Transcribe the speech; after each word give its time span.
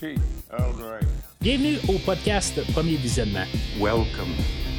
tea. 0.00 0.16
Earl 0.50 0.72
Grey. 0.78 1.00
Bienvenue 1.42 1.76
au 1.88 1.98
podcast 1.98 2.58
Premier 2.72 2.96
Visionnement. 2.96 3.44
Welcome 3.78 4.32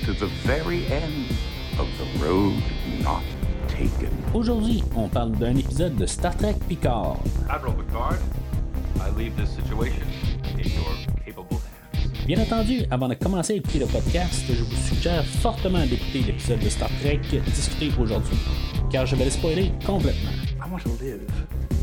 to 0.06 0.14
the 0.14 0.28
very 0.46 0.84
end 0.92 1.30
of 1.78 1.88
the 2.00 2.26
road 2.26 2.56
not 3.04 3.22
taken. 3.68 4.10
Aujourd'hui, 4.34 4.84
on 4.96 5.08
parle 5.10 5.32
d'un 5.34 5.56
épisode 5.56 5.96
de 5.96 6.08
Star 6.08 6.36
Trek 6.36 6.56
Picard. 6.68 7.20
Admiral 7.50 7.76
Picard, 7.86 8.18
I 9.00 9.12
leave 9.16 9.36
this 9.36 9.52
situation 9.52 10.08
in 10.56 10.68
your 10.70 10.96
capable 11.24 11.58
hands. 11.94 12.26
Bien 12.26 12.40
entendu, 12.40 12.86
avant 12.90 13.08
de 13.08 13.14
commencer 13.14 13.54
à 13.54 13.56
écouter 13.58 13.80
le 13.80 13.86
podcast, 13.86 14.44
je 14.50 14.64
vous 14.64 14.88
suggère 14.88 15.24
fortement 15.24 15.86
d'écouter 15.86 16.24
l'épisode 16.26 16.60
de 16.62 16.70
Star 16.70 16.90
Trek 17.00 17.22
discuté 17.46 17.92
aujourd'hui, 18.00 18.38
car 18.92 19.06
je 19.06 19.16
vais 19.16 19.26
le 19.26 19.32
spoiler 19.32 19.72
complètement. 19.86 20.32
I 20.60 20.68
want 20.72 20.80
to 20.80 20.90
live, 21.00 21.22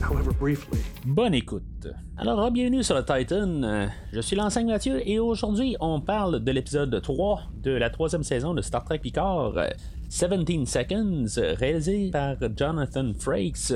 however 0.02 0.32
briefly. 0.32 0.80
Bonne 1.08 1.32
écoute. 1.32 1.88
Alors, 2.18 2.50
bienvenue 2.50 2.82
sur 2.82 2.94
le 2.94 3.00
Titan. 3.02 3.62
Euh, 3.62 3.86
Je 4.12 4.20
suis 4.20 4.36
l'enseigne 4.36 4.66
Mathieu 4.66 5.00
et 5.08 5.18
aujourd'hui, 5.18 5.74
on 5.80 6.02
parle 6.02 6.44
de 6.44 6.52
l'épisode 6.52 7.00
3 7.00 7.44
de 7.62 7.70
la 7.70 7.88
troisième 7.88 8.22
saison 8.22 8.52
de 8.52 8.60
Star 8.60 8.84
Trek 8.84 8.98
Picard, 8.98 9.56
euh, 9.56 9.68
17 10.10 10.68
Seconds, 10.68 11.24
euh, 11.38 11.54
réalisé 11.54 12.10
par 12.10 12.36
Jonathan 12.54 13.10
Frakes. 13.18 13.72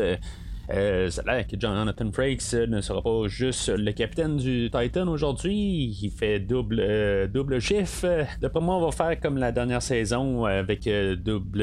Euh, 0.70 1.10
ça 1.10 1.22
l'air 1.26 1.46
que 1.46 1.58
Jonathan 1.58 2.10
Frakes 2.12 2.54
euh, 2.54 2.66
ne 2.66 2.80
sera 2.80 3.02
pas 3.02 3.26
juste 3.26 3.68
le 3.68 3.90
capitaine 3.92 4.36
du 4.36 4.70
Titan 4.70 5.08
aujourd'hui. 5.08 5.98
Il 6.00 6.10
fait 6.10 6.38
double, 6.38 6.78
euh, 6.80 7.26
double 7.26 7.58
chiffre. 7.58 8.26
D'après 8.40 8.60
moi, 8.60 8.76
on 8.76 8.86
va 8.86 8.92
faire 8.92 9.18
comme 9.20 9.38
la 9.38 9.50
dernière 9.50 9.82
saison 9.82 10.46
euh, 10.46 10.60
avec 10.60 10.88
double 11.24 11.62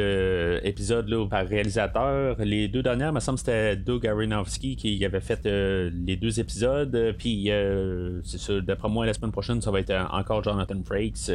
épisode 0.64 1.30
par 1.30 1.48
réalisateur. 1.48 2.36
Les 2.40 2.68
deux 2.68 2.84
dernières, 2.84 3.14
me 3.14 3.20
semble, 3.20 3.40
c'était 3.40 3.78
Doug 3.78 4.06
Aronofsky 4.06 4.76
qui 4.76 5.04
avait 5.06 5.22
fait 5.22 5.46
les 5.46 6.18
deux 6.18 6.40
épisodes. 6.40 7.16
Puis, 7.18 7.50
c'est 8.24 8.40
ça, 8.40 8.60
d'après 8.60 8.90
moi, 8.90 9.06
la 9.06 9.14
semaine 9.14 9.32
prochaine, 9.32 9.62
ça 9.62 9.72
va 9.72 9.80
être 9.80 9.94
encore 10.12 10.44
Jonathan 10.44 10.82
Frakes. 10.84 11.32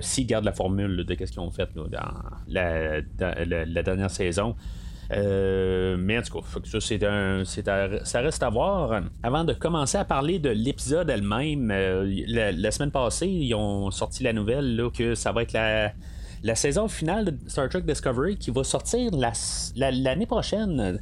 S'ils 0.00 0.26
gardent 0.26 0.44
la 0.44 0.52
formule 0.52 1.04
de 1.04 1.14
ce 1.14 1.30
qu'ils 1.30 1.40
ont 1.40 1.50
fait 1.50 1.68
dans 1.74 2.12
la 2.48 3.82
dernière 3.82 4.10
saison. 4.10 4.54
Euh, 5.12 5.96
mais 5.98 6.18
en 6.18 6.22
tout 6.22 6.40
cas, 6.40 6.46
ça, 6.64 6.80
c'est 6.80 7.04
un, 7.04 7.42
ça 7.44 8.20
reste 8.20 8.42
à 8.42 8.48
voir. 8.50 9.02
Avant 9.22 9.44
de 9.44 9.52
commencer 9.52 9.98
à 9.98 10.04
parler 10.04 10.38
de 10.38 10.50
l'épisode 10.50 11.10
elle-même, 11.10 11.70
euh, 11.70 12.06
la, 12.28 12.70
semaine 12.70 12.90
passée, 12.90 13.26
ils 13.28 13.54
ont 13.54 13.90
sorti 13.90 14.22
la 14.22 14.32
nouvelle 14.32 14.88
que 14.96 15.14
ça 15.14 15.32
va 15.32 15.42
être 15.42 15.52
la, 15.52 16.54
saison 16.54 16.88
finale 16.88 17.24
de 17.24 17.50
Star 17.50 17.68
Trek 17.68 17.82
Discovery 17.82 18.36
qui 18.36 18.50
va 18.50 18.64
sortir 18.64 19.10
la- 19.12 19.32
la- 19.76 19.90
l'année 19.90 20.26
prochaine. 20.26 21.00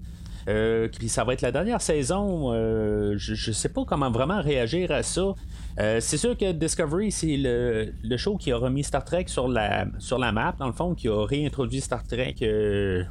Euh, 0.49 0.89
puis 0.89 1.09
ça 1.09 1.25
va 1.25 1.35
être 1.35 1.43
la 1.43 1.53
dernière 1.53 1.81
saison. 1.81 2.53
euh, 2.53 3.15
je, 3.19 3.35
je 3.35 3.53
sais 3.53 3.69
pas 3.69 3.85
comment 3.85 4.11
vraiment 4.11 4.41
réagir 4.41 4.91
à 4.91 5.03
ça. 5.03 5.35
Euh, 5.79 6.01
c'est 6.01 6.17
sûr 6.17 6.37
que 6.37 6.53
Discovery, 6.53 7.13
c'est 7.13 7.37
le, 7.37 7.93
le 8.03 8.17
show 8.17 8.37
qui 8.37 8.51
a 8.51 8.57
remis 8.57 8.83
Star 8.83 9.05
Trek 9.05 9.25
sur 9.29 9.47
la, 9.47 9.87
sur 9.99 10.19
la 10.19 10.33
map, 10.33 10.55
dans 10.59 10.67
le 10.67 10.73
fond, 10.73 10.95
qui 10.95 11.09
a 11.09 11.25
réintroduit 11.25 11.81
Star 11.81 12.03
Trek 12.05 12.37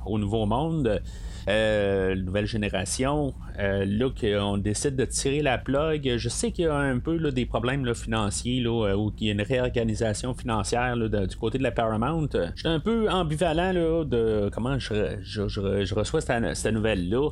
au 0.06 0.18
Nouveau 0.18 0.46
Monde. 0.46 1.02
Euh, 1.48 2.14
nouvelle 2.16 2.46
génération. 2.46 3.34
Euh, 3.58 3.86
là, 3.88 4.10
qu'on 4.10 4.58
décide 4.58 4.96
de 4.98 5.06
tirer 5.06 5.42
la 5.42 5.58
plug. 5.58 6.16
Je 6.18 6.30
sais 6.30 6.52
qu'il 6.52 6.66
y 6.66 6.68
a 6.68 6.76
un 6.76 7.00
peu 7.00 7.16
là, 7.16 7.32
des 7.32 7.46
problèmes 7.46 7.86
là, 7.86 7.94
financiers, 7.94 8.60
là, 8.60 8.88
euh, 8.90 8.96
ou 8.96 9.12
qu'il 9.12 9.28
y 9.28 9.30
a 9.30 9.34
une 9.34 9.42
réorganisation 9.42 10.34
financière 10.34 10.98
du 10.98 11.36
côté 11.38 11.58
de 11.58 11.64
la 11.64 11.72
Paramount. 11.72 12.28
J'étais 12.56 12.68
un 12.70 12.82
peu 12.82 13.10
ambivalent 13.10 13.72
là, 13.72 14.04
de 14.04 14.50
comment 14.54 14.78
je, 14.78 15.16
je, 15.22 15.48
je- 15.48 15.86
je 15.86 15.96
reçois 15.96 16.20
cette, 16.22 16.56
cette 16.58 16.74
nouvelle-là. 16.74 17.30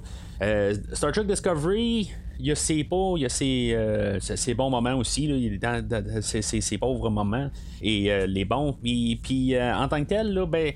Star 0.94 1.12
Trek 1.12 1.26
Discovery, 1.26 2.10
il 2.40 2.46
y 2.46 2.52
a 2.52 2.56
ses 2.56 2.84
beaux, 2.84 3.18
il 3.18 3.22
y 3.22 3.26
a 3.26 3.30
ses, 3.30 3.78
ses- 4.20 4.54
bons 4.54 4.70
moments 4.70 4.96
aussi, 4.96 5.28
là, 5.28 5.36
il 5.36 5.60
dans, 5.60 5.86
dans- 5.86 6.22
ses, 6.22 6.42
ses- 6.42 6.78
pauvres 6.78 7.10
moments 7.10 7.50
et 7.82 8.12
euh, 8.12 8.28
les 8.28 8.46
bons. 8.46 8.74
Puis, 8.82 9.20
puis, 9.22 9.56
euh, 9.56 9.76
en 9.76 9.88
tant 9.88 10.02
que 10.04 10.08
tel, 10.10 10.34
là, 10.34 10.46
ben, 10.46 10.72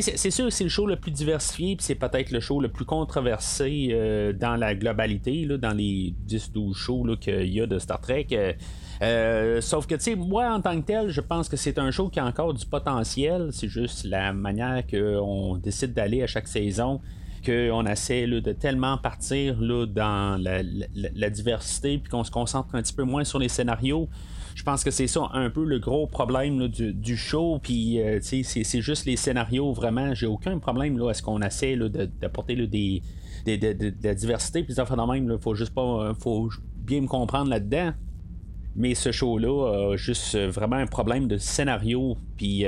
c'est 0.00 0.30
sûr 0.30 0.52
c'est 0.52 0.64
le 0.64 0.70
show 0.70 0.86
le 0.86 0.96
plus 0.96 1.10
diversifié, 1.10 1.76
puis 1.76 1.84
c'est 1.84 1.94
peut-être 1.94 2.30
le 2.30 2.40
show 2.40 2.60
le 2.60 2.68
plus 2.68 2.84
controversé 2.84 3.88
euh, 3.90 4.32
dans 4.32 4.56
la 4.56 4.74
globalité, 4.74 5.44
là, 5.44 5.58
dans 5.58 5.76
les 5.76 6.14
10-12 6.28 6.74
shows 6.74 7.16
qu'il 7.20 7.52
y 7.52 7.60
a 7.60 7.66
de 7.66 7.78
Star 7.78 8.00
Trek. 8.00 8.28
Euh, 8.32 8.52
euh, 9.02 9.60
sauf 9.60 9.86
que, 9.86 9.94
tu 9.96 10.02
sais, 10.02 10.14
moi, 10.14 10.50
en 10.52 10.60
tant 10.60 10.80
que 10.80 10.86
tel, 10.86 11.10
je 11.10 11.20
pense 11.20 11.48
que 11.48 11.56
c'est 11.56 11.78
un 11.78 11.90
show 11.90 12.08
qui 12.08 12.20
a 12.20 12.24
encore 12.24 12.54
du 12.54 12.64
potentiel. 12.64 13.48
C'est 13.52 13.68
juste 13.68 14.04
la 14.04 14.32
manière 14.32 14.82
qu'on 14.86 15.56
décide 15.56 15.92
d'aller 15.92 16.22
à 16.22 16.26
chaque 16.26 16.48
saison 16.48 17.00
qu'on 17.44 17.86
essaie 17.86 18.28
de 18.28 18.52
tellement 18.52 18.96
partir 18.98 19.60
là, 19.60 19.84
dans 19.84 20.40
la 20.40 21.30
diversité, 21.30 21.98
puis 21.98 22.08
qu'on 22.08 22.22
se 22.22 22.30
concentre 22.30 22.74
un 22.74 22.82
petit 22.82 22.92
peu 22.92 23.02
moins 23.02 23.24
sur 23.24 23.40
les 23.40 23.48
scénarios. 23.48 24.08
Je 24.54 24.62
pense 24.62 24.84
que 24.84 24.90
c'est 24.90 25.06
ça 25.06 25.28
un 25.32 25.50
peu 25.50 25.64
le 25.64 25.78
gros 25.78 26.06
problème 26.06 26.68
du, 26.68 27.16
show. 27.16 27.58
Puis, 27.62 28.00
euh, 28.00 28.18
c'est, 28.20 28.80
juste 28.80 29.06
les 29.06 29.16
scénarios, 29.16 29.72
vraiment. 29.72 30.14
J'ai 30.14 30.26
aucun 30.26 30.58
problème 30.58 30.98
là, 30.98 31.10
à 31.10 31.14
ce 31.14 31.22
qu'on 31.22 31.40
essaie 31.42 31.76
de- 31.76 31.88
d'apporter 32.20 32.54
là, 32.54 32.66
des, 32.66 33.02
des- 33.44 33.58
de, 33.58 33.72
de- 33.72 33.90
de 33.90 33.94
la 34.02 34.14
diversité. 34.14 34.62
Puis, 34.62 34.74
ça 34.74 34.86
fait 34.86 34.96
de 34.96 35.00
même, 35.12 35.28
là, 35.28 35.38
faut 35.38 35.54
juste 35.54 35.74
pas. 35.74 35.82
euh, 35.82 36.14
faut 36.14 36.48
bien 36.76 37.00
me 37.00 37.06
comprendre 37.06 37.50
là-dedans. 37.50 37.92
Mais 38.74 38.94
ce 38.94 39.12
show-là 39.12 39.90
a 39.92 39.96
juste 39.96 40.34
euh, 40.34 40.48
vraiment 40.50 40.76
un 40.76 40.86
problème 40.86 41.28
de 41.28 41.36
scénario. 41.36 42.16
Puis 42.38 42.64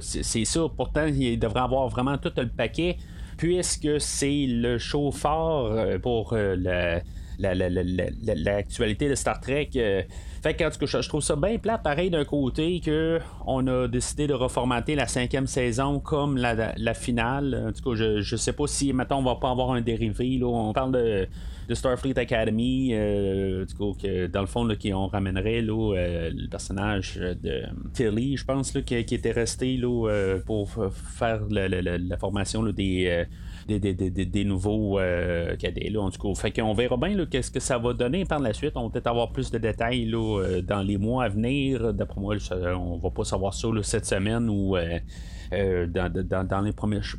c'est 0.00 0.44
ça. 0.44 0.66
Pourtant, 0.76 1.06
il 1.06 1.38
devrait 1.38 1.60
avoir 1.62 1.88
vraiment 1.88 2.16
tout 2.18 2.32
le 2.36 2.48
paquet. 2.48 2.96
Puisque 3.38 4.00
c'est 4.00 4.46
le 4.46 4.78
show 4.78 5.10
fort 5.10 5.74
pour 6.00 6.34
euh, 6.34 6.54
la- 6.56 7.00
la- 7.38 7.54
la- 7.54 7.68
la- 7.68 7.82
la- 7.82 8.34
l'actualité 8.34 9.08
de 9.08 9.14
Star 9.14 9.40
Trek. 9.40 9.70
euh. 9.76 10.02
Fait 10.42 10.54
que, 10.54 10.64
tout 10.64 10.86
cas, 10.86 11.00
je, 11.00 11.08
trouve 11.08 11.22
ça 11.22 11.36
bien 11.36 11.56
plat, 11.58 11.78
pareil 11.78 12.10
d'un 12.10 12.24
côté, 12.24 12.80
que 12.80 13.20
on 13.46 13.64
a 13.68 13.86
décidé 13.86 14.26
de 14.26 14.34
reformater 14.34 14.96
la 14.96 15.06
cinquième 15.06 15.46
saison 15.46 16.00
comme 16.00 16.36
la, 16.36 16.94
finale. 16.94 17.66
En 17.68 17.72
tout 17.72 17.90
cas, 17.90 17.96
je, 17.96 18.20
je 18.22 18.36
sais 18.36 18.52
pas 18.52 18.66
si, 18.66 18.92
maintenant 18.92 19.20
on 19.20 19.22
va 19.22 19.36
pas 19.36 19.50
avoir 19.50 19.70
un 19.70 19.80
dérivé. 19.80 20.38
Là. 20.38 20.46
On 20.46 20.72
parle 20.72 20.92
de, 20.92 21.28
de 21.68 21.74
Starfleet 21.74 22.18
Academy, 22.18 22.90
euh, 22.92 23.62
en 23.62 23.66
tout 23.66 23.94
cas, 23.94 24.02
que, 24.02 24.26
dans 24.26 24.40
le 24.40 24.46
fond, 24.48 24.64
là, 24.64 24.74
on 24.94 25.06
ramènerait 25.06 25.62
là, 25.62 25.94
euh, 25.96 26.30
le 26.34 26.48
personnage 26.48 27.14
de 27.16 27.62
Tilly, 27.92 28.36
je 28.36 28.44
pense, 28.44 28.74
là, 28.74 28.82
qui, 28.82 28.96
était 28.96 29.30
resté 29.32 29.76
là, 29.76 30.08
euh, 30.08 30.38
pour 30.44 30.70
faire 30.92 31.42
la, 31.50 32.16
formation 32.16 32.64
des. 32.64 33.26
Des, 33.66 34.44
nouveaux 34.44 34.98
euh, 34.98 35.56
cadets. 35.56 35.90
Là, 35.90 36.00
en 36.00 36.10
tout 36.10 36.20
cas, 36.20 36.40
fait 36.40 36.50
verra 36.74 36.96
bien 36.96 37.24
qu'est-ce 37.26 37.50
que 37.50 37.60
ça 37.60 37.78
va 37.78 37.92
donner 37.92 38.24
par 38.24 38.40
la 38.40 38.52
suite. 38.52 38.72
On 38.76 38.84
va 38.84 38.90
peut-être 38.90 39.06
avoir 39.06 39.32
plus 39.32 39.50
de 39.50 39.58
détails 39.58 40.04
là, 40.06 40.40
euh, 40.40 40.62
dans 40.62 40.82
les 40.82 40.96
mois 40.96 41.24
à 41.24 41.28
venir. 41.28 41.92
D'après 41.92 42.20
moi, 42.20 42.36
on 42.76 42.98
va 42.98 43.10
pas 43.10 43.24
savoir 43.24 43.54
ça 43.54 43.68
cette 43.82 44.06
semaine 44.06 44.48
ou 44.48 44.76
euh, 44.76 45.86
dans, 45.86 46.10
dans- 46.10 46.60
les 46.62 46.72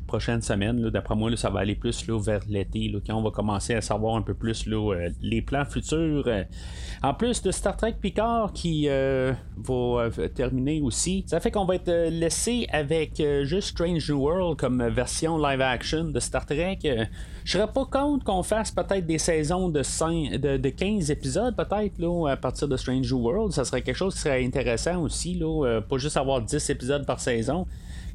prochaines 0.07 0.41
semaines. 0.41 0.89
D'après 0.89 1.15
moi, 1.15 1.35
ça 1.35 1.49
va 1.49 1.59
aller 1.59 1.75
plus 1.75 2.07
vers 2.09 2.41
l'été, 2.49 2.91
on 3.09 3.21
va 3.21 3.29
commencer 3.29 3.75
à 3.75 3.81
savoir 3.81 4.15
un 4.15 4.21
peu 4.21 4.33
plus 4.33 4.67
les 5.21 5.41
plans 5.41 5.65
futurs. 5.65 6.27
En 7.03 7.13
plus 7.13 7.41
de 7.43 7.51
Star 7.51 7.77
Trek 7.77 7.95
Picard 8.01 8.51
qui 8.53 8.87
va 8.87 10.09
terminer 10.33 10.81
aussi, 10.81 11.23
ça 11.27 11.39
fait 11.39 11.51
qu'on 11.51 11.65
va 11.65 11.75
être 11.75 12.09
laissé 12.09 12.65
avec 12.71 13.21
juste 13.43 13.69
Strange 13.69 14.09
New 14.09 14.19
World 14.19 14.57
comme 14.57 14.83
version 14.87 15.37
live 15.37 15.61
action 15.61 16.05
de 16.05 16.19
Star 16.19 16.32
Trek. 16.41 16.79
Euh, 16.85 17.05
je 17.43 17.51
serais 17.51 17.71
pas 17.71 17.85
contre 17.85 18.23
qu'on 18.25 18.43
fasse 18.43 18.71
peut-être 18.71 19.05
des 19.05 19.17
saisons 19.17 19.69
de, 19.69 19.83
5, 19.83 20.31
de, 20.33 20.57
de 20.57 20.69
15 20.69 21.11
épisodes, 21.11 21.55
peut-être, 21.55 21.97
là, 21.99 22.29
à 22.29 22.37
partir 22.37 22.67
de 22.67 22.77
Strange 22.77 23.11
World. 23.11 23.51
Ça 23.51 23.65
serait 23.65 23.81
quelque 23.81 23.95
chose 23.95 24.15
qui 24.15 24.21
serait 24.21 24.43
intéressant 24.43 25.01
aussi, 25.01 25.35
là, 25.35 25.65
euh, 25.65 25.81
pas 25.81 25.97
juste 25.97 26.17
avoir 26.17 26.41
10 26.41 26.69
épisodes 26.69 27.05
par 27.05 27.19
saison. 27.19 27.65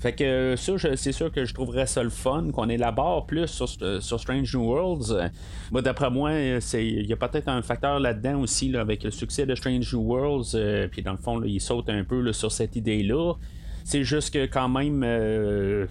Fait 0.00 0.12
que 0.12 0.22
euh, 0.22 0.56
ça, 0.56 0.72
c'est 0.96 1.12
sûr 1.12 1.32
que 1.32 1.44
je 1.44 1.52
trouverais 1.52 1.86
ça 1.86 2.02
le 2.02 2.10
fun, 2.10 2.50
qu'on 2.52 2.68
élabore 2.68 3.26
plus 3.26 3.46
sur, 3.46 3.68
Strange 3.68 4.54
New 4.54 4.64
Worlds. 4.64 5.30
D'après 5.72 6.10
moi, 6.10 6.32
il 6.34 7.06
y 7.06 7.12
a 7.12 7.16
peut-être 7.16 7.48
un 7.48 7.62
facteur 7.62 7.98
là-dedans 7.98 8.40
aussi, 8.40 8.76
avec 8.76 9.02
le 9.02 9.10
succès 9.10 9.44
de 9.46 9.54
Strange 9.54 9.92
New 9.92 10.02
Worlds. 10.02 10.88
Puis 10.90 11.02
dans 11.02 11.12
le 11.12 11.18
fond, 11.18 11.38
là, 11.38 11.46
il 11.48 11.60
saute 11.60 11.88
un 11.88 12.04
peu 12.04 12.32
sur 12.32 12.52
cette 12.52 12.76
idée-là. 12.76 13.34
C'est 13.90 14.04
juste 14.04 14.34
que 14.34 14.44
quand 14.44 14.68
même, 14.68 15.02
euh, 15.02 15.86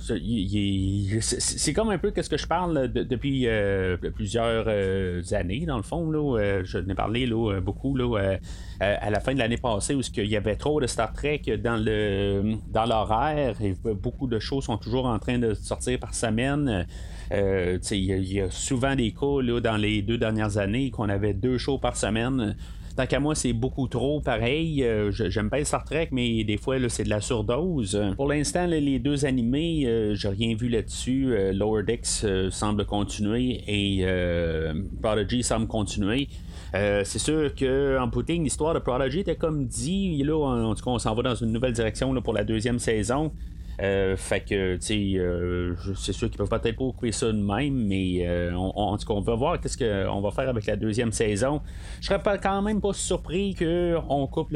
c'est- 1.20 1.74
comme 1.74 1.90
un 1.90 1.98
peu 1.98 2.14
ce 2.16 2.30
que 2.30 2.38
je 2.38 2.46
parle 2.46 2.92
de- 2.92 3.02
depuis 3.02 3.48
euh, 3.48 3.98
plusieurs 4.14 4.66
euh, 4.68 5.24
années, 5.32 5.66
dans 5.66 5.78
le 5.78 5.82
fond. 5.82 6.12
Là, 6.12 6.62
je 6.64 6.78
n'ai 6.78 6.94
parlé 6.94 7.26
là, 7.26 7.60
beaucoup 7.60 7.96
là, 7.96 8.36
à 8.80 9.10
la 9.10 9.20
fin 9.20 9.34
de 9.34 9.40
l'année 9.40 9.58
passée 9.58 9.96
où 9.96 10.02
il 10.16 10.28
y 10.28 10.36
avait 10.38 10.58
trop 10.58 10.80
de 10.80 10.86
Star 10.86 11.12
Trek 11.12 11.42
dans 11.64 11.84
le 11.84 12.54
dans 12.72 12.86
l'horaire 12.86 13.56
et 13.64 13.74
beaucoup 13.96 14.28
de 14.28 14.38
choses 14.38 14.66
sont 14.66 14.78
toujours 14.78 15.08
en 15.08 15.18
train 15.18 15.40
de 15.40 15.56
sortir 15.56 15.98
par 15.98 16.14
semaine. 16.14 16.86
Il 17.32 17.80
y, 17.92 18.34
y 18.36 18.42
a 18.42 18.52
souvent 18.52 18.96
des 18.96 19.12
cas 19.12 19.42
dans 19.60 19.78
les 19.78 20.04
deux 20.04 20.20
dernières 20.20 20.60
années 20.60 20.92
qu'on 20.92 21.10
avait 21.10 21.34
deux 21.34 21.58
shows 21.58 21.80
par 21.80 21.98
semaine. 21.98 22.56
Tant 22.98 23.06
qu'à 23.06 23.20
moi, 23.20 23.36
c'est 23.36 23.54
beaucoup 23.54 23.88
trop 23.88 24.22
pareil. 24.22 24.84
Euh, 24.84 25.12
j'aime 25.12 25.52
pas 25.52 25.64
Star 25.64 25.84
Trek, 25.84 26.10
mais 26.12 26.44
des 26.44 26.58
fois, 26.58 26.78
c'est 26.90 27.04
de 27.04 27.10
la 27.10 27.22
surdose. 27.22 28.02
Pour 28.16 28.28
l'instant, 28.28 28.66
les 28.66 28.98
deux 28.98 29.24
animés, 29.24 29.84
euh, 29.86 30.16
j'ai 30.16 30.30
rien 30.30 30.56
vu 30.56 30.68
là-dessus. 30.68 31.28
Euh, 31.30 31.54
Lower 31.54 31.84
Decks 31.84 32.26
semble 32.50 32.86
continuer 32.86 33.62
et 33.68 34.04
Prodigy 35.00 35.44
semble 35.44 35.68
continuer. 35.68 36.28
c'est 36.74 37.20
sûr 37.20 37.54
qu'en 37.54 38.10
Putin, 38.10 38.42
l'histoire 38.42 38.74
de 38.74 38.80
Prodigy 38.80 39.20
était 39.20 39.36
comme 39.36 39.68
dit. 39.68 40.24
Là, 40.24 40.36
en, 40.36 40.74
tout 40.74 40.84
cas, 40.84 40.90
on 40.90 40.98
s'en 40.98 41.14
va 41.14 41.22
dans 41.22 41.36
une 41.36 41.52
nouvelle 41.52 41.74
direction 41.74 42.20
pour 42.22 42.34
la 42.34 42.44
deuxième 42.44 42.80
saison. 42.80 43.32
Euh, 43.80 44.18
fait 44.18 44.40
que, 44.40 44.76
tu 44.78 44.82
sais, 44.82 45.20
euh, 45.20 45.76
c'est 45.96 46.14
sûr 46.14 46.30
qu'ils 46.30 46.38
peuvent 46.38 46.50
peut-être 46.50 46.78
pas 46.78 46.86
couper 46.86 47.12
ça 47.12 47.28
de 47.28 47.34
même, 47.34 47.76
mais 47.76 48.28
euh, 48.28 48.52
on, 48.56 48.72
en 48.76 48.98
tout 48.98 49.06
cas, 49.06 49.14
on 49.14 49.22
va 49.22 49.36
voir 49.36 49.60
qu'est-ce 49.60 49.78
qu'on 49.78 50.20
va 50.20 50.32
faire 50.32 50.50
avec 50.50 50.66
la 50.66 50.76
deuxième 50.76 51.12
saison. 51.12 51.62
Je 52.02 52.08
serais 52.08 52.20
quand 52.42 52.62
même 52.64 52.82
pas 52.82 52.94
surpris 52.94 53.54
qu'on 53.54 54.28
coupe 54.28 54.56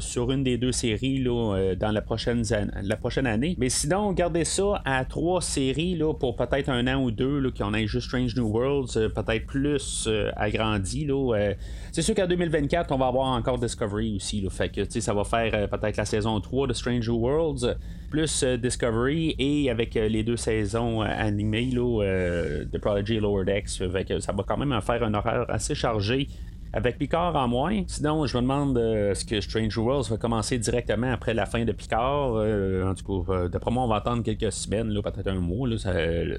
sur 0.00 0.32
une 0.32 0.42
des 0.42 0.58
deux 0.58 0.72
séries 0.72 1.18
là, 1.18 1.74
dans 1.76 1.92
la 1.92 2.02
prochaine, 2.02 2.42
la 2.82 2.96
prochaine 2.96 3.26
année. 3.26 3.54
Mais 3.58 3.68
sinon, 3.68 4.12
gardez 4.12 4.44
ça 4.44 4.82
à 4.84 5.04
trois 5.04 5.40
séries 5.40 5.96
là, 5.96 6.12
pour 6.12 6.34
peut-être 6.34 6.70
un 6.70 6.86
an 6.88 7.02
ou 7.02 7.10
deux, 7.10 7.38
là, 7.38 7.50
qu'on 7.56 7.72
ait 7.74 7.86
juste 7.86 8.08
Strange 8.08 8.34
New 8.34 8.48
Worlds, 8.48 9.10
peut-être 9.14 9.46
plus 9.46 10.08
agrandi. 10.36 11.06
Là, 11.06 11.52
c'est 11.92 12.02
sûr 12.02 12.16
qu'en 12.16 12.26
2024, 12.26 12.90
on 12.90 12.98
va 12.98 13.06
avoir 13.06 13.28
encore 13.28 13.58
Discovery 13.58 14.16
aussi. 14.16 14.40
Là, 14.40 14.50
fait 14.50 14.70
que 14.70 15.00
ça 15.00 15.14
va 15.14 15.22
faire 15.22 15.68
peut-être 15.68 15.96
la 15.96 16.04
saison 16.04 16.40
3 16.40 16.66
de 16.66 16.72
Strange 16.72 17.08
New 17.08 17.18
Worlds 17.18 17.76
plus 18.08 18.42
euh, 18.42 18.56
Discovery 18.56 19.34
et 19.38 19.70
avec 19.70 19.96
euh, 19.96 20.08
les 20.08 20.22
deux 20.22 20.36
saisons 20.36 21.02
euh, 21.02 21.06
animées 21.06 21.66
de 21.66 22.78
Prodigy 22.78 23.16
et 23.16 23.20
Lower 23.20 23.44
Decks. 23.44 23.68
ça 23.68 24.32
va 24.32 24.42
quand 24.46 24.56
même 24.56 24.80
faire 24.80 25.02
un 25.02 25.14
horaire 25.14 25.44
assez 25.48 25.74
chargé 25.74 26.28
avec 26.72 26.98
Picard 26.98 27.34
en 27.36 27.48
moins. 27.48 27.82
Sinon, 27.86 28.26
je 28.26 28.36
me 28.36 28.42
demande 28.42 28.76
euh, 28.76 29.12
est-ce 29.12 29.24
que 29.24 29.40
Strange 29.40 29.76
Worlds 29.76 30.10
va 30.10 30.16
commencer 30.16 30.58
directement 30.58 31.10
après 31.12 31.34
la 31.34 31.46
fin 31.46 31.64
de 31.64 31.72
Picard? 31.72 32.34
Euh, 32.34 32.90
en 32.90 32.94
tout 32.94 33.24
cas, 33.24 33.32
euh, 33.32 33.48
d'après 33.48 33.70
moi, 33.70 33.84
on 33.84 33.88
va 33.88 33.96
attendre 33.96 34.22
quelques 34.22 34.52
semaines, 34.52 34.92
peut-être 35.02 35.28
un 35.28 35.40
mois. 35.40 35.68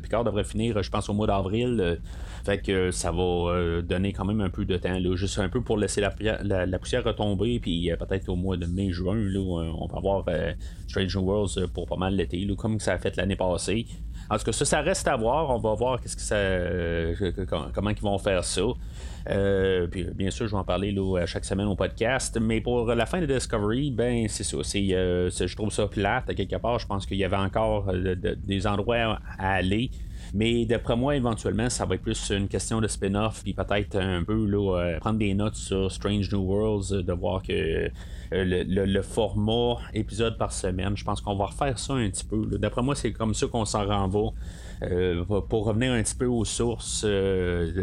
Picard 0.01 0.23
devrait 0.23 0.43
finir, 0.43 0.81
je 0.81 0.89
pense, 0.89 1.09
au 1.09 1.13
mois 1.13 1.27
d'avril. 1.27 1.99
fait 2.43 2.59
que 2.59 2.91
ça 2.91 3.11
va 3.11 3.81
donner 3.81 4.13
quand 4.13 4.25
même 4.25 4.41
un 4.41 4.49
peu 4.49 4.65
de 4.65 4.77
temps, 4.77 4.97
juste 5.15 5.39
un 5.39 5.49
peu 5.49 5.61
pour 5.61 5.77
laisser 5.77 6.01
la, 6.01 6.79
poussière 6.79 7.03
retomber. 7.03 7.59
Puis 7.59 7.91
peut-être 7.99 8.29
au 8.29 8.35
mois 8.35 8.57
de 8.57 8.65
mai-juin, 8.65 9.17
on 9.35 9.87
va 9.87 9.97
avoir 9.97 10.25
Strange 10.87 11.15
Worlds 11.15 11.67
pour 11.73 11.87
pas 11.87 11.97
mal 11.97 12.15
l'été, 12.15 12.47
comme 12.57 12.79
ça 12.79 12.93
a 12.93 12.97
fait 12.97 13.15
l'année 13.17 13.35
passée. 13.35 13.85
En 14.29 14.37
tout 14.37 14.43
cas, 14.43 14.51
ça, 14.51 14.65
ça 14.65 14.81
reste 14.81 15.07
à 15.07 15.15
voir. 15.15 15.49
On 15.49 15.57
va 15.57 15.73
voir 15.73 15.99
ça, 16.05 16.35
comment 17.73 17.89
ils 17.89 18.01
vont 18.01 18.17
faire 18.19 18.43
ça. 18.43 18.61
Euh, 19.29 19.87
puis 19.87 20.05
bien 20.15 20.29
sûr, 20.29 20.47
je 20.47 20.51
vais 20.51 20.57
en 20.57 20.63
parler 20.63 20.91
là, 20.91 21.25
chaque 21.25 21.45
semaine 21.45 21.67
au 21.67 21.75
podcast. 21.75 22.37
Mais 22.39 22.61
pour 22.61 22.85
la 22.85 23.05
fin 23.05 23.19
de 23.19 23.25
Discovery, 23.25 23.91
ben 23.91 24.27
c'est 24.27 24.43
ça. 24.43 24.57
Euh, 24.57 25.29
je 25.29 25.55
trouve 25.55 25.71
ça 25.71 25.87
plate. 25.87 26.29
À 26.29 26.33
quelque 26.33 26.55
part, 26.57 26.79
je 26.79 26.87
pense 26.87 27.05
qu'il 27.05 27.17
y 27.17 27.23
avait 27.23 27.37
encore 27.37 27.89
euh, 27.89 28.15
des 28.15 28.67
endroits 28.67 29.19
à 29.37 29.53
aller. 29.53 29.89
Mais 30.33 30.65
d'après 30.65 30.95
moi, 30.95 31.15
éventuellement, 31.15 31.69
ça 31.69 31.85
va 31.85 31.95
être 31.95 32.01
plus 32.01 32.31
une 32.31 32.47
question 32.47 32.81
de 32.81 32.87
spin-off, 32.87 33.41
puis 33.43 33.53
peut-être 33.53 33.95
un 33.95 34.23
peu 34.23 34.45
là, 34.45 34.97
prendre 34.99 35.19
des 35.19 35.33
notes 35.33 35.55
sur 35.55 35.91
Strange 35.91 36.31
New 36.31 36.41
Worlds, 36.41 37.03
de 37.03 37.13
voir 37.13 37.41
que 37.41 37.89
le, 38.31 39.01
format 39.01 39.77
épisode 39.93 40.37
par 40.37 40.51
semaine, 40.51 40.95
je 40.95 41.03
pense 41.03 41.21
qu'on 41.21 41.35
va 41.35 41.45
refaire 41.47 41.79
ça 41.79 41.93
un 41.93 42.09
petit 42.09 42.25
peu. 42.25 42.45
D'après 42.57 42.81
moi, 42.81 42.95
c'est 42.95 43.11
comme 43.11 43.33
ça 43.33 43.47
qu'on 43.47 43.65
s'en 43.65 43.85
renvoie. 43.85 44.33
pour 45.49 45.65
revenir 45.65 45.93
un 45.93 46.03
petit 46.03 46.15
peu 46.15 46.27
aux 46.27 46.45
sources, 46.45 47.05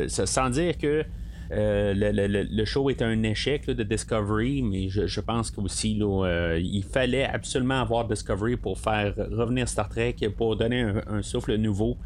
sans 0.09 0.51
dire 0.51 0.79
que 0.79 1.05
euh, 1.53 1.95
le, 1.95 2.65
show 2.65 2.91
est 2.91 3.03
un 3.03 3.23
échec 3.23 3.67
de 3.67 3.83
Discovery, 3.83 4.63
mais 4.63 4.89
je, 4.89 5.21
pense 5.21 5.51
qu'aussi 5.51 5.99
euh, 6.03 6.59
il 6.61 6.83
fallait 6.83 7.25
absolument 7.25 7.81
avoir 7.81 8.07
Discovery 8.07 8.57
pour 8.57 8.79
faire 8.79 9.15
revenir 9.17 9.69
Star 9.69 9.89
Trek, 9.89 10.17
pour 10.37 10.57
donner 10.57 10.87
un, 11.07 11.23
souffle 11.23 11.57
nouveau. 11.57 11.97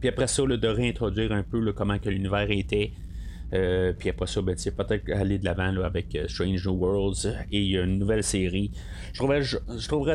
Puis 0.00 0.08
après 0.08 0.26
ça, 0.26 0.42
de 0.44 0.68
réintroduire 0.68 1.32
un 1.32 1.42
peu 1.42 1.72
comment 1.72 1.98
que 1.98 2.08
l'univers 2.08 2.50
était. 2.50 2.92
Euh, 3.54 3.94
puis 3.98 4.10
après 4.10 4.26
ça, 4.26 4.42
ben, 4.42 4.54
peut-être 4.54 5.10
aller 5.10 5.38
de 5.38 5.44
l'avant 5.46 5.74
avec 5.82 6.18
Strange 6.28 6.66
New 6.66 6.74
Worlds 6.74 7.34
et 7.50 7.70
une 7.76 7.98
nouvelle 7.98 8.22
série. 8.22 8.70
Je, 9.12 9.18
trouverais, 9.18 9.42
je, 9.42 9.56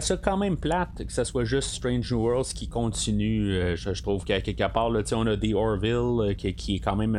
ça 0.01 0.17
quand 0.17 0.37
même 0.37 0.55
plate 0.55 1.03
que 1.05 1.11
ce 1.11 1.23
soit 1.23 1.43
juste 1.43 1.69
Strange 1.69 2.11
New 2.11 2.19
Worlds 2.19 2.53
qui 2.53 2.67
continue. 2.67 3.75
Je, 3.75 4.01
trouve 4.03 4.23
qu'à 4.23 4.39
quelque 4.41 4.71
part, 4.71 4.91
là, 4.91 5.01
on 5.13 5.25
a 5.25 5.35
The 5.35 5.53
Orville 5.55 6.35
qui, 6.35 6.75
est 6.75 6.79
quand 6.79 6.95
même 6.95 7.15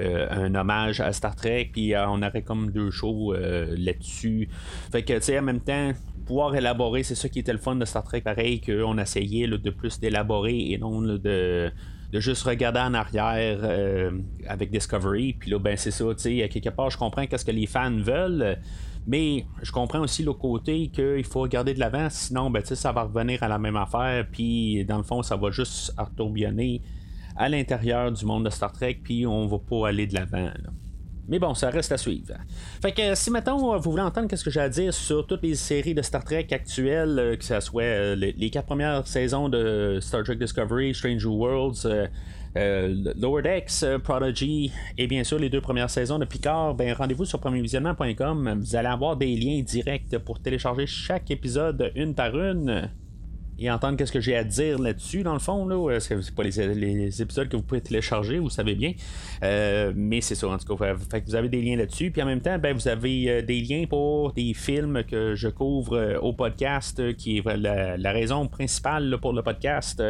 euh, 0.00 0.26
un 0.30 0.54
hommage 0.54 1.00
à 1.00 1.12
Star 1.12 1.36
Trek, 1.36 1.70
puis 1.72 1.94
euh, 1.94 2.08
on 2.08 2.22
aurait 2.22 2.42
comme 2.42 2.70
deux 2.70 2.90
shows 2.90 3.34
euh, 3.34 3.74
là-dessus. 3.76 4.48
Fait 4.90 5.02
que, 5.02 5.18
tu 5.18 5.38
en 5.38 5.42
même 5.42 5.60
temps, 5.60 5.92
pouvoir 6.24 6.54
élaborer, 6.54 7.02
c'est 7.02 7.14
ça 7.14 7.28
qui 7.28 7.40
était 7.40 7.52
le 7.52 7.58
fun 7.58 7.76
de 7.76 7.84
Star 7.84 8.04
Trek, 8.04 8.20
pareil, 8.20 8.60
qu'on 8.60 8.98
essayait 8.98 9.48
de 9.48 9.70
plus 9.70 9.98
d'élaborer 10.00 10.70
et 10.70 10.78
non 10.78 11.02
de, 11.02 11.70
de 12.12 12.20
juste 12.20 12.44
regarder 12.44 12.80
en 12.80 12.94
arrière 12.94 14.10
avec 14.46 14.70
Discovery. 14.70 15.34
Puis 15.34 15.50
là, 15.50 15.58
ben 15.58 15.76
c'est 15.76 15.90
ça, 15.90 16.04
tu 16.14 16.22
sais, 16.22 16.48
quelque 16.48 16.70
part, 16.70 16.90
je 16.90 16.98
comprends 16.98 17.26
qu'est-ce 17.26 17.44
que 17.44 17.50
les 17.50 17.66
fans 17.66 17.96
veulent. 17.98 18.58
Mais 19.06 19.46
je 19.62 19.72
comprends 19.72 20.00
aussi 20.00 20.22
le 20.22 20.32
côté 20.34 20.88
qu'il 20.88 21.24
faut 21.24 21.40
regarder 21.40 21.74
de 21.74 21.80
l'avant, 21.80 22.08
sinon 22.10 22.50
ben, 22.50 22.62
ça 22.64 22.92
va 22.92 23.04
revenir 23.04 23.42
à 23.42 23.48
la 23.48 23.58
même 23.58 23.76
affaire, 23.76 24.26
puis 24.30 24.84
dans 24.84 24.98
le 24.98 25.02
fond, 25.02 25.22
ça 25.22 25.36
va 25.36 25.50
juste 25.50 25.94
retourbillonner 25.98 26.82
à 27.36 27.48
l'intérieur 27.48 28.12
du 28.12 28.24
monde 28.26 28.44
de 28.44 28.50
Star 28.50 28.72
Trek, 28.72 29.00
puis 29.02 29.26
on 29.26 29.46
va 29.46 29.58
pas 29.58 29.88
aller 29.88 30.06
de 30.06 30.14
l'avant. 30.14 30.50
Mais 31.30 31.38
bon, 31.38 31.54
ça 31.54 31.70
reste 31.70 31.92
à 31.92 31.96
suivre. 31.96 32.34
Fait 32.82 32.90
que 32.90 33.14
si 33.14 33.30
maintenant 33.30 33.78
vous 33.78 33.90
voulez 33.90 34.02
entendre 34.02 34.26
qu'est-ce 34.26 34.44
que 34.44 34.50
j'ai 34.50 34.60
à 34.60 34.68
dire 34.68 34.92
sur 34.92 35.26
toutes 35.26 35.44
les 35.44 35.54
séries 35.54 35.94
de 35.94 36.02
Star 36.02 36.24
Trek 36.24 36.48
actuelles, 36.50 37.18
euh, 37.18 37.36
que 37.36 37.44
ce 37.44 37.60
soit 37.60 37.82
euh, 37.84 38.16
les, 38.16 38.50
quatre 38.50 38.66
premières 38.66 39.06
saisons 39.06 39.48
de 39.48 39.98
Star 40.00 40.24
Trek 40.24 40.34
Discovery, 40.34 40.92
Stranger 40.92 41.28
Worlds, 41.28 41.86
euh, 42.56 43.12
Lower 43.16 43.42
Decks, 43.42 43.84
Prodigy 44.02 44.72
et 44.98 45.06
bien 45.06 45.22
sûr 45.22 45.38
les 45.38 45.48
deux 45.48 45.60
premières 45.60 45.88
saisons 45.88 46.18
de 46.18 46.24
Picard, 46.24 46.74
ben 46.74 46.92
rendez-vous 46.92 47.24
sur 47.24 47.38
premiervisionnement.com. 47.38 48.58
Vous 48.60 48.76
allez 48.76 48.88
avoir 48.88 49.16
des 49.16 49.36
liens 49.36 49.62
directs 49.62 50.18
pour 50.18 50.40
télécharger 50.40 50.86
chaque 50.88 51.30
épisode 51.30 51.92
une 51.94 52.16
par 52.16 52.36
une 52.36 52.90
et 53.60 53.70
entendre 53.70 53.98
qu'est-ce 53.98 54.10
que 54.10 54.20
j'ai 54.20 54.34
à 54.34 54.42
dire 54.42 54.78
là-dessus, 54.78 55.22
dans 55.22 55.34
le 55.34 55.38
fond. 55.38 55.66
Là. 55.66 56.00
C'est 56.00 56.34
pas 56.34 56.42
les, 56.42 57.22
épisodes 57.22 57.48
que 57.48 57.56
vous 57.56 57.62
pouvez 57.62 57.82
télécharger, 57.82 58.38
vous 58.38 58.48
savez 58.48 58.74
bien. 58.74 58.94
Euh, 59.42 59.92
mais 59.94 60.22
c'est 60.22 60.34
ça, 60.34 60.48
en 60.48 60.56
tout 60.56 60.74
cas. 60.74 60.94
Vous 61.26 61.34
avez 61.34 61.50
des 61.50 61.60
liens 61.60 61.76
là-dessus. 61.76 62.10
Puis 62.10 62.22
en 62.22 62.26
même 62.26 62.40
temps, 62.40 62.58
ben, 62.58 62.74
vous 62.74 62.88
avez 62.88 63.30
euh, 63.30 63.42
des 63.42 63.60
liens 63.60 63.84
pour 63.86 64.32
des 64.32 64.54
films 64.54 65.04
que 65.04 65.34
je 65.34 65.48
couvre 65.48 65.98
euh, 65.98 66.18
au 66.20 66.32
podcast, 66.32 67.14
qui 67.16 67.36
est 67.36 67.56
la, 67.56 68.12
raison 68.12 68.48
principale 68.48 69.18
pour 69.20 69.34
le 69.34 69.42
podcast. 69.42 70.02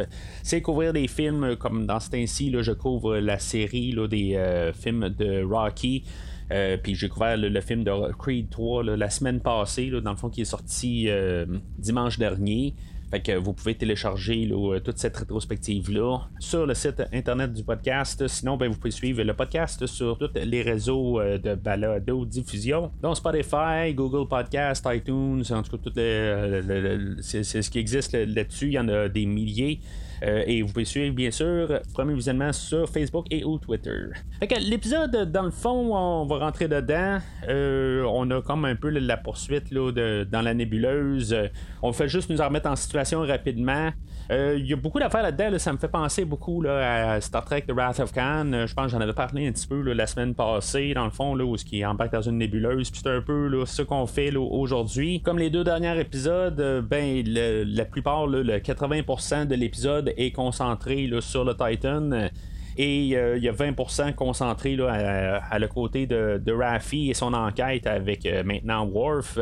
c'est 0.43 0.61
couvrir 0.61 0.93
des 0.93 1.07
films 1.07 1.55
comme 1.57 1.85
dans 1.85 1.99
ce 1.99 2.09
temps-ci, 2.09 2.55
je 2.61 2.71
couvre 2.71 3.17
la 3.17 3.37
série 3.37 3.95
des 4.09 4.71
films 4.73 5.09
de 5.09 5.43
Rocky. 5.43 6.03
puis 6.81 6.95
j'ai 6.95 7.09
couvert 7.09 7.37
le, 7.37 7.61
film 7.61 7.83
de 7.83 7.91
Creed 8.13 8.49
3 8.49 8.83
la 8.83 9.09
semaine 9.09 9.39
passée, 9.39 9.91
dans 10.03 10.11
le 10.11 10.17
fond, 10.17 10.29
qui 10.29 10.41
est 10.41 10.45
sorti 10.45 11.09
dimanche 11.77 12.17
dernier. 12.17 12.73
Fait 13.11 13.19
que 13.19 13.33
vous 13.33 13.51
pouvez 13.51 13.75
télécharger 13.75 14.49
euh, 14.49 14.79
toute 14.79 14.97
cette 14.97 15.17
rétrospective-là 15.17 16.29
sur 16.39 16.65
le 16.65 16.73
site 16.73 17.03
internet 17.11 17.51
du 17.51 17.61
podcast. 17.61 18.25
Sinon, 18.29 18.55
ben, 18.55 18.71
vous 18.71 18.77
pouvez 18.77 18.91
suivre 18.91 19.21
le 19.21 19.33
podcast 19.33 19.85
sur 19.85 20.17
tous 20.17 20.29
les 20.33 20.61
réseaux 20.61 21.19
euh, 21.19 21.37
de 21.37 21.55
balado 21.55 22.23
diffusion, 22.23 22.89
dont 23.01 23.13
Spotify, 23.13 23.93
Google 23.93 24.29
Podcast, 24.29 24.87
iTunes, 24.89 25.43
en 25.49 25.61
tout 25.61 25.77
cas, 25.77 25.83
tout 25.83 25.93
c'est 27.21 27.43
ce 27.43 27.69
qui 27.69 27.79
existe 27.79 28.13
là-dessus. 28.13 28.67
Il 28.67 28.73
y 28.73 28.79
en 28.79 28.87
a 28.87 29.09
des 29.09 29.25
milliers. 29.25 29.81
Euh, 30.23 30.43
et 30.45 30.61
vous 30.61 30.71
pouvez 30.71 30.85
suivre, 30.85 31.15
bien 31.15 31.31
sûr, 31.31 31.79
premier 31.93 32.13
visionnement 32.13 32.53
sur 32.53 32.87
Facebook 32.89 33.25
et 33.31 33.43
ou 33.43 33.57
Twitter. 33.57 34.09
l'épisode, 34.61 35.31
dans 35.31 35.43
le 35.43 35.51
fond, 35.51 35.95
on 35.95 36.25
va 36.25 36.37
rentrer 36.37 36.67
dedans. 36.67 37.17
Euh, 37.47 38.03
on 38.07 38.29
a 38.29 38.41
comme 38.41 38.65
un 38.65 38.75
peu 38.75 38.89
la 38.89 39.17
poursuite 39.17 39.71
là, 39.71 39.91
de, 39.91 40.27
dans 40.29 40.41
la 40.41 40.53
nébuleuse. 40.53 41.35
On 41.81 41.91
fait 41.91 42.07
juste 42.07 42.29
nous 42.29 42.41
en 42.41 42.47
remettre 42.47 42.69
en 42.69 42.75
situation 42.75 43.21
rapidement. 43.21 43.89
Euh, 44.29 44.55
il 44.57 44.65
y 44.67 44.73
a 44.73 44.75
beaucoup 44.75 44.99
d'affaires 44.99 45.23
là-dedans. 45.23 45.57
ça 45.57 45.73
me 45.73 45.77
fait 45.77 45.87
penser 45.87 46.23
beaucoup 46.23 46.63
à 46.67 47.19
Star 47.19 47.43
Trek 47.43 47.63
The 47.67 47.71
Wrath 47.71 47.99
of 47.99 48.13
Khan. 48.13 48.65
je 48.65 48.73
pense 48.73 48.85
que 48.85 48.91
j'en 48.91 49.01
avais 49.01 49.13
parlé 49.13 49.47
un 49.47 49.51
petit 49.51 49.67
peu 49.67 49.81
la 49.91 50.07
semaine 50.07 50.35
passée, 50.35 50.93
dans 50.93 51.05
le 51.05 51.11
fond, 51.11 51.35
là, 51.35 51.43
où 51.43 51.57
ce 51.57 51.65
qui 51.65 51.83
embarque 51.85 52.13
dans 52.13 52.21
une 52.21 52.37
nébuleuse. 52.37 52.91
Puis 52.91 53.01
c'est 53.03 53.09
un 53.09 53.21
peu 53.21 53.47
là, 53.47 53.65
ce 53.65 53.81
qu'on 53.81 54.05
fait 54.05 54.33
aujourd'hui. 54.35 55.21
Comme 55.21 55.39
les 55.39 55.49
deux 55.49 55.63
derniers 55.63 55.99
épisodes, 55.99 56.85
ben 56.87 57.23
la 57.25 57.85
plupart, 57.85 58.27
le 58.27 58.43
80% 58.59 59.47
de 59.47 59.55
l'épisode 59.55 60.10
est 60.17 60.31
concentré 60.31 61.09
sur 61.19 61.43
le 61.43 61.55
Titan. 61.55 62.29
Et 62.77 62.99
il 62.99 63.07
y 63.07 63.15
a 63.49 63.51
20% 63.51 64.15
concentré 64.15 64.77
à, 64.79 65.59
le 65.59 65.67
côté 65.67 66.07
de, 66.07 66.41
de 66.43 66.53
Raffi 66.53 67.09
et 67.09 67.13
son 67.13 67.33
enquête 67.33 67.85
avec 67.85 68.25
maintenant 68.45 68.85
Worf. 68.85 69.37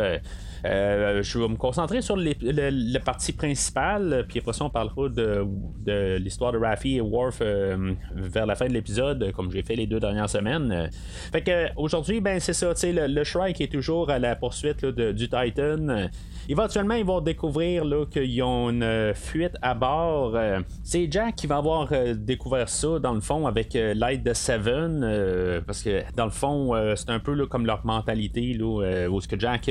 Euh, 0.65 1.23
je 1.23 1.39
vais 1.39 1.47
me 1.47 1.55
concentrer 1.55 2.01
sur 2.01 2.15
le, 2.15 2.97
partie 2.99 3.33
principale, 3.33 4.25
puis 4.27 4.39
après 4.39 4.53
ça, 4.53 4.65
on 4.65 4.69
parlera 4.69 5.09
de, 5.09 6.17
l'histoire 6.17 6.51
de 6.51 6.57
Raffi 6.57 6.97
et 6.97 7.01
Worf 7.01 7.39
euh, 7.41 7.93
vers 8.13 8.45
la 8.45 8.55
fin 8.55 8.67
de 8.67 8.73
l'épisode, 8.73 9.31
comme 9.33 9.51
j'ai 9.51 9.63
fait 9.63 9.75
les 9.75 9.87
deux 9.87 9.99
dernières 9.99 10.29
semaines. 10.29 10.89
Fait 11.31 11.41
que 11.41 11.67
aujourd'hui, 11.75 12.21
ben 12.21 12.39
c'est 12.39 12.53
ça, 12.53 12.73
le, 12.83 13.07
le 13.07 13.23
Shrike 13.23 13.61
est 13.61 13.71
toujours 13.71 14.09
à 14.09 14.19
la 14.19 14.35
poursuite 14.35 14.85
du 14.85 15.29
Titan. 15.29 16.09
Éventuellement, 16.51 16.95
ils 16.95 17.05
vont 17.05 17.21
découvrir 17.21 17.83
qu'ils 18.09 18.41
ont 18.41 18.71
une 18.71 18.81
euh, 18.81 19.13
fuite 19.13 19.53
à 19.61 19.75
bord. 19.75 20.31
Euh, 20.35 20.61
c'est 20.83 21.07
Jack 21.11 21.35
qui 21.35 21.45
va 21.45 21.57
avoir 21.57 21.87
euh, 21.91 22.15
découvert 22.15 22.67
ça, 22.67 22.97
dans 22.97 23.13
le 23.13 23.21
fond, 23.21 23.45
avec 23.45 23.75
l'aide 23.75 24.23
de 24.23 24.33
Seven. 24.33 25.61
parce 25.67 25.83
que, 25.83 26.01
dans 26.15 26.25
le 26.25 26.31
fond, 26.31 26.73
c'est 26.95 27.11
un 27.11 27.19
peu 27.19 27.45
comme 27.45 27.67
leur 27.67 27.85
mentalité, 27.85 28.53
là, 28.53 29.07
où 29.09 29.21
ce 29.21 29.27
que 29.27 29.39
Jack, 29.39 29.69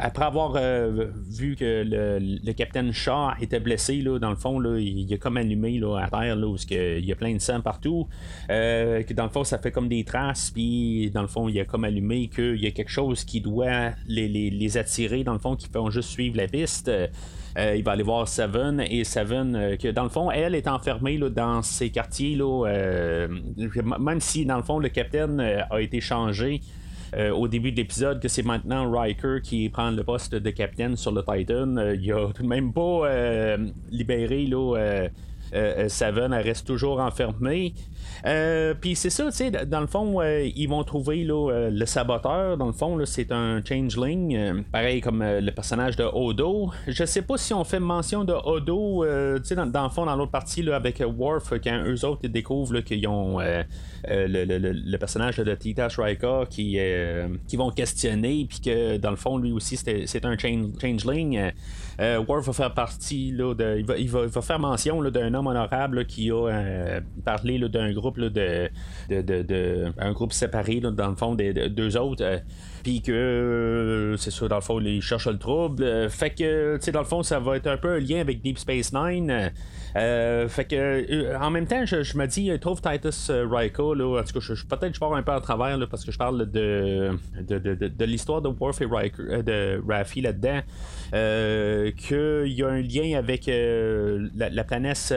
après 0.00 0.24
avoir 0.24 0.52
vu 1.28 1.56
que 1.56 1.84
le, 1.86 2.52
capitaine 2.52 2.92
Shaw 2.92 3.30
était 3.40 3.60
blessé, 3.60 4.00
là, 4.00 4.18
dans 4.18 4.30
le 4.30 4.36
fond, 4.36 4.58
là, 4.58 4.78
il, 4.78 5.12
a 5.12 5.18
comme 5.18 5.36
allumé 5.36 5.78
là, 5.78 5.98
à 5.98 6.08
terre, 6.08 6.36
là, 6.36 6.46
où 6.46 6.56
il 6.70 7.04
y 7.04 7.12
a 7.12 7.16
plein 7.16 7.34
de 7.34 7.40
sang 7.40 7.60
partout. 7.60 8.08
que 8.48 9.12
dans 9.12 9.24
le 9.24 9.30
fond, 9.30 9.44
ça 9.44 9.58
fait 9.58 9.72
comme 9.72 9.88
des 9.88 10.04
traces, 10.04 10.50
puis 10.50 11.10
dans 11.10 11.22
le 11.22 11.28
fond, 11.28 11.48
il 11.48 11.58
a 11.60 11.64
comme 11.64 11.84
allumé 11.84 12.28
qu'il 12.28 12.60
y 12.62 12.66
a 12.66 12.70
quelque 12.70 12.90
chose 12.90 13.24
qui 13.24 13.40
doit 13.40 13.92
les, 14.06 14.76
attirer, 14.76 15.24
dans 15.24 15.32
le 15.32 15.38
fond, 15.38 15.56
qui 15.56 15.68
fait 15.68 15.78
juste 15.90 16.10
suivre 16.10 16.36
la 16.36 16.48
piste. 16.48 16.90
Euh, 17.58 17.74
il 17.76 17.82
va 17.82 17.92
aller 17.92 18.02
voir 18.02 18.28
Seven 18.28 18.80
et 18.80 19.04
Seven, 19.04 19.56
euh, 19.56 19.76
que 19.76 19.88
dans 19.88 20.02
le 20.02 20.10
fond, 20.10 20.30
elle 20.30 20.54
est 20.54 20.68
enfermée 20.68 21.16
là, 21.16 21.30
dans 21.30 21.62
ces 21.62 21.90
quartiers. 21.90 22.36
Là, 22.36 22.66
euh, 22.66 23.28
même 23.98 24.20
si 24.20 24.44
dans 24.44 24.56
le 24.56 24.62
fond, 24.62 24.78
le 24.78 24.88
capitaine 24.88 25.40
a 25.40 25.80
été 25.80 26.00
changé. 26.00 26.60
Au 27.14 27.48
début 27.48 27.72
de 27.72 27.76
l'épisode, 27.76 28.20
que 28.20 28.28
c'est 28.28 28.42
maintenant 28.42 28.90
Riker 28.90 29.38
qui 29.42 29.68
prend 29.68 29.90
le 29.90 30.02
poste 30.04 30.34
de 30.34 30.50
capitaine 30.50 30.96
sur 30.96 31.12
le 31.12 31.22
Titan. 31.22 31.76
il 31.94 32.12
a 32.12 32.32
tout 32.32 32.42
de 32.42 32.48
même 32.48 32.72
pas 32.72 33.56
libéré 33.90 34.46
là, 34.46 35.08
Seven, 35.88 36.32
elle 36.32 36.42
reste 36.42 36.66
toujours 36.66 37.00
enfermée. 37.00 37.74
Euh, 38.24 38.74
puis 38.74 38.94
c'est 38.94 39.10
ça, 39.10 39.26
tu 39.26 39.32
sais, 39.32 39.50
dans 39.50 39.80
le 39.80 39.86
fond, 39.86 40.20
euh, 40.20 40.48
ils 40.54 40.68
vont 40.68 40.82
trouver 40.84 41.24
là, 41.24 41.50
euh, 41.50 41.70
le 41.70 41.86
saboteur. 41.86 42.56
Dans 42.56 42.66
le 42.66 42.72
fond, 42.72 42.98
c'est 43.04 43.32
un 43.32 43.62
changeling, 43.64 44.64
pareil 44.72 45.00
comme 45.00 45.22
le 45.22 45.50
personnage 45.50 45.96
de 45.96 46.04
Odo. 46.04 46.70
Je 46.86 47.04
sais 47.04 47.22
pas 47.22 47.36
si 47.36 47.52
on 47.52 47.64
fait 47.64 47.80
mention 47.80 48.24
de 48.24 48.32
Odo, 48.32 49.04
tu 49.38 49.44
sais, 49.44 49.54
dans, 49.54 49.84
le 49.84 49.90
fond, 49.90 50.06
dans 50.06 50.16
l'autre 50.16 50.30
partie, 50.30 50.62
là, 50.62 50.76
avec 50.76 51.00
Worf, 51.00 51.52
quand 51.62 51.84
eux 51.86 52.04
autres 52.04 52.26
découvrent 52.28 52.80
qu'ils 52.80 53.06
ont 53.08 53.38
le, 54.08 54.96
personnage 54.96 55.36
de 55.36 55.54
Tita 55.54 55.88
Shrika 55.88 56.44
qui, 56.48 56.78
qui 57.46 57.56
vont 57.56 57.70
questionner, 57.70 58.46
puis 58.48 58.60
que 58.60 58.96
dans 58.96 59.10
le 59.10 59.16
fond, 59.16 59.38
lui 59.38 59.52
aussi, 59.52 59.76
c'est 59.76 60.24
un 60.24 60.36
changeling. 60.38 61.52
Worf 61.98 62.46
va 62.46 62.52
faire 62.52 62.74
partie, 62.74 63.32
là, 63.32 63.54
de, 63.54 63.78
il, 63.98 64.08
va, 64.10 64.26
va, 64.26 64.42
faire 64.42 64.58
mention 64.58 65.02
d'un 65.10 65.34
homme 65.34 65.46
honorable 65.46 66.06
qui 66.06 66.30
a 66.30 67.00
parlé 67.24 67.58
d'un 67.68 67.92
groupe 67.92 68.05
de, 68.12 68.70
de, 69.08 69.92
un 69.98 70.12
groupe 70.12 70.32
séparé 70.32 70.80
dans 70.80 71.08
le 71.08 71.16
fond 71.16 71.34
des 71.34 71.52
deux 71.52 71.96
autres. 71.96 72.42
Euh, 72.86 72.90
puis 72.90 73.02
que 73.02 73.12
euh, 73.12 74.16
c'est 74.16 74.30
ça, 74.30 74.48
dans 74.48 74.56
le 74.56 74.60
fond, 74.60 74.80
ils 74.80 75.02
cherchent 75.02 75.26
le 75.26 75.38
trouble. 75.38 75.82
Euh, 75.82 76.08
fait 76.08 76.30
que, 76.30 76.76
tu 76.76 76.84
sais, 76.84 76.92
dans 76.92 77.00
le 77.00 77.06
fond, 77.06 77.22
ça 77.22 77.38
va 77.38 77.56
être 77.56 77.66
un 77.66 77.76
peu 77.76 77.94
un 77.94 77.98
lien 77.98 78.20
avec 78.20 78.42
Deep 78.42 78.58
Space 78.58 78.92
Nine. 78.92 79.52
fait 79.94 80.64
que, 80.68 81.36
en 81.36 81.50
même 81.50 81.66
temps, 81.66 81.84
je, 81.84 82.16
me 82.16 82.26
dis, 82.26 82.50
trouve 82.60 82.80
Titus 82.80 83.30
Ryko, 83.30 83.94
là, 83.94 84.20
en 84.20 84.24
tout 84.24 84.38
cas, 84.38 84.76
peut-être 84.76 84.94
je 84.94 85.00
pars 85.00 85.14
un 85.14 85.22
peu 85.22 85.32
à 85.32 85.40
travers 85.40 85.78
parce 85.88 86.04
que 86.04 86.12
je 86.12 86.18
parle 86.18 86.50
de, 86.50 87.10
de, 87.40 87.58
de, 87.58 88.04
l'histoire 88.04 88.42
de 88.42 88.48
Worf 88.48 88.80
et 88.80 88.86
de 88.86 89.82
Raffi 89.88 90.20
là-dedans. 90.20 90.60
qu'il 91.96 92.52
y 92.52 92.62
a 92.62 92.68
un 92.68 92.82
lien 92.82 93.18
avec 93.18 93.46
la, 93.46 94.64
planète 94.64 95.14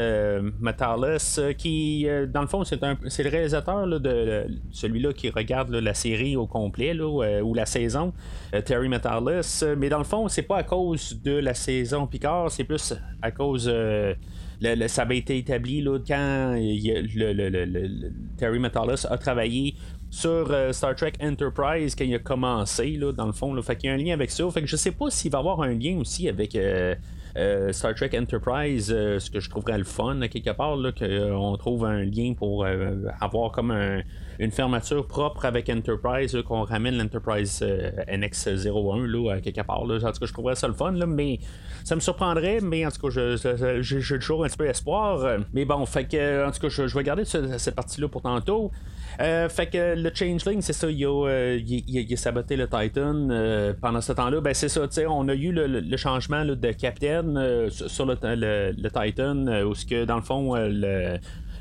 Metalis 0.59 1.39
qui, 1.57 2.07
dans 2.29 2.41
le 2.41 2.47
fond, 2.47 2.63
c'est 2.63 2.81
le 2.81 3.29
réalisateur 3.29 3.87
de, 3.87 4.47
celui-là 4.71 5.13
qui 5.13 5.29
regarde 5.29 5.71
la 5.71 5.93
série 5.93 6.35
au 6.35 6.47
complet 6.47 6.89
euh, 6.99 7.41
ou 7.41 7.53
la 7.59 7.65
saison, 7.65 8.13
euh, 8.53 8.61
Terry 8.61 8.89
Metalis. 8.89 9.63
Mais 9.77 9.89
dans 9.89 9.97
le 9.99 10.03
fond, 10.03 10.27
c'est 10.27 10.43
pas 10.43 10.57
à 10.57 10.63
cause 10.63 11.21
de 11.21 11.37
la 11.37 11.53
saison 11.53 12.07
Picard, 12.07 12.51
c'est 12.51 12.63
plus 12.63 12.93
à 13.21 13.31
cause. 13.31 13.69
Euh, 13.71 14.13
ça 14.87 15.03
avait 15.03 15.17
été 15.17 15.37
établi 15.37 15.81
là, 15.81 15.99
quand 16.05 16.55
Terry 18.37 18.59
Metalis 18.59 19.05
a 19.09 19.17
travaillé 19.17 19.75
sur 20.09 20.51
Star 20.71 20.95
Trek 20.95 21.13
Enterprise 21.21 21.95
quand 21.95 22.03
il 22.03 22.15
a 22.15 22.19
commencé, 22.19 22.97
là, 22.97 23.11
dans 23.13 23.25
le 23.25 23.31
fond. 23.31 23.53
Là, 23.53 23.61
fait 23.61 23.75
qu'il 23.75 23.89
y 23.89 23.91
a 23.91 23.95
un 23.95 23.97
lien 23.97 24.13
avec 24.13 24.31
ça. 24.31 24.49
Fait 24.51 24.61
que 24.61 24.67
je 24.67 24.75
sais 24.75 24.91
pas 24.91 25.09
s'il 25.09 25.31
va 25.31 25.39
avoir 25.39 25.61
un 25.61 25.73
lien 25.73 25.97
aussi 25.97 26.27
avec 26.27 26.55
euh, 26.55 26.95
Star 27.71 27.95
Trek 27.95 28.11
Enterprise, 28.17 28.91
euh, 28.91 29.19
ce 29.19 29.29
que 29.29 29.39
je 29.39 29.49
trouverais 29.49 29.77
le 29.77 29.83
fun, 29.83 30.19
quelque 30.27 30.49
part, 30.51 30.75
qu'on 30.77 31.53
euh, 31.53 31.57
trouve 31.57 31.85
un 31.85 32.03
lien 32.03 32.33
pour 32.33 32.65
avoir 33.19 33.51
comme 33.51 33.71
une 34.39 34.51
fermeture 34.51 35.07
propre 35.07 35.45
avec 35.45 35.69
Enterprise, 35.69 36.37
qu'on 36.45 36.63
ramène 36.63 36.97
l'Enterprise 36.97 37.61
NX01 37.61 39.05
là, 39.05 39.41
quelque 39.41 39.61
part. 39.61 39.85
Là. 39.85 39.95
En 39.95 40.11
tout 40.11 40.19
cas, 40.19 40.25
je 40.25 40.33
trouverais 40.33 40.55
ça 40.55 40.67
le 40.67 40.73
fun, 40.73 40.91
là, 40.91 41.05
mais 41.05 41.39
ça 41.83 41.95
me 41.95 42.01
surprendrait, 42.01 42.59
mais 42.61 42.85
en 42.85 42.91
tout 42.91 43.07
cas, 43.07 43.35
j'ai 43.81 44.19
toujours 44.19 44.43
un 44.43 44.47
petit 44.47 44.57
peu 44.57 44.67
espoir. 44.67 45.39
Mais 45.53 45.65
bon, 45.65 45.85
fait 45.85 46.05
que, 46.05 46.47
en 46.47 46.51
tout 46.51 46.59
cas, 46.59 46.69
je, 46.69 46.97
vais 46.97 47.03
garder 47.03 47.25
cette 47.25 47.75
partie-là 47.75 48.07
pour 48.07 48.21
tantôt. 48.21 48.71
Euh, 49.19 49.49
fait 49.49 49.67
que 49.67 49.95
le 49.95 50.11
Changeling, 50.13 50.61
c'est 50.61 50.73
ça, 50.73 50.89
il 50.89 51.05
a, 51.05 51.27
euh, 51.27 51.59
a, 51.59 52.15
saboté 52.15 52.55
le 52.55 52.67
Titan 52.67 53.27
euh, 53.29 53.73
pendant 53.79 53.99
ce 53.99 54.13
temps-là. 54.13 54.39
Ben, 54.39 54.53
c'est 54.53 54.69
ça, 54.69 54.87
on 55.09 55.27
a 55.27 55.33
eu 55.33 55.51
le, 55.51 55.97
changement 55.97 56.45
de 56.45 56.71
capitaine 56.71 57.69
sur 57.69 58.05
le, 58.05 58.15
le, 58.23 58.89
Titan, 58.89 59.45
où 59.63 59.75
ce 59.75 59.85
que 59.85 60.05
dans 60.05 60.15
le 60.15 60.21
fond, 60.21 60.55
le 60.55 61.17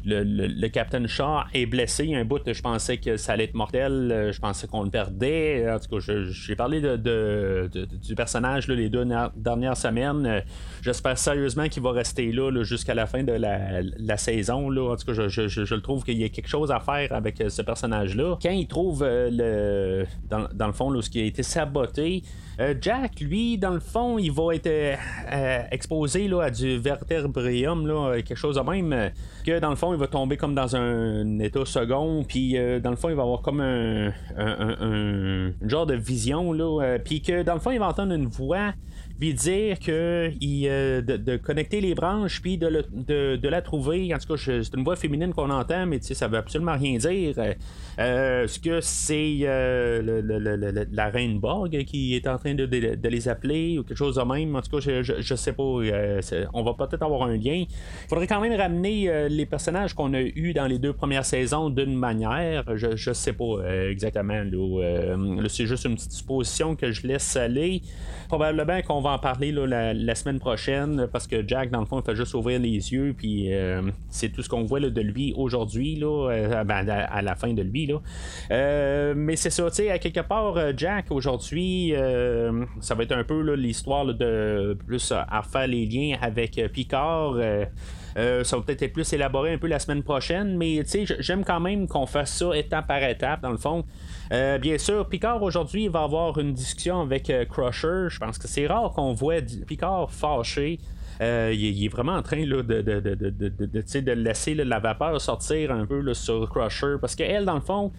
le, 0.08 0.68
Captain 0.68 1.06
Shaw 1.06 1.44
est 1.54 1.66
blessé. 1.66 2.14
Un 2.14 2.24
bout, 2.24 2.40
je 2.46 2.62
pensais 2.62 2.98
que 2.98 3.16
ça 3.16 3.32
allait 3.32 3.44
être 3.44 3.54
mortel. 3.54 4.10
Euh, 4.12 4.32
je 4.32 4.40
pensais 4.40 4.66
qu'on 4.66 4.82
le 4.82 4.90
perdait. 4.90 5.66
En 5.70 5.78
tout 5.78 5.96
cas, 5.96 6.12
j'ai 6.30 6.56
parlé 6.56 6.80
du 6.80 8.14
personnage 8.14 8.68
les 8.68 8.88
deux 8.88 9.06
dernières 9.36 9.76
semaines. 9.76 10.26
Euh, 10.26 10.40
j'espère 10.82 11.18
sérieusement 11.18 11.68
qu'il 11.68 11.82
va 11.82 11.92
rester 11.92 12.32
là, 12.32 12.62
jusqu'à 12.62 12.94
la 12.94 13.06
fin 13.06 13.22
de 13.22 13.32
la, 13.32 14.16
saison. 14.16 14.68
En 14.68 14.96
tout 14.96 15.06
cas, 15.06 15.28
je, 15.28 15.74
le 15.74 15.80
trouve 15.80 16.04
qu'il 16.04 16.18
y 16.18 16.24
a 16.24 16.28
quelque 16.28 16.48
chose 16.48 16.70
à 16.70 16.80
faire 16.80 17.12
avec 17.12 17.40
euh, 17.40 17.48
ce 17.48 17.62
personnage-là. 17.62 18.36
Quand 18.42 18.50
il 18.50 18.66
trouve 18.66 19.04
le 19.04 20.04
dans, 20.28 20.66
le 20.66 20.72
fond 20.72 20.90
là, 20.90 21.02
ce 21.02 21.10
qui 21.10 21.20
a 21.20 21.24
été 21.24 21.42
saboté, 21.42 22.22
Jack, 22.80 23.20
lui, 23.20 23.56
dans 23.56 23.70
le 23.70 23.80
fond, 23.80 24.18
il 24.18 24.32
va 24.32 24.54
être 24.54 24.98
exposé 25.70 26.28
à 26.42 26.50
du 26.50 26.78
vertébrium, 26.78 27.86
quelque 28.16 28.34
chose 28.34 28.56
de 28.56 28.60
même, 28.60 29.12
que 29.46 29.60
dans 29.60 29.70
le 29.70 29.76
fond, 29.76 29.94
va 29.98 30.06
tomber 30.06 30.36
comme 30.36 30.54
dans 30.54 30.76
un, 30.76 31.38
état 31.40 31.64
second, 31.64 32.24
puis 32.26 32.56
dans 32.82 32.90
le 32.90 32.96
fond, 32.96 33.08
il 33.08 33.14
va 33.14 33.22
avoir 33.22 33.42
comme 33.42 33.60
un, 33.60 34.12
genre 35.66 35.86
de 35.86 35.94
vision, 35.94 36.52
là, 36.52 36.98
puis 36.98 37.22
que 37.22 37.42
dans 37.42 37.54
le 37.54 37.60
fond, 37.60 37.70
il 37.70 37.78
va 37.78 37.88
entendre 37.88 38.14
une 38.14 38.26
voix 38.26 38.72
puis 39.18 39.34
dire 39.34 39.78
que 39.78 40.30
il, 40.40 40.62
de, 40.68 41.36
connecter 41.36 41.80
les 41.80 41.94
branches 41.94 42.40
puis 42.40 42.58
de, 42.58 42.84
de, 42.92 43.48
la 43.48 43.62
trouver 43.62 44.14
en 44.14 44.18
tout 44.18 44.34
cas 44.34 44.42
c'est 44.62 44.76
une 44.76 44.84
voix 44.84 44.96
féminine 44.96 45.32
qu'on 45.32 45.50
entend 45.50 45.86
mais 45.86 46.00
ça 46.00 46.28
veut 46.28 46.38
absolument 46.38 46.76
rien 46.76 46.98
dire 46.98 47.34
est-ce 47.98 48.58
que 48.58 48.80
c'est 48.80 49.38
la 50.92 51.08
reine 51.08 51.38
Borg 51.38 51.84
qui 51.84 52.14
est 52.14 52.26
en 52.26 52.38
train 52.38 52.54
de, 52.54 53.08
les 53.08 53.28
appeler 53.28 53.78
ou 53.78 53.82
quelque 53.82 53.96
chose 53.96 54.16
de 54.16 54.22
même. 54.22 54.54
En 54.56 54.62
tout 54.62 54.70
cas, 54.70 54.80
je, 54.80 55.02
je, 55.02 55.34
sais 55.34 55.52
pas. 55.52 55.62
Euh, 55.62 56.20
on 56.52 56.62
va 56.62 56.74
peut-être 56.74 57.02
avoir 57.02 57.22
un 57.22 57.36
lien. 57.36 57.64
Il 57.64 58.08
faudrait 58.08 58.26
quand 58.26 58.40
même 58.40 58.58
ramener 58.58 59.08
euh, 59.08 59.28
les 59.28 59.46
personnages 59.46 59.94
qu'on 59.94 60.14
a 60.14 60.20
eu 60.20 60.52
dans 60.52 60.66
les 60.66 60.78
deux 60.78 60.92
premières 60.92 61.24
saisons 61.24 61.70
d'une 61.70 61.94
manière. 61.94 62.64
Je, 62.76 62.96
je 62.96 63.12
sais 63.12 63.32
pas 63.32 63.44
euh, 63.44 63.90
exactement. 63.90 64.42
C'est 65.48 65.66
juste 65.66 65.84
une 65.84 65.94
petite 65.94 66.12
supposition 66.12 66.76
que 66.76 66.92
je 66.92 67.06
laisse 67.06 67.36
aller. 67.36 67.82
Probablement 68.28 68.82
qu'on 68.82 69.00
va 69.00 69.07
en 69.08 69.18
parler 69.18 69.52
la, 69.52 70.14
semaine 70.14 70.38
prochaine 70.38 71.08
parce 71.12 71.26
que 71.26 71.46
Jack, 71.46 71.70
dans 71.70 71.80
le 71.80 71.86
fond, 71.86 72.00
il 72.00 72.04
fait 72.04 72.16
juste 72.16 72.34
ouvrir 72.34 72.60
les 72.60 72.92
yeux. 72.92 73.14
Puis 73.16 73.50
c'est 74.08 74.30
tout 74.30 74.42
ce 74.42 74.48
qu'on 74.48 74.64
voit 74.64 74.80
de 74.80 75.00
lui 75.00 75.32
aujourd'hui, 75.36 75.96
là, 75.96 76.64
ben, 76.64 76.88
à, 76.88 77.22
la 77.22 77.34
fin 77.34 77.52
de 77.52 77.62
lui. 77.62 77.86
Là. 77.86 79.14
mais 79.14 79.36
c'est 79.36 79.50
ça, 79.50 79.68
tu 79.70 79.76
sais, 79.76 79.90
à 79.90 79.98
quelque 79.98 80.20
part, 80.20 80.56
Jack 80.76 81.06
aujourd'hui, 81.10 81.92
euh, 81.92 82.64
ça 82.80 82.94
va 82.94 83.02
être 83.02 83.12
un 83.12 83.24
peu 83.24 83.54
l'histoire 83.54 84.06
de 84.06 84.76
plus 84.86 85.12
à 85.12 85.42
faire 85.42 85.66
les 85.66 85.86
liens 85.86 86.16
avec 86.20 86.58
euh, 86.58 86.68
Picard. 86.68 87.36
Euh, 88.18 88.44
ça 88.44 88.56
va 88.56 88.62
peut-être 88.62 88.82
être 88.82 88.92
plus 88.92 89.10
élaboré 89.12 89.54
un 89.54 89.58
peu 89.58 89.68
la 89.68 89.78
semaine 89.78 90.02
prochaine, 90.02 90.56
mais 90.56 90.82
j'aime 91.20 91.44
quand 91.44 91.60
même 91.60 91.86
qu'on 91.86 92.06
fasse 92.06 92.36
ça 92.36 92.56
étape 92.56 92.86
par 92.86 93.02
étape, 93.02 93.42
dans 93.42 93.52
le 93.52 93.56
fond. 93.56 93.84
bien 94.30 94.78
sûr, 94.78 95.08
Picard 95.08 95.42
aujourd'hui 95.42 95.88
va 95.88 96.02
avoir 96.02 96.38
une 96.38 96.52
discussion 96.52 97.00
avec 97.00 97.32
Crusher. 97.48 98.08
Je 98.08 98.18
pense 98.18 98.38
que 98.38 98.48
c'est 98.48 98.66
rare 98.66 98.92
qu'on 98.92 99.12
voit 99.12 99.40
Picard 99.66 100.10
fâché 100.10 100.78
il, 101.20 101.84
est 101.84 101.88
vraiment 101.88 102.14
en 102.14 102.22
train 102.22 102.44
de, 102.44 102.62
de, 102.62 102.80
de, 102.80 104.00
de, 104.00 104.12
laisser 104.12 104.54
la 104.54 104.78
vapeur 104.78 105.20
sortir 105.20 105.72
un 105.72 105.86
peu 105.86 106.14
sur 106.14 106.48
Crusher. 106.48 106.96
Parce 107.00 107.14
qu'elle, 107.14 107.44
dans 107.44 107.54
le 107.54 107.60
fond, 107.60 107.92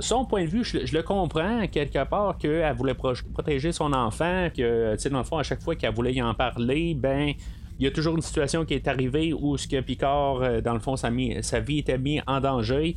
son 0.00 0.24
point 0.24 0.44
de 0.44 0.50
vue, 0.50 0.64
je, 0.64 0.94
le 0.94 1.02
comprends 1.02 1.66
quelque 1.68 2.04
part 2.04 2.36
qu'elle 2.38 2.74
voulait 2.74 2.94
protéger 2.94 3.72
son 3.72 3.92
enfant, 3.92 4.48
que 4.56 5.08
dans 5.08 5.18
le 5.18 5.24
fond, 5.24 5.38
à 5.38 5.42
chaque 5.42 5.62
fois 5.62 5.76
qu'elle 5.76 5.94
voulait 5.94 6.14
y 6.14 6.22
en 6.22 6.34
parler, 6.34 6.94
ben 6.94 7.32
il 7.78 7.84
y 7.84 7.86
a 7.86 7.90
toujours 7.90 8.16
une 8.16 8.22
situation 8.22 8.64
qui 8.64 8.74
est 8.74 8.88
arrivée 8.88 9.32
où 9.32 9.56
ce 9.56 9.68
que 9.68 9.80
Picard, 9.80 10.62
dans 10.62 10.74
le 10.74 10.80
fond, 10.80 10.96
sa, 10.96 11.10
vie 11.10 11.78
était 11.78 11.98
mise 11.98 12.22
en 12.26 12.40
danger. 12.40 12.94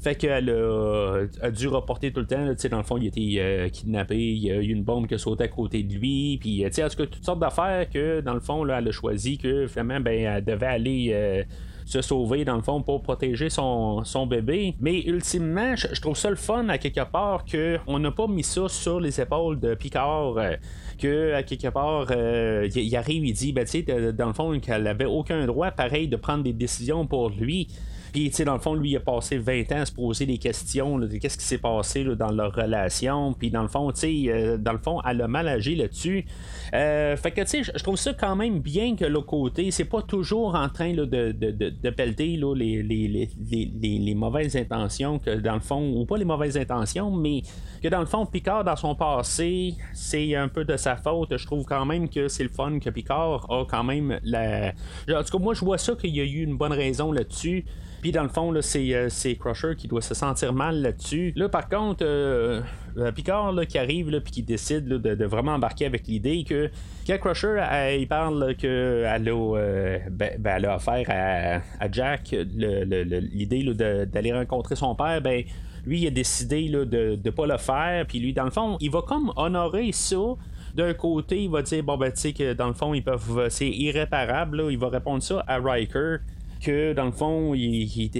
Fait 0.00 0.14
qu'elle 0.14 0.50
a, 0.50 1.50
dû 1.50 1.68
reporter 1.68 2.12
tout 2.12 2.20
le 2.20 2.26
temps. 2.26 2.54
dans 2.70 2.76
le 2.76 2.82
fond, 2.82 2.96
il 2.98 3.04
a 3.04 3.08
été 3.08 3.40
euh, 3.40 3.68
kidnappé, 3.68 4.16
il 4.16 4.38
y 4.38 4.50
a 4.50 4.56
eu 4.56 4.68
une 4.68 4.82
bombe 4.82 5.06
qui 5.06 5.14
a 5.14 5.18
sauté 5.18 5.44
à 5.44 5.48
côté 5.48 5.82
de 5.82 5.94
lui. 5.94 6.38
Puis, 6.38 6.64
en 6.66 6.88
tout 6.88 7.06
toutes 7.06 7.24
sortes 7.24 7.40
d'affaires 7.40 7.88
que, 7.88 8.20
dans 8.20 8.34
le 8.34 8.40
fond, 8.40 8.62
là, 8.62 8.78
elle 8.78 8.88
a 8.88 8.92
choisi 8.92 9.38
que, 9.38 9.66
finalement, 9.66 10.00
ben, 10.00 10.18
elle 10.18 10.44
devait 10.44 10.66
aller. 10.66 11.10
Euh, 11.12 11.42
se 11.86 12.02
sauver 12.02 12.44
dans 12.44 12.56
le 12.56 12.62
fond 12.62 12.82
pour 12.82 13.00
protéger 13.00 13.48
son, 13.48 14.02
bébé. 14.28 14.74
Mais 14.80 15.02
ultimement, 15.02 15.76
je, 15.76 15.98
trouve 16.00 16.16
ça 16.16 16.28
le 16.28 16.36
fun 16.36 16.68
à 16.68 16.78
quelque 16.78 17.04
part 17.04 17.44
qu'on 17.44 17.98
n'a 17.98 18.10
pas 18.10 18.26
mis 18.26 18.42
ça 18.42 18.68
sur 18.68 19.00
les 19.00 19.20
épaules 19.20 19.58
de 19.60 19.74
Picard. 19.74 20.36
Euh, 20.36 20.56
que 20.98 21.34
à 21.34 21.42
quelque 21.42 21.68
part 21.68 22.10
il 22.10 22.96
arrive, 22.96 23.24
il 23.24 23.32
dit 23.32 23.52
ben, 23.52 23.64
tu 23.64 23.84
sais, 23.84 24.12
dans 24.12 24.26
le 24.26 24.32
fond 24.32 24.58
qu'elle 24.58 24.86
avait 24.86 25.04
aucun 25.04 25.46
droit 25.46 25.70
pareil 25.70 26.08
de 26.08 26.16
prendre 26.16 26.42
des 26.42 26.52
décisions 26.52 27.06
pour 27.06 27.30
lui. 27.30 27.68
Puis, 28.16 28.30
tu 28.30 28.36
sais, 28.36 28.44
dans 28.46 28.54
le 28.54 28.60
fond, 28.60 28.74
lui, 28.74 28.92
il 28.92 28.96
a 28.96 29.00
passé 29.00 29.36
20 29.36 29.72
ans 29.72 29.80
à 29.82 29.84
se 29.84 29.92
poser 29.92 30.24
des 30.24 30.38
questions 30.38 30.98
de 30.98 31.06
qu'est-ce 31.18 31.36
qui 31.36 31.44
s'est 31.44 31.58
passé 31.58 32.02
dans 32.02 32.30
leur 32.30 32.54
relation. 32.54 33.34
Puis, 33.34 33.50
dans 33.50 33.60
le 33.60 33.68
fond, 33.68 33.92
tu 33.92 34.00
sais, 34.00 34.24
euh, 34.28 34.56
dans 34.56 34.72
le 34.72 34.78
fond, 34.78 35.02
elle 35.06 35.20
a 35.20 35.28
mal 35.28 35.46
agi 35.46 35.76
là-dessus. 35.76 36.24
Euh, 36.72 37.14
fait 37.18 37.32
que, 37.32 37.42
tu 37.42 37.62
sais, 37.62 37.62
je 37.62 37.82
trouve 37.82 37.96
ça 37.96 38.14
quand 38.14 38.34
même 38.34 38.60
bien 38.60 38.96
que 38.96 39.04
l'autre 39.04 39.26
côté, 39.26 39.70
c'est 39.70 39.84
pas 39.84 40.00
toujours 40.00 40.54
en 40.54 40.70
train 40.70 40.94
de, 40.94 41.04
de, 41.04 41.30
de, 41.32 41.90
pelleter 41.90 42.38
les, 42.54 42.82
les, 42.82 43.28
les, 43.50 43.98
les, 43.98 44.14
mauvaises 44.14 44.56
intentions, 44.56 45.18
que 45.18 45.38
dans 45.38 45.52
le 45.52 45.60
fond, 45.60 45.86
ou 45.86 46.06
pas 46.06 46.16
les 46.16 46.24
mauvaises 46.24 46.56
intentions, 46.56 47.10
mais 47.10 47.42
que 47.82 47.88
dans 47.88 48.00
le 48.00 48.06
fond, 48.06 48.24
Picard, 48.24 48.64
dans 48.64 48.76
son 48.76 48.94
passé, 48.94 49.74
c'est 49.92 50.34
un 50.34 50.48
peu 50.48 50.64
de 50.64 50.78
sa 50.78 50.96
faute. 50.96 51.36
Je 51.36 51.44
trouve 51.44 51.66
quand 51.66 51.84
même 51.84 52.08
que 52.08 52.28
c'est 52.28 52.44
le 52.44 52.48
fun 52.48 52.78
que 52.78 52.88
Picard 52.88 53.44
a 53.50 53.66
quand 53.66 53.84
même 53.84 54.18
la. 54.24 54.72
En 55.10 55.22
tout 55.22 55.36
cas, 55.36 55.38
moi, 55.38 55.52
je 55.52 55.62
vois 55.62 55.76
ça 55.76 55.94
qu'il 55.96 56.16
y 56.16 56.20
a 56.22 56.24
eu 56.24 56.44
une 56.44 56.56
bonne 56.56 56.72
raison 56.72 57.12
là-dessus. 57.12 57.66
Dans 58.12 58.22
le 58.22 58.28
fond, 58.28 58.54
euh, 58.54 59.08
c'est, 59.08 59.36
Crusher 59.36 59.74
qui 59.76 59.88
doit 59.88 60.02
se 60.02 60.14
sentir 60.14 60.52
mal 60.52 60.80
là-dessus. 60.80 61.32
Là, 61.36 61.48
par 61.48 61.68
contre, 61.68 62.04
euh, 62.04 62.60
euh, 62.98 63.12
Picard 63.12 63.54
qui 63.68 63.78
arrive 63.78 64.20
puis 64.20 64.32
qui 64.32 64.42
décide 64.42 64.86
de, 64.86 65.24
vraiment 65.24 65.54
embarquer 65.54 65.86
avec 65.86 66.06
l'idée 66.06 66.44
que 66.44 66.70
quand 67.06 67.18
Crusher 67.18 67.62
il 67.98 68.06
parle 68.06 68.54
qu'elle 68.56 69.06
a, 69.06 69.98
ben, 70.10 70.30
ben, 70.38 70.64
a 70.64 70.76
offert 70.76 71.04
à, 71.08 71.90
Jack 71.90 72.34
l'idée 72.54 73.64
d'aller 73.74 74.32
rencontrer 74.32 74.76
son 74.76 74.94
père, 74.94 75.20
ben 75.20 75.44
lui 75.84 76.00
il 76.00 76.06
a 76.06 76.10
décidé 76.10 76.68
de 76.68 77.18
ne 77.22 77.30
pas 77.30 77.46
le 77.46 77.58
faire. 77.58 78.06
Puis 78.06 78.18
lui, 78.18 78.32
dans 78.32 78.44
le 78.44 78.50
fond, 78.50 78.76
il 78.80 78.90
va 78.90 79.02
comme 79.02 79.32
honorer 79.36 79.90
ça 79.92 80.34
d'un 80.74 80.92
côté, 80.94 81.44
il 81.44 81.50
va 81.50 81.62
dire 81.62 81.82
bon 81.82 81.96
ben 81.96 82.10
tu 82.12 82.20
sais 82.20 82.32
que 82.32 82.52
dans 82.52 82.68
le 82.68 82.74
fond 82.74 82.92
ils 82.92 83.02
peuvent 83.02 83.46
c'est 83.48 83.68
irréparable, 83.68 84.64
il 84.70 84.78
va 84.78 84.88
répondre 84.88 85.22
ça 85.22 85.42
à 85.46 85.58
Riker 85.58 86.18
que 86.66 86.92
dans 86.94 87.04
le 87.04 87.12
fond, 87.12 87.54
il 87.54 88.10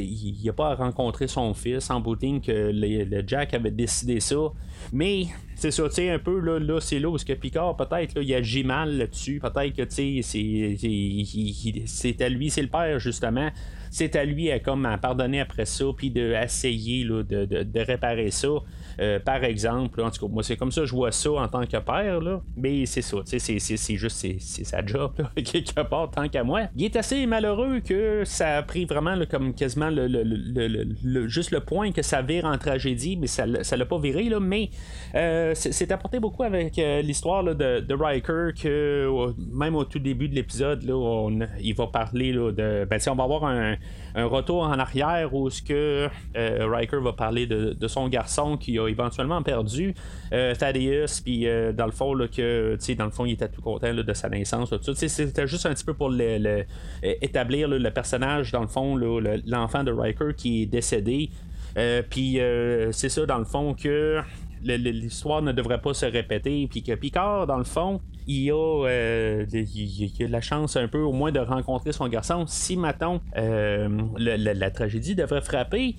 n'a 0.44 0.52
pas 0.52 0.70
à 0.70 0.74
rencontrer 0.76 1.26
son 1.26 1.52
fils 1.52 1.90
en 1.90 1.98
boutique 1.98 2.44
que 2.44 2.70
le, 2.72 3.24
Jack 3.26 3.54
avait 3.54 3.72
décidé 3.72 4.20
ça. 4.20 4.36
Mais 4.92 5.26
c'est 5.56 5.70
ça, 5.70 5.88
tu 5.88 5.94
sais, 5.94 6.10
un 6.10 6.18
peu 6.18 6.38
là, 6.38 6.58
là 6.58 6.80
c'est 6.80 6.98
là 6.98 7.08
où 7.08 7.16
que 7.16 7.32
Picard, 7.32 7.76
peut-être, 7.76 8.20
il 8.20 8.34
agit 8.34 8.62
mal 8.62 8.98
là-dessus. 8.98 9.40
Peut-être 9.40 9.74
que, 9.74 9.82
tu 9.82 10.22
sais, 10.22 10.76
c'est 11.86 12.22
à 12.22 12.28
lui, 12.28 12.50
c'est 12.50 12.62
le 12.62 12.68
père, 12.68 12.98
justement. 12.98 13.50
C'est 13.90 14.14
à 14.16 14.24
lui 14.24 14.50
à, 14.50 14.58
comme, 14.58 14.84
à 14.84 14.98
pardonner 14.98 15.40
après 15.40 15.64
ça, 15.64 15.86
puis 15.96 16.10
d'essayer 16.10 17.04
de, 17.04 17.22
de, 17.22 17.62
de, 17.62 17.80
réparer 17.80 18.30
ça. 18.30 18.48
Euh, 19.00 19.18
par 19.18 19.44
exemple, 19.44 20.02
en 20.02 20.10
tout 20.10 20.26
cas, 20.26 20.32
moi, 20.32 20.42
c'est 20.42 20.56
comme 20.56 20.72
ça 20.72 20.84
je 20.84 20.92
vois 20.92 21.12
ça 21.12 21.30
en 21.30 21.48
tant 21.48 21.64
que 21.64 21.78
père, 21.78 22.20
là. 22.20 22.42
mais 22.56 22.84
c'est 22.84 23.02
ça, 23.02 23.18
c'est, 23.24 23.38
c'est 23.38 23.96
juste 23.96 24.16
c'est, 24.16 24.38
sa 24.38 24.84
job, 24.84 25.12
quelque 25.36 25.80
part, 25.82 26.10
tant 26.10 26.28
qu'à 26.28 26.44
moi. 26.44 26.62
Il 26.76 26.84
est 26.84 26.96
assez 26.96 27.24
malheureux 27.26 27.80
que 27.80 28.22
ça 28.24 28.56
a 28.56 28.62
pris 28.62 28.84
vraiment 28.84 29.16
comme 29.30 29.54
quasiment 29.54 29.88
le, 29.90 31.28
juste 31.28 31.50
le 31.50 31.60
point 31.60 31.92
que 31.92 32.02
ça 32.02 32.20
vire 32.20 32.44
en 32.44 32.58
tragédie, 32.58 33.16
mais 33.16 33.26
ça, 33.26 33.46
ça 33.62 33.76
l'a 33.76 33.86
pas 33.86 33.98
viré, 33.98 34.24
là, 34.24 34.40
mais 34.40 34.70
euh, 35.14 35.45
c'est, 35.54 35.92
apporté 35.92 36.20
beaucoup 36.20 36.42
avec 36.42 36.78
euh, 36.78 37.02
l'histoire 37.02 37.42
de, 37.42 37.94
Riker 37.94 38.50
que 38.60 39.08
même 39.52 39.74
au 39.74 39.84
tout 39.84 39.98
début 39.98 40.28
de 40.28 40.34
l'épisode, 40.34 40.82
il 41.60 41.74
va 41.74 41.86
parler 41.86 42.32
de. 42.32 42.86
Ben, 42.88 42.98
on 43.08 43.14
va 43.14 43.24
avoir 43.24 43.44
un, 43.44 43.76
retour 44.16 44.62
en 44.62 44.78
arrière 44.78 45.34
où 45.34 45.50
ce 45.50 45.62
que 45.62 46.08
Riker 46.34 47.00
va 47.00 47.12
parler 47.12 47.46
de, 47.46 47.86
son 47.86 48.08
garçon 48.08 48.56
qui 48.56 48.78
a 48.78 48.88
éventuellement 48.88 49.42
perdu 49.42 49.94
euh, 50.32 50.54
Thaddeus, 50.54 51.20
puis 51.24 51.46
euh, 51.46 51.72
dans 51.72 51.86
le 51.86 51.92
fond, 51.92 52.14
là, 52.14 52.28
que, 52.28 52.76
dans 52.94 53.04
le 53.04 53.10
fond, 53.10 53.24
il 53.24 53.32
était 53.32 53.48
tout 53.48 53.62
content 53.62 53.92
de 53.94 54.12
sa 54.12 54.28
naissance. 54.28 54.72
C'était 54.94 55.46
juste 55.46 55.66
un 55.66 55.74
petit 55.74 55.84
peu 55.84 55.94
pour 55.94 56.10
le, 56.10 56.64
établir 57.02 57.68
le 57.68 57.90
personnage, 57.90 58.52
dans 58.52 58.62
le 58.62 58.66
fond, 58.66 58.96
l'enfant 58.96 59.84
de 59.84 59.92
Riker 59.92 60.34
qui 60.36 60.62
est 60.62 60.66
décédé. 60.66 61.30
Euh, 61.78 62.02
puis 62.08 62.38
c'est 62.92 63.08
ça, 63.08 63.26
dans 63.26 63.38
le 63.38 63.44
fond, 63.44 63.74
que 63.74 64.20
l'histoire 64.66 65.42
ne 65.42 65.52
devrait 65.52 65.80
pas 65.80 65.94
se 65.94 66.06
répéter, 66.06 66.66
puis 66.70 66.82
que 66.82 66.92
Picard, 66.94 67.46
dans 67.46 67.58
le 67.58 67.64
fond, 67.64 68.00
il 68.26 68.50
a, 68.50 69.44
il 69.52 70.24
a 70.24 70.28
la 70.28 70.40
chance 70.40 70.76
un 70.76 70.88
peu 70.88 71.00
au 71.00 71.12
moins 71.12 71.32
de 71.32 71.40
rencontrer 71.40 71.92
son 71.92 72.08
garçon. 72.08 72.44
Si, 72.46 72.76
maintenant 72.76 73.20
la, 73.34 74.70
tragédie 74.70 75.14
devrait 75.14 75.42
frapper, 75.42 75.96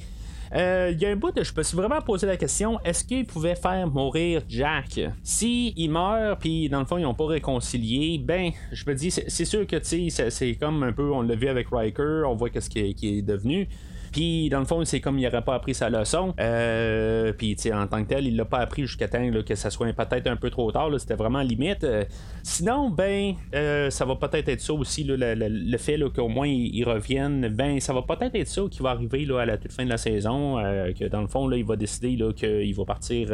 euh, 0.56 0.92
il 0.94 1.02
y 1.02 1.06
a 1.06 1.10
un 1.10 1.16
bout 1.16 1.32
de 1.32 1.44
je 1.44 1.52
me 1.56 1.64
suis 1.64 1.76
vraiment 1.76 2.02
posé 2.02 2.26
la 2.26 2.38
question 2.38 2.80
est-ce 2.84 3.04
qu'il 3.04 3.26
pouvait 3.26 3.56
faire 3.56 3.88
mourir 3.88 4.42
Jack? 4.48 5.00
Si 5.24 5.74
il 5.76 5.90
meurt, 5.90 6.40
puis 6.40 6.70
dans 6.70 6.80
le 6.80 6.86
fond, 6.86 6.98
ils 6.98 7.04
n'ont 7.04 7.14
pas 7.14 7.26
réconcilié, 7.26 8.18
ben, 8.18 8.52
je 8.72 8.84
me 8.88 8.96
dis, 8.96 9.12
c'est 9.12 9.46
sûr 9.46 9.68
que, 9.68 9.76
tu 9.78 10.10
sais, 10.10 10.30
c'est 10.30 10.56
comme 10.56 10.84
un 10.84 10.94
peu, 10.94 11.12
on 11.12 11.22
l'a 11.22 11.36
vu 11.36 11.48
avec 11.48 11.68
Riker, 11.72 12.24
on 12.28 12.36
voit 12.36 12.50
qu'est-ce 12.50 12.70
qui 12.70 12.80
est 12.80 13.22
devenu. 13.22 13.68
Puis, 14.12 14.50
dans 14.50 14.60
le 14.60 14.66
fond, 14.66 14.84
c'est 14.86 15.00
comme 15.00 15.20
il 15.20 15.26
n'aurait 15.26 15.44
pas 15.44 15.56
appris 15.56 15.74
sa 15.74 15.90
leçon. 15.90 16.34
Euh, 16.40 17.34
puis, 17.34 17.56
en 17.74 17.88
tant 17.88 18.04
que 18.04 18.10
tel, 18.10 18.28
il 18.28 18.36
l'a 18.36 18.46
pas 18.46 18.60
appris 18.60 18.84
jusqu'à 18.84 19.08
temps 19.08 19.18
que 19.46 19.56
ça 19.56 19.70
soit 19.70 19.92
peut-être 19.94 20.28
un 20.28 20.36
peu 20.36 20.50
trop 20.50 20.72
tard. 20.72 20.90
C'était 20.98 21.16
vraiment 21.16 21.42
limite. 21.42 21.84
Euh, 21.84 22.04
sinon, 22.44 22.90
ben, 22.90 23.34
euh, 23.56 23.90
ça 23.90 24.06
va 24.06 24.16
peut-être 24.16 24.50
être 24.50 24.62
ça 24.62 24.74
aussi, 24.74 25.04
le, 25.04 25.78
fait 25.78 26.00
qu'au 26.16 26.28
moins 26.28 26.48
ils, 26.48 26.84
reviennent. 26.84 27.48
Ben, 27.50 27.80
ça 27.80 27.94
va 27.94 28.02
peut-être 28.02 28.36
être 28.36 28.48
ça 28.48 28.62
qui 28.70 28.82
va 28.82 28.92
arriver 28.92 29.26
là, 29.26 29.42
à 29.42 29.46
la 29.46 29.58
toute 29.58 29.72
fin 29.72 29.86
de 29.86 29.90
la 29.90 29.98
saison. 29.98 30.56
que 30.98 31.06
dans 31.06 31.22
le 31.22 31.28
fond, 31.28 31.48
là, 31.48 31.58
il 31.58 31.66
va 31.66 31.76
décider 31.76 32.18
qu'il 32.36 32.76
va 32.76 32.86
partir 32.86 33.30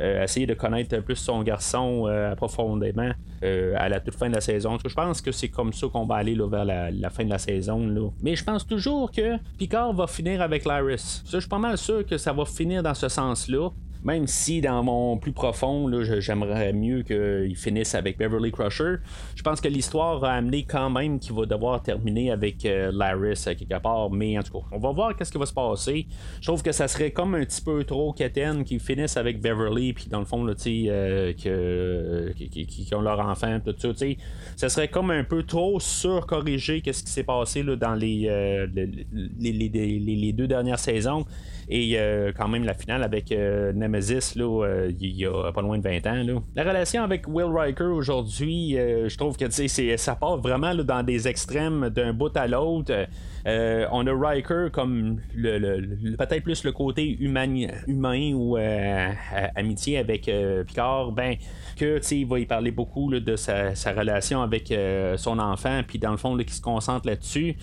essayer 0.00 0.46
de 0.46 0.54
connaître 0.54 0.98
plus 1.00 1.16
son 1.16 1.42
garçon 1.42 2.08
profondément 2.36 3.12
à 3.42 3.88
la 3.88 4.00
toute 4.00 4.14
fin 4.14 4.28
de 4.28 4.34
la 4.34 4.40
saison. 4.40 4.78
Je 4.84 4.94
pense 4.94 5.20
que 5.20 5.32
c'est 5.32 5.48
comme 5.48 5.72
ça 5.72 5.86
qu'on 5.88 6.06
va 6.06 6.16
aller 6.16 6.34
vers 6.34 6.64
la, 6.64 7.10
fin 7.10 7.24
de 7.24 7.30
la 7.30 7.38
saison. 7.38 8.12
Mais 8.22 8.36
je 8.36 8.44
pense 8.44 8.66
toujours 8.66 9.10
que 9.10 9.36
Picard 9.58 9.91
va 9.92 10.06
finir 10.06 10.42
avec 10.42 10.64
Laris. 10.64 11.22
je 11.30 11.38
suis 11.38 11.48
pas 11.48 11.58
mal 11.58 11.78
sûr 11.78 12.04
que 12.06 12.18
ça 12.18 12.32
va 12.32 12.44
finir 12.44 12.82
dans 12.82 12.94
ce 12.94 13.08
sens-là. 13.08 13.70
Même 14.04 14.26
si 14.26 14.60
dans 14.60 14.82
mon 14.82 15.16
plus 15.16 15.32
profond, 15.32 15.90
j'aimerais 16.02 16.72
mieux 16.72 17.02
qu'il 17.02 17.56
finisse 17.56 17.94
avec 17.94 18.18
Beverly 18.18 18.50
Crusher, 18.50 18.96
je 19.36 19.42
pense 19.42 19.60
que 19.60 19.68
l'histoire 19.68 20.22
a 20.24 20.32
amené 20.32 20.64
quand 20.64 20.90
même 20.90 21.18
qu'il 21.18 21.34
va 21.34 21.46
devoir 21.46 21.82
terminer 21.82 22.30
avec 22.30 22.64
euh, 22.64 22.90
Laris 22.92 23.44
à 23.46 23.54
quelque 23.54 23.80
part. 23.80 24.10
Mais 24.10 24.38
en 24.38 24.42
tout 24.42 24.52
cas, 24.52 24.66
on 24.72 24.78
va 24.78 24.90
voir 24.90 25.16
qu'est-ce 25.16 25.32
qui 25.32 25.38
va 25.38 25.46
se 25.46 25.52
passer. 25.52 26.06
Je 26.40 26.46
trouve 26.46 26.62
que 26.62 26.72
ça 26.72 26.88
serait 26.88 27.10
comme 27.10 27.34
un 27.34 27.44
petit 27.44 27.62
peu 27.62 27.84
trop 27.84 28.12
quétaine 28.12 28.64
qu'ils 28.64 28.80
finissent 28.80 29.16
avec 29.16 29.40
Beverly, 29.40 29.92
puis 29.92 30.06
dans 30.08 30.20
le 30.20 30.24
fond, 30.24 30.44
là, 30.44 30.54
euh, 30.66 31.32
que, 31.32 32.32
qui, 32.32 32.94
ont 32.94 33.00
leur 33.00 33.20
enfant, 33.20 33.58
tout 33.64 33.74
ça. 33.78 33.94
sais 33.94 34.16
ça 34.56 34.68
serait 34.68 34.88
comme 34.88 35.10
un 35.10 35.24
peu 35.24 35.42
trop 35.44 35.80
surcorrigé 35.80 36.80
qu'est-ce 36.80 37.02
qui 37.02 37.10
s'est 37.10 37.24
passé 37.24 37.62
là, 37.62 37.76
dans 37.76 37.98
euh, 38.00 38.66
les, 39.38 39.52
les, 39.52 40.32
deux 40.32 40.46
dernières 40.46 40.78
saisons. 40.78 41.24
Et 41.68 41.94
euh, 41.96 42.32
quand 42.36 42.48
même 42.48 42.64
la 42.64 42.74
finale 42.74 43.02
avec 43.02 43.32
euh, 43.32 43.72
Nemesis, 43.72 44.34
là, 44.36 44.64
euh, 44.64 44.92
il 45.00 45.16
y 45.16 45.26
a 45.26 45.52
pas 45.52 45.62
loin 45.62 45.78
de 45.78 45.82
20 45.82 46.06
ans. 46.06 46.42
La 46.54 46.64
relation 46.64 47.02
avec 47.02 47.26
Will 47.28 47.46
Riker 47.46 47.84
aujourd'hui, 47.84 48.76
je 48.76 49.16
trouve 49.16 49.36
que 49.36 49.50
ça 49.96 50.14
part 50.16 50.38
vraiment 50.38 50.74
dans 50.74 51.02
des 51.02 51.28
extrêmes 51.28 51.90
d'un 51.90 52.12
bout 52.12 52.36
à 52.36 52.46
l'autre. 52.46 53.06
On 53.46 54.06
a 54.06 54.12
Riker 54.12 54.68
comme 54.72 55.20
le, 55.34 56.16
peut-être 56.16 56.42
plus 56.42 56.64
le 56.64 56.72
côté 56.72 57.16
humain, 57.20 58.32
ou 58.34 58.56
amitié 59.56 59.98
avec 59.98 60.30
Picard. 60.66 61.12
Ben, 61.12 61.36
que 61.76 62.00
il 62.12 62.26
va 62.26 62.38
y 62.38 62.46
parler 62.46 62.70
beaucoup 62.70 63.10
de 63.10 63.36
sa, 63.36 63.72
relation 63.92 64.42
avec 64.42 64.72
son 65.16 65.38
enfant, 65.38 65.82
puis 65.86 65.98
dans 65.98 66.10
le 66.10 66.16
fond, 66.16 66.36
qui 66.36 66.54
se 66.54 66.60
concentre 66.60 67.06
là-dessus. 67.06 67.56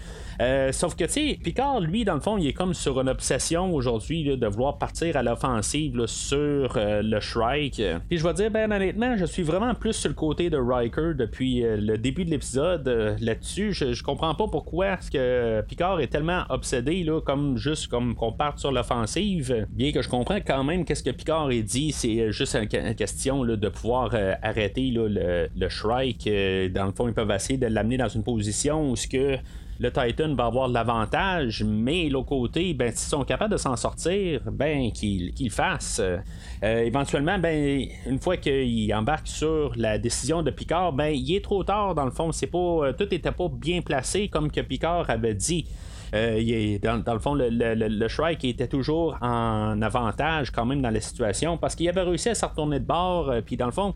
sauf 0.71 0.95
que, 0.95 1.05
tu 1.05 1.37
Picard, 1.39 1.79
lui, 1.81 2.05
dans 2.05 2.15
le 2.15 2.19
fond, 2.19 2.37
il 2.37 2.47
est 2.47 2.53
comme 2.53 2.73
sur 2.73 2.99
une 2.99 3.09
obsession 3.09 3.73
aujourd'hui 3.73 4.37
de 4.37 4.47
vouloir 4.47 4.77
partir 4.77 5.17
à 5.17 5.23
l'offensive 5.23 6.05
sur 6.07 6.77
le 6.77 7.19
Shrike. 7.19 7.81
Puis 8.09 8.17
je 8.17 8.23
vais 8.23 8.33
dire, 8.33 8.51
ben 8.51 8.71
honnêtement, 8.71 9.15
je 9.17 9.25
suis 9.25 9.43
vraiment 9.43 9.73
plus 9.75 9.93
sur 9.93 10.09
le 10.09 10.15
côté 10.15 10.49
de 10.49 10.57
Riker 10.57 11.13
depuis 11.15 11.61
le 11.61 11.97
début 11.97 12.25
de 12.25 12.31
l'épisode 12.31 12.87
là-dessus. 13.19 13.73
Je, 13.73 13.93
je, 13.93 14.03
comprends 14.03 14.35
pas 14.35 14.47
pourquoi 14.47 14.97
ce 14.99 15.11
que 15.11 15.61
Picard 15.69 16.01
est 16.01 16.07
tellement 16.07 16.43
obsédé 16.49 17.03
là, 17.03 17.21
comme 17.21 17.57
juste 17.57 17.87
comme 17.87 18.15
qu'on 18.15 18.33
parte 18.33 18.59
sur 18.59 18.71
l'offensive. 18.71 19.67
Bien 19.69 19.91
que 19.91 20.01
je 20.01 20.09
comprends 20.09 20.39
quand 20.45 20.63
même 20.63 20.83
qu'est-ce 20.83 21.03
que 21.03 21.11
Picard 21.11 21.47
a 21.47 21.61
dit, 21.61 21.91
c'est 21.91 22.31
juste 22.31 22.55
une 22.55 22.95
question 22.95 23.45
de 23.45 23.69
pouvoir 23.69 24.13
arrêter 24.41 24.89
le, 24.89 25.47
le, 25.55 25.69
Shrike. 25.69 26.27
dans 26.73 26.85
le 26.85 26.91
fond, 26.91 27.07
ils 27.07 27.13
peuvent 27.13 27.31
essayer 27.31 27.57
de 27.57 27.67
l'amener 27.67 27.97
dans 27.97 28.09
une 28.09 28.23
position 28.23 28.89
où 28.89 28.95
ce 28.95 29.07
que 29.07 29.37
le 29.79 29.91
Titan 29.91 30.35
va 30.35 30.45
avoir 30.45 30.67
l'avantage, 30.67 31.63
mais 31.65 32.09
l'autre 32.09 32.27
côté, 32.27 32.73
ben, 32.73 32.91
s'ils 32.91 33.09
sont 33.09 33.23
capables 33.23 33.53
de 33.53 33.57
s'en 33.57 33.77
sortir, 33.77 34.41
ben, 34.51 34.91
qu'ils 34.91 35.33
le 35.39 35.49
fassent. 35.49 36.01
Euh, 36.01 36.83
éventuellement, 36.83 37.39
ben, 37.39 37.87
une 38.05 38.19
fois 38.19 38.35
qu'ils 38.35 38.93
embarquent 38.93 39.27
sur 39.27 39.71
la 39.77 39.97
décision 39.97 40.43
de 40.43 40.51
Picard, 40.51 40.91
ben, 40.91 41.09
il 41.15 41.33
est 41.33 41.43
trop 41.43 41.63
tard 41.63 41.95
dans 41.95 42.05
le 42.05 42.11
fond. 42.11 42.31
C'est 42.33 42.47
pas, 42.47 42.57
euh, 42.57 42.93
tout 42.93 43.07
n'était 43.09 43.31
pas 43.31 43.47
bien 43.47 43.81
placé 43.81 44.27
comme 44.27 44.51
que 44.51 44.61
Picard 44.61 45.09
avait 45.09 45.33
dit. 45.33 45.65
Euh, 46.13 46.77
dans, 46.81 47.13
le 47.13 47.19
fond, 47.19 47.33
le, 47.33 47.49
le, 47.49 48.07
Shrike 48.07 48.45
était 48.45 48.67
toujours 48.67 49.17
en 49.21 49.81
avantage 49.81 50.51
quand 50.51 50.65
même 50.65 50.81
dans 50.81 50.89
la 50.89 51.01
situation 51.01 51.57
parce 51.57 51.75
qu'il 51.75 51.87
avait 51.89 52.01
réussi 52.01 52.29
à 52.29 52.35
se 52.35 52.45
retourner 52.45 52.79
de 52.79 52.85
bord. 52.85 53.33
puis 53.45 53.57
dans 53.57 53.67
le 53.67 53.71
fond, 53.71 53.93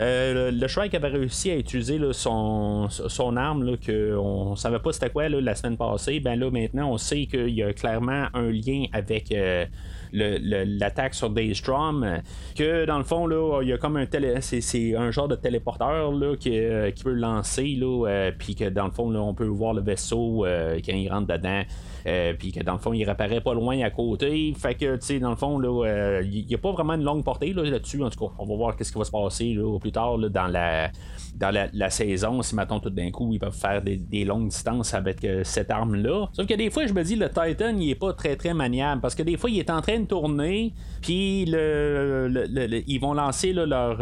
euh, 0.00 0.50
le 0.50 0.68
Shrike 0.68 0.94
avait 0.94 1.08
réussi 1.08 1.50
à 1.50 1.56
utiliser 1.56 1.98
son, 2.12 2.88
son 2.90 3.36
arme 3.36 3.64
là, 3.64 3.76
que 3.76 4.14
on 4.16 4.54
savait 4.56 4.78
pas 4.78 4.92
c'était 4.92 5.10
quoi 5.10 5.28
la 5.28 5.54
semaine 5.54 5.76
passée. 5.76 6.20
Ben 6.20 6.38
là 6.38 6.50
maintenant 6.50 6.90
on 6.90 6.98
sait 6.98 7.26
qu'il 7.26 7.50
y 7.50 7.62
a 7.62 7.72
clairement 7.72 8.26
un 8.34 8.50
lien 8.50 8.84
avec 8.92 9.32
euh, 9.32 9.64
l'attaque 10.12 11.14
sur 11.14 11.30
Daystrom. 11.30 12.20
Que 12.56 12.84
dans 12.84 12.98
le 12.98 13.04
fond, 13.04 13.26
là, 13.26 13.60
il 13.62 13.68
y 13.68 13.72
a 13.72 13.78
comme 13.78 13.96
un 13.96 14.06
télé, 14.06 14.40
c'est, 14.40 14.96
un 14.96 15.10
genre 15.10 15.28
de 15.28 15.36
téléporteur 15.36 16.12
là, 16.12 16.36
qui, 16.36 16.58
euh, 16.58 16.90
qui 16.90 17.04
peut 17.04 17.12
lancer, 17.12 17.76
là, 17.78 18.30
puis 18.38 18.54
que 18.54 18.68
dans 18.68 18.86
le 18.86 18.92
fond, 18.92 19.10
là, 19.10 19.20
on 19.20 19.34
peut 19.34 19.46
voir 19.46 19.74
le 19.74 19.82
vaisseau 19.82 20.44
quand 20.44 20.92
il 20.92 21.08
rentre 21.08 21.26
dedans. 21.26 21.62
Euh, 22.06 22.34
puis 22.38 22.52
que 22.52 22.62
dans 22.62 22.74
le 22.74 22.78
fond, 22.78 22.92
il 22.92 23.04
réapparaît 23.04 23.40
pas 23.40 23.54
loin 23.54 23.80
à 23.80 23.90
côté. 23.90 24.54
Fait 24.56 24.74
que, 24.74 24.96
tu 24.96 25.06
sais, 25.06 25.18
dans 25.18 25.30
le 25.30 25.36
fond, 25.36 25.60
il 25.60 25.66
euh, 25.66 26.24
n'y 26.24 26.54
a 26.54 26.58
pas 26.58 26.70
vraiment 26.70 26.94
une 26.94 27.02
longue 27.02 27.24
portée 27.24 27.52
là-dessus. 27.52 28.02
en 28.02 28.10
tout 28.10 28.26
cas, 28.26 28.32
on 28.38 28.46
va 28.46 28.54
voir 28.54 28.76
qu'est-ce 28.76 28.92
qui 28.92 28.98
va 28.98 29.04
se 29.04 29.10
passer 29.10 29.56
plus 29.80 29.92
tard 29.92 30.18
dans 30.18 31.70
la 31.72 31.90
saison, 31.90 32.42
si 32.42 32.54
maintenant 32.54 32.80
tout 32.80 32.90
d'un 32.90 33.10
coup 33.10 33.32
ils 33.32 33.38
peuvent 33.38 33.56
faire 33.56 33.82
des, 33.82 34.24
longues 34.24 34.48
distances 34.48 34.94
avec 34.94 35.24
euh, 35.24 35.42
cette 35.44 35.70
arme-là. 35.70 36.28
Sauf 36.32 36.46
que 36.46 36.54
des 36.54 36.70
fois, 36.70 36.86
je 36.86 36.92
me 36.92 37.02
dis, 37.02 37.16
le 37.16 37.28
Titan, 37.28 37.76
il 37.78 37.90
est 37.90 37.94
pas 37.94 38.12
très 38.12 38.36
très 38.36 38.54
maniable 38.54 39.00
parce 39.00 39.14
que 39.14 39.22
des 39.22 39.36
fois, 39.36 39.50
il 39.50 39.58
est 39.58 39.70
en 39.70 39.80
train 39.80 40.00
de 40.00 40.06
tourner, 40.06 40.72
puis 41.02 41.42
ils 41.42 42.98
vont 43.00 43.14
lancer 43.14 43.52
leur, 43.52 44.00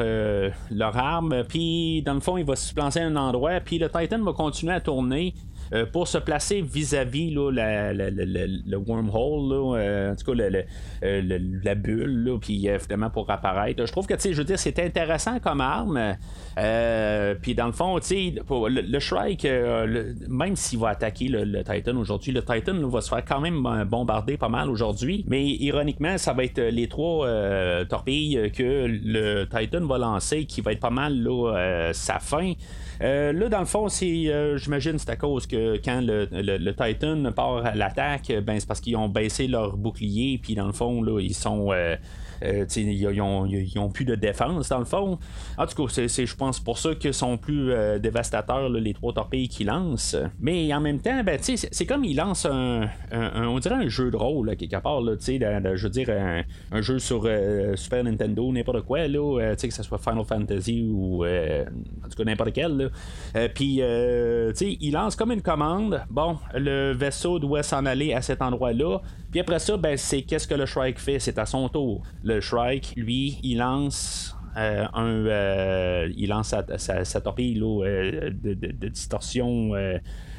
arme, 0.97 1.43
puis 1.49 2.03
dans 2.03 2.15
le 2.15 2.21
fond, 2.21 2.37
il 2.37 2.45
va 2.45 2.57
se 2.57 2.73
placer 2.73 3.01
à 3.01 3.07
un 3.07 3.17
endroit, 3.17 3.61
puis 3.61 3.79
le 3.79 3.89
Titan 3.89 4.23
va 4.23 4.33
continuer 4.33 4.75
à 4.75 4.81
tourner. 4.81 5.35
Euh, 5.73 5.87
pour 5.87 6.09
se 6.09 6.19
placer 6.19 6.61
vis-à-vis 6.61 7.31
le 7.31 8.77
wormhole, 8.77 9.77
euh, 9.79 10.13
en 10.13 10.17
tout 10.17 10.33
cas 10.33 10.43
euh, 11.05 11.41
la 11.65 11.75
bulle, 11.75 12.39
puis 12.41 12.67
évidemment 12.67 13.11
pour 13.11 13.31
apparaître. 13.31 13.85
Je 13.87 13.91
trouve 13.91 14.07
que 14.07 14.15
je 14.19 14.37
veux 14.37 14.45
dire, 14.45 14.59
c'est 14.59 14.79
intéressant 14.79 15.39
comme 15.41 15.61
arme. 15.61 16.17
puis 17.43 17.55
dans 17.55 17.67
le 17.67 17.73
fond, 17.73 17.99
le, 17.99 18.99
Shrike, 18.99 19.47
même 20.29 20.57
s'il 20.57 20.79
va 20.79 20.91
attaquer 20.91 21.29
le, 21.29 21.63
Titan 21.65 21.97
aujourd'hui, 21.97 22.33
le 22.33 22.43
Titan 22.43 22.87
va 22.89 23.01
se 23.01 23.09
faire 23.09 23.25
quand 23.25 23.41
même 23.41 23.85
bombarder 23.85 24.37
pas 24.37 24.49
mal 24.49 24.71
aujourd'hui. 24.71 25.25
Mais 25.29 25.45
ironiquement, 25.45 26.19
ça 26.19 26.33
va 26.33 26.45
être 26.45 26.61
les 26.61 26.89
trois 26.89 27.27
torpilles 27.87 28.53
que 28.55 28.87
le 28.87 29.45
Titan 29.45 29.87
va 29.87 29.99
lancer 29.99 30.45
qui 30.45 30.61
va 30.61 30.73
être 30.73 30.81
pas 30.81 30.91
mal 30.91 31.19
là, 31.23 31.91
sa 31.93 32.19
fin. 32.19 32.53
Euh, 33.03 33.33
là, 33.33 33.49
dans 33.49 33.61
le 33.61 33.67
fond, 33.67 33.89
c'est, 33.89 34.29
euh, 34.29 34.57
j'imagine, 34.57 34.99
c'est 34.99 35.11
à 35.11 35.17
cause 35.17 35.47
que 35.47 35.81
quand 35.85 36.01
le, 36.03 36.73
Titan 36.73 37.33
part 37.33 37.67
à 37.67 37.75
l'attaque, 37.75 38.33
ben, 38.45 38.59
c'est 38.59 38.67
parce 38.67 38.81
qu'ils 38.81 38.97
ont 38.97 39.09
baissé 39.09 39.47
leur 39.47 39.77
bouclier, 39.77 40.39
puis 40.43 40.55
dans 40.55 40.67
le 40.67 40.73
fond, 40.73 41.03
là, 41.03 41.21
ils 41.21 41.35
sont. 41.35 41.73
Euh, 42.43 42.65
ils 42.77 43.73
n'ont 43.77 43.91
plus 43.91 44.05
de 44.05 44.15
défense 44.15 44.69
dans 44.69 44.79
le 44.79 44.85
fond. 44.85 45.19
En 45.57 45.67
tout 45.67 45.87
cas, 45.87 46.07
c'est, 46.09 46.27
je 46.27 46.37
pense 46.37 46.61
pour 46.61 46.79
ça 46.79 46.95
qu'ils 46.95 47.15
sont 47.15 47.37
plus 47.37 47.73
euh, 47.73 47.99
dévastateurs, 47.99 48.69
les 48.69 48.95
trois 48.95 49.13
torpilles 49.13 49.49
qu'ils 49.49 49.67
lancent. 49.67 50.17
Mais 50.41 50.73
en 50.75 50.81
même 50.81 51.01
temps, 51.01 51.23
ben, 51.25 51.39
c'est 51.41 51.87
comme 51.87 52.05
ils 52.05 52.17
lancent 52.17 52.47
un, 52.47 52.89
on 53.13 53.59
dirait 53.59 53.77
un 53.77 53.89
jeu 53.89 54.11
de 54.11 54.17
rôle, 54.17 54.57
quelque 54.57 54.81
part. 54.81 55.01
Là, 55.01 55.15
je 55.19 55.83
veux 55.83 55.91
dire, 55.91 56.11
un, 56.73 56.81
jeu 56.81 56.99
sur 56.99 57.23
euh, 57.25 57.77
Super 57.77 58.05
Nintendo, 58.05 58.51
n'importe 58.53 58.83
quoi, 58.83 59.07
là, 59.09 59.55
que 59.57 59.71
ce 59.71 59.83
soit 59.83 59.99
Final 59.99 60.25
Fantasy 60.25 60.91
ou 60.93 61.25
en 61.25 62.09
tout 62.09 62.17
cas 62.17 62.25
n'importe 62.25 62.53
quel. 62.53 62.91
Puis, 63.55 63.81
ils 63.81 64.93
lancent 64.93 65.17
comme 65.17 65.33
une 65.33 65.43
commande. 65.43 66.03
Bon, 66.11 66.39
le 66.55 66.93
vaisseau 66.93 67.39
doit 67.39 67.63
s'en 67.63 67.87
aller 67.87 68.13
à 68.13 68.23
cet 68.23 68.43
endroit-là. 68.43 69.01
Puis 69.31 69.41
après 69.41 69.59
ça, 69.59 69.77
ben, 69.77 69.97
c'est 69.97 70.23
qu'est-ce 70.23 70.47
que 70.47 70.55
le 70.55 70.65
Shrike 70.65 71.01
fait? 71.01 71.19
C'est 71.19 71.39
à 71.39 71.47
son 71.47 71.69
tour. 71.69 72.03
Shrike, 72.41 72.95
lui, 72.97 73.39
il 73.43 73.59
lance 73.59 74.37
euh, 74.57 74.87
un, 74.95 75.27
euh, 75.27 76.09
il 76.17 76.29
lance 76.29 76.55
sa, 76.77 77.21
torpille 77.21 77.61
euh, 77.63 78.31
de, 78.31 78.89
distorsion. 78.89 79.73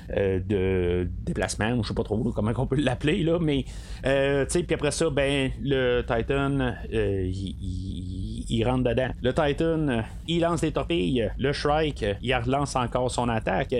de 0.07 1.07
déplacement, 1.25 1.81
je 1.81 1.87
sais 1.87 1.93
pas 1.93 2.03
trop 2.03 2.17
comment 2.31 2.51
on 2.57 2.67
peut 2.67 2.79
l'appeler 2.79 3.23
là, 3.23 3.39
mais 3.39 3.65
puis 4.03 4.73
après 4.73 4.91
ça, 4.91 5.09
ben 5.09 5.51
le 5.61 6.01
Titan, 6.01 6.75
il, 6.91 8.45
il, 8.47 8.63
rentre 8.63 8.83
dedans. 8.89 9.09
Le 9.21 9.33
Titan, 9.33 10.03
il 10.27 10.41
lance 10.41 10.61
des 10.61 10.71
torpilles. 10.71 11.29
Le 11.37 11.51
Shrike, 11.51 12.05
il 12.21 12.35
relance 12.35 12.75
encore 12.75 13.11
son 13.11 13.27
attaque 13.29 13.75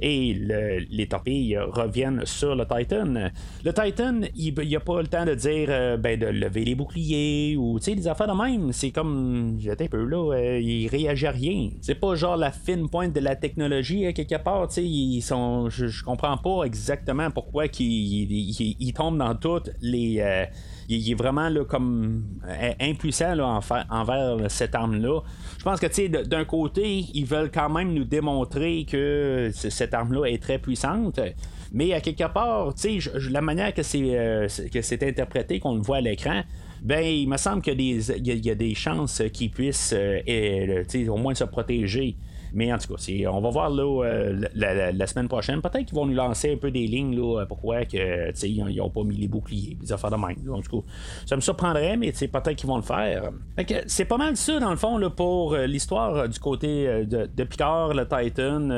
et 0.00 0.34
les 0.90 1.06
torpilles 1.06 1.58
reviennent 1.58 2.24
sur 2.24 2.54
le 2.54 2.64
Titan. 2.64 3.30
Le 3.64 3.72
Titan, 3.72 4.20
il 4.36 4.54
n'y 4.54 4.76
a 4.76 4.80
pas 4.80 5.00
le 5.00 5.08
temps 5.08 5.24
de 5.24 5.34
dire 5.34 5.68
euh, 5.70 5.96
ben, 5.96 6.18
de 6.18 6.26
lever 6.26 6.64
les 6.64 6.74
boucliers 6.74 7.56
ou 7.56 7.78
des 7.78 8.08
affaires 8.08 8.28
de 8.28 8.42
même. 8.42 8.72
C'est 8.72 8.90
comme. 8.90 9.56
J'étais 9.58 9.84
un 9.84 9.88
peu 9.88 10.04
là, 10.04 10.34
euh, 10.34 10.60
il 10.60 10.88
réagit 10.88 11.26
à 11.26 11.30
rien. 11.30 11.70
C'est 11.80 11.94
pas 11.94 12.14
genre 12.14 12.36
la 12.36 12.52
fine 12.52 12.88
pointe 12.88 13.12
de 13.14 13.20
la 13.20 13.36
technologie 13.36 14.06
à 14.06 14.12
quelque 14.12 14.36
part. 14.36 14.68
Ils 14.76 15.22
sont, 15.22 15.68
je, 15.70 16.02
comprends 16.04 16.36
pas 16.36 16.64
exactement 16.64 17.30
pourquoi 17.30 17.64
ils 17.78 18.92
tombent 18.94 19.18
dans 19.18 19.34
toutes 19.34 19.70
les. 19.80 20.20
Euh, 20.20 20.44
il, 20.88 21.10
est 21.10 21.14
vraiment 21.14 21.48
là, 21.48 21.64
comme 21.64 22.24
impuissant 22.80 23.34
là, 23.34 23.60
envers 23.90 24.50
cette 24.50 24.74
arme-là. 24.74 25.20
Je 25.58 25.64
pense 25.64 25.80
que 25.80 26.24
d'un 26.24 26.44
côté, 26.44 27.04
ils 27.14 27.26
veulent 27.26 27.50
quand 27.50 27.68
même 27.68 27.92
nous 27.92 28.04
démontrer 28.04 28.86
que 28.90 29.50
cette 29.52 29.94
arme-là 29.94 30.26
est 30.26 30.42
très 30.42 30.58
puissante. 30.58 31.20
Mais 31.72 31.92
à 31.92 32.00
quelque 32.00 32.26
part, 32.32 32.74
la 33.30 33.40
manière 33.42 33.74
que 33.74 33.82
c'est, 33.82 34.18
euh, 34.18 34.48
que 34.72 34.80
c'est 34.80 35.02
interprété, 35.02 35.60
qu'on 35.60 35.74
le 35.74 35.82
voit 35.82 35.98
à 35.98 36.00
l'écran, 36.00 36.42
ben 36.82 37.04
il 37.04 37.28
me 37.28 37.36
semble 37.36 37.60
qu'il 37.60 37.80
y, 37.80 38.50
a 38.50 38.54
des 38.54 38.74
chances 38.74 39.22
qu'ils 39.32 39.50
puissent 39.50 39.94
euh, 39.94 40.84
au 41.08 41.16
moins 41.16 41.34
se 41.34 41.44
protéger. 41.44 42.16
Mais 42.52 42.72
en 42.72 42.78
tout 42.78 42.94
cas, 42.94 43.30
on 43.30 43.40
va 43.40 43.50
voir 43.50 43.70
là, 43.70 44.04
euh, 44.04 44.40
la, 44.54 45.06
semaine 45.06 45.28
prochaine. 45.28 45.60
Peut-être 45.60 45.86
qu'ils 45.86 45.94
vont 45.94 46.06
nous 46.06 46.14
lancer 46.14 46.52
un 46.52 46.56
peu 46.56 46.70
des 46.70 46.86
lignes 46.86 47.16
là, 47.16 47.44
pourquoi 47.46 47.84
que, 47.84 48.46
ils 48.46 48.76
n'ont 48.76 48.90
pas 48.90 49.02
mis 49.02 49.16
les 49.16 49.28
boucliers, 49.28 49.76
des 49.80 49.92
affaires 49.92 50.10
de 50.10 50.16
même. 50.16 50.36
Cas, 50.36 50.78
ça 51.26 51.36
me 51.36 51.40
surprendrait, 51.40 51.96
mais 51.96 52.12
peut-être 52.12 52.54
qu'ils 52.54 52.68
vont 52.68 52.76
le 52.76 52.82
faire. 52.82 53.30
c'est 53.86 54.04
pas 54.04 54.16
mal 54.16 54.36
ça, 54.36 54.58
dans 54.58 54.70
le 54.70 54.76
fond, 54.76 54.98
là, 54.98 55.10
pour 55.10 55.54
euh, 55.54 55.66
l'histoire 55.66 56.14
euh, 56.16 56.28
du 56.28 56.38
côté 56.38 57.04
de, 57.06 57.44
Picard, 57.44 57.94
le 57.94 58.06
Titan. 58.06 58.70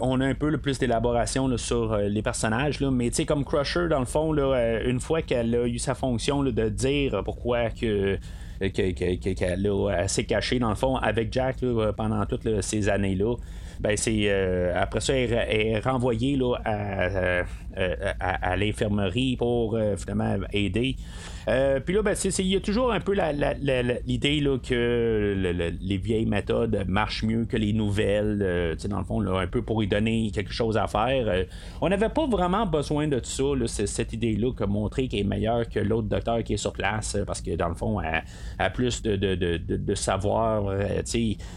on 0.00 0.20
a 0.20 0.26
un 0.26 0.34
peu 0.34 0.48
le 0.48 0.58
plus 0.58 0.78
d'élaboration 0.78 1.56
sur 1.56 1.96
les 1.96 2.22
personnages, 2.22 2.80
là, 2.80 2.90
mais 2.90 3.10
comme 3.26 3.44
Crusher, 3.44 3.88
dans 3.88 4.00
le 4.00 4.06
fond, 4.06 4.32
là, 4.32 4.80
une 4.84 5.00
fois 5.00 5.22
qu'elle 5.22 5.54
a 5.54 5.66
eu 5.66 5.78
sa 5.78 5.94
fonction 5.94 6.42
de 6.42 6.68
dire 6.68 7.22
pourquoi 7.24 7.70
que 7.70 8.18
qu'elle 8.58 9.66
a 9.66 9.88
assez 9.90 10.24
caché 10.24 10.58
dans 10.58 10.70
le 10.70 10.74
fond 10.74 10.96
avec 10.96 11.32
Jack 11.32 11.56
pendant 11.96 12.24
toutes 12.26 12.60
ces 12.62 12.88
années-là. 12.88 13.34
Ben 13.80 13.96
c'est 13.96 14.22
euh, 14.24 14.72
après 14.74 15.00
ça 15.00 15.14
elle, 15.14 15.32
est 15.32 15.78
renvoyée 15.78 16.36
là, 16.36 16.56
à, 16.64 17.04
à, 17.04 17.44
l'infirmerie 18.56 19.36
pour 19.36 19.76
euh, 19.76 19.96
finalement 19.96 20.46
aider. 20.52 20.96
Euh, 21.48 21.80
puis 21.80 21.94
là, 21.94 22.02
ben, 22.02 22.14
il 22.38 22.46
y 22.46 22.56
a 22.56 22.60
toujours 22.60 22.92
un 22.92 23.00
peu 23.00 23.14
l'idée 23.14 24.44
que 24.62 25.34
les 25.80 25.96
vieilles 25.96 26.26
méthodes 26.26 26.84
marchent 26.86 27.22
mieux 27.22 27.46
que 27.46 27.56
les 27.56 27.72
nouvelles, 27.72 28.40
euh, 28.42 28.74
dans 28.88 28.98
le 28.98 29.04
fond, 29.04 29.26
un 29.26 29.46
peu 29.46 29.62
pour 29.62 29.82
y 29.82 29.86
donner 29.86 30.30
quelque 30.30 30.52
chose 30.52 30.76
à 30.76 30.86
faire. 30.86 31.46
on 31.80 31.88
n'avait 31.88 32.10
pas 32.10 32.26
vraiment 32.26 32.66
besoin 32.66 33.08
de 33.08 33.18
tout 33.18 33.64
ça, 33.66 33.86
cette 33.86 34.12
idée-là, 34.12 34.52
que 34.52 34.64
montrer 34.64 35.08
qu'elle 35.08 35.20
est 35.20 35.24
meilleure 35.24 35.68
que 35.68 35.80
l'autre 35.80 36.08
docteur 36.08 36.42
qui 36.42 36.54
est 36.54 36.58
sur 36.58 36.72
place, 36.72 37.16
parce 37.26 37.40
que 37.40 37.56
dans 37.56 37.68
le 37.68 37.74
fond, 37.74 38.00
elle 38.00 38.22
a 38.58 38.70
plus 38.70 39.00
de, 39.02 39.16
de, 39.16 39.94
savoir, 39.94 40.74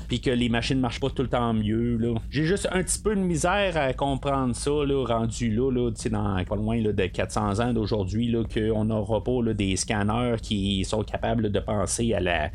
puis 0.08 0.22
que 0.22 0.32
les 0.32 0.48
machines 0.48 0.80
marchent 0.80 1.02
pas 1.02 1.10
tout 1.10 1.24
le 1.24 1.30
temps 1.30 1.54
mieux. 1.54 2.00
J'ai 2.30 2.44
juste 2.44 2.70
un 2.72 2.82
petit 2.82 3.00
peu 3.00 3.14
de 3.16 3.22
misère 3.22 3.76
à 3.76 3.92
comprendre 3.94 4.56
ça, 4.56 4.72
là, 4.72 5.06
rendu 5.06 5.52
là, 5.52 5.92
dans 6.12 6.44
pas 6.44 6.56
loin 6.56 6.82
de 6.82 7.06
400 7.06 7.60
ans 7.60 7.74
d'aujourd'hui, 7.74 8.36
qu'on 8.54 8.86
n'aura 8.86 9.24
pas 9.24 9.54
des 9.54 9.76
scanners 9.76 10.38
qui 10.42 10.84
sont 10.86 11.04
capables 11.04 11.52
de 11.52 11.60
penser 11.60 12.14
à 12.14 12.20
la 12.20 12.52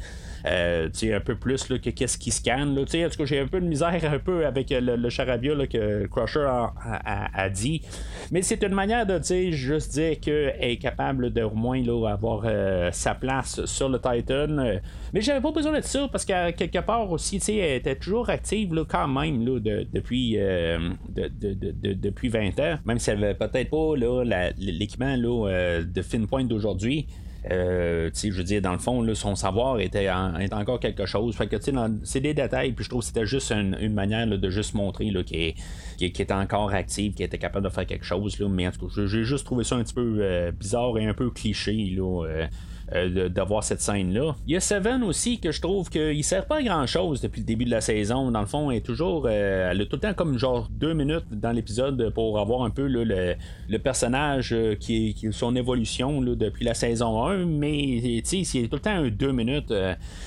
euh, 0.47 0.89
un 1.03 1.21
peu 1.21 1.35
plus 1.35 1.69
là, 1.69 1.79
que 1.79 1.91
qu'est-ce 1.91 2.19
qui 2.19 2.31
scanne. 2.31 2.75
Là, 2.75 2.83
en 2.83 2.85
tout 2.85 3.19
cas, 3.19 3.25
j'ai 3.25 3.41
un 3.41 3.47
peu 3.47 3.61
de 3.61 3.67
misère 3.67 4.01
un 4.05 4.19
peu 4.19 4.47
avec 4.47 4.71
le, 4.71 5.09
charabia 5.09 5.55
là, 5.55 5.67
que 5.67 6.07
Crusher 6.07 6.47
a, 6.49 7.49
dit. 7.49 7.83
Mais 8.31 8.43
c'est 8.43 8.63
une 8.63 8.75
manière 8.75 9.07
de 9.07 9.21
juste 9.51 9.93
dire 9.93 10.21
qu'elle 10.21 10.57
est 10.61 10.77
capable 10.77 11.33
de 11.33 11.43
au 11.43 11.55
moins 11.55 11.83
là, 11.83 12.11
avoir 12.11 12.43
euh, 12.45 12.91
sa 12.93 13.15
place 13.15 13.65
sur 13.65 13.89
le 13.89 13.99
Titan. 13.99 14.79
Mais 15.13 15.21
j'avais 15.21 15.41
pas 15.41 15.53
besoin 15.53 15.73
de 15.73 15.85
ça 15.85 16.09
parce 16.11 16.25
qu'à 16.25 16.53
quelque 16.53 16.79
part 16.79 17.11
aussi, 17.11 17.41
elle 17.59 17.77
était 17.77 17.97
toujours 17.97 18.29
active 18.31 18.75
là, 18.75 18.85
quand 18.87 19.09
même 19.09 19.45
là, 19.45 19.59
depuis, 19.61 20.35
euh, 20.39 20.91
depuis 21.15 22.29
20 22.29 22.61
ans. 22.61 22.79
Même 22.85 22.99
si 22.99 23.11
elle 23.11 23.23
avait 23.25 23.35
peut-être 23.39 23.71
pas 23.71 24.53
l'équipement 24.59 25.17
de 25.17 26.03
Finpoint 26.03 26.45
d'aujourd'hui. 26.45 27.07
Euh, 27.51 28.11
je 28.13 28.31
veux 28.31 28.43
dire, 28.43 28.61
dans 28.61 28.73
le 28.73 28.79
fond, 28.79 29.07
son 29.15 29.37
savoir 29.37 29.79
était, 29.79 30.11
encore 30.11 30.81
quelque 30.81 31.07
chose. 31.07 31.37
Que, 31.37 31.57
c'est 32.03 32.21
des 32.21 32.35
détails, 32.35 32.73
puis 32.73 32.85
je 32.85 32.91
trouve 32.91 33.03
que 33.03 33.07
c'était 33.07 33.27
juste 33.27 33.53
une, 33.53 33.93
manière 33.93 34.27
de 34.27 34.51
juste 34.51 34.75
montrer 34.75 35.13
qu'il 35.25 35.55
est, 35.99 36.33
encore 36.33 36.73
actif, 36.73 37.15
qu'il 37.15 37.25
était 37.25 37.39
capable 37.39 37.65
de 37.67 37.71
faire 37.71 37.87
quelque 37.87 38.05
chose. 38.05 38.39
mais 38.51 38.67
en 38.67 38.73
tout 38.73 38.89
cas, 38.89 39.07
j'ai 39.07 39.25
juste 39.25 39.45
trouvé 39.45 39.65
ça 39.65 39.77
un 39.77 39.85
petit 39.85 39.95
peu 39.95 40.19
euh, 40.21 40.51
bizarre 40.51 40.99
et 40.99 41.07
un 41.07 41.15
peu 41.15 41.31
cliché. 41.31 41.73
Là, 41.97 42.25
euh, 42.25 42.27
euh, 42.27 42.47
d'avoir 42.93 43.65
cette 43.65 43.81
scène-là. 43.81 44.37
Il 44.47 44.53
y 44.53 44.57
a 44.57 44.61
Seven 44.61 45.03
aussi 45.03 45.41
que 45.41 45.51
je 45.51 45.61
trouve 45.61 45.91
qu'il 45.91 46.23
sert 46.23 46.47
pas 46.47 46.59
à 46.59 46.63
grand 46.63 46.87
chose 46.87 47.21
depuis 47.21 47.41
le 47.41 47.47
début 47.47 47.65
de 47.65 47.71
la 47.71 47.81
saison. 47.81 48.31
Dans 48.31 48.41
le 48.41 48.47
fond, 48.47 48.71
elle 48.71 48.79
est 48.79 48.81
toujours. 48.81 49.27
Euh, 49.27 49.71
elle 49.71 49.81
a 49.81 49.85
tout 49.87 49.97
le 49.97 50.01
temps 50.01 50.15
comme 50.15 50.39
genre 50.39 50.69
deux 50.71 50.95
minutes 50.95 51.27
dans 51.33 51.51
l'épisode 51.51 52.11
pour 52.11 52.39
avoir 52.39 52.63
un 52.63 52.71
peu 52.71 52.87
le, 52.87 53.79
personnage 53.79 54.53
euh, 54.53 54.77
qui, 54.77 55.17
est, 55.21 55.33
son 55.33 55.57
évolution 55.57 56.23
depuis 56.23 56.65
la 56.65 56.75
saison 56.75 57.25
1. 57.27 57.45
Mais 57.47 58.01
tu 58.01 58.23
sais, 58.25 58.45
c'est 58.45 58.69
tout 58.69 58.77
le 58.77 58.81
temps 58.81 58.91
un 58.91 59.09
deux 59.09 59.33
minutes. 59.33 59.73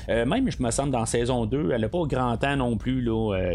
même, 0.07 0.51
je 0.51 0.61
me 0.61 0.71
sens 0.71 0.89
dans 0.89 1.05
saison 1.05 1.45
2, 1.45 1.71
elle 1.71 1.81
n'a 1.81 1.89
pas 1.89 2.03
grand 2.05 2.35
temps 2.37 2.57
non 2.57 2.77
plus 2.77 3.07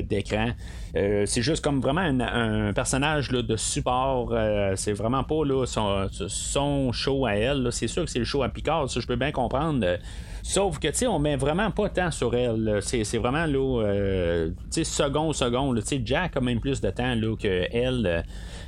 d'écran. 0.09 0.49
c'est 0.95 1.43
juste 1.43 1.63
comme 1.63 1.81
vraiment 1.81 2.01
un, 2.01 2.73
personnage 2.73 3.29
de 3.29 3.57
support. 3.57 4.35
c'est 4.77 4.93
vraiment 4.93 5.25
pas 5.25 5.45
là, 5.45 5.67
son, 5.67 6.93
show 6.93 7.27
à 7.27 7.35
elle. 7.35 7.69
C'est 7.71 7.89
sûr 7.89 8.05
que 8.05 8.11
c'est 8.11 8.19
le 8.19 8.25
show 8.25 8.43
à 8.43 8.49
Picard 8.49 8.89
je 9.01 9.07
peux 9.07 9.17
bien 9.17 9.33
comprendre. 9.33 9.85
Euh, 9.85 9.97
sauf 10.43 10.79
que, 10.79 10.89
tu 10.89 10.95
sais, 10.95 11.07
on 11.07 11.19
met 11.19 11.37
vraiment 11.37 11.71
pas 11.71 11.89
tant 11.89 12.11
sur 12.11 12.35
elle. 12.35 12.81
C'est, 12.83 13.19
vraiment, 13.19 13.47
là, 13.47 13.83
euh, 13.83 14.51
tu 14.73 14.83
sais, 14.83 14.85
second, 14.85 15.33
second. 15.33 15.75
Tu 15.75 15.83
sais, 15.83 16.03
Jack 16.05 16.37
a 16.37 16.41
même 16.41 16.61
plus 16.61 16.81
de 16.81 16.91
temps, 16.91 17.15
là, 17.15 17.37
que 17.37 17.67
elle. 17.73 18.25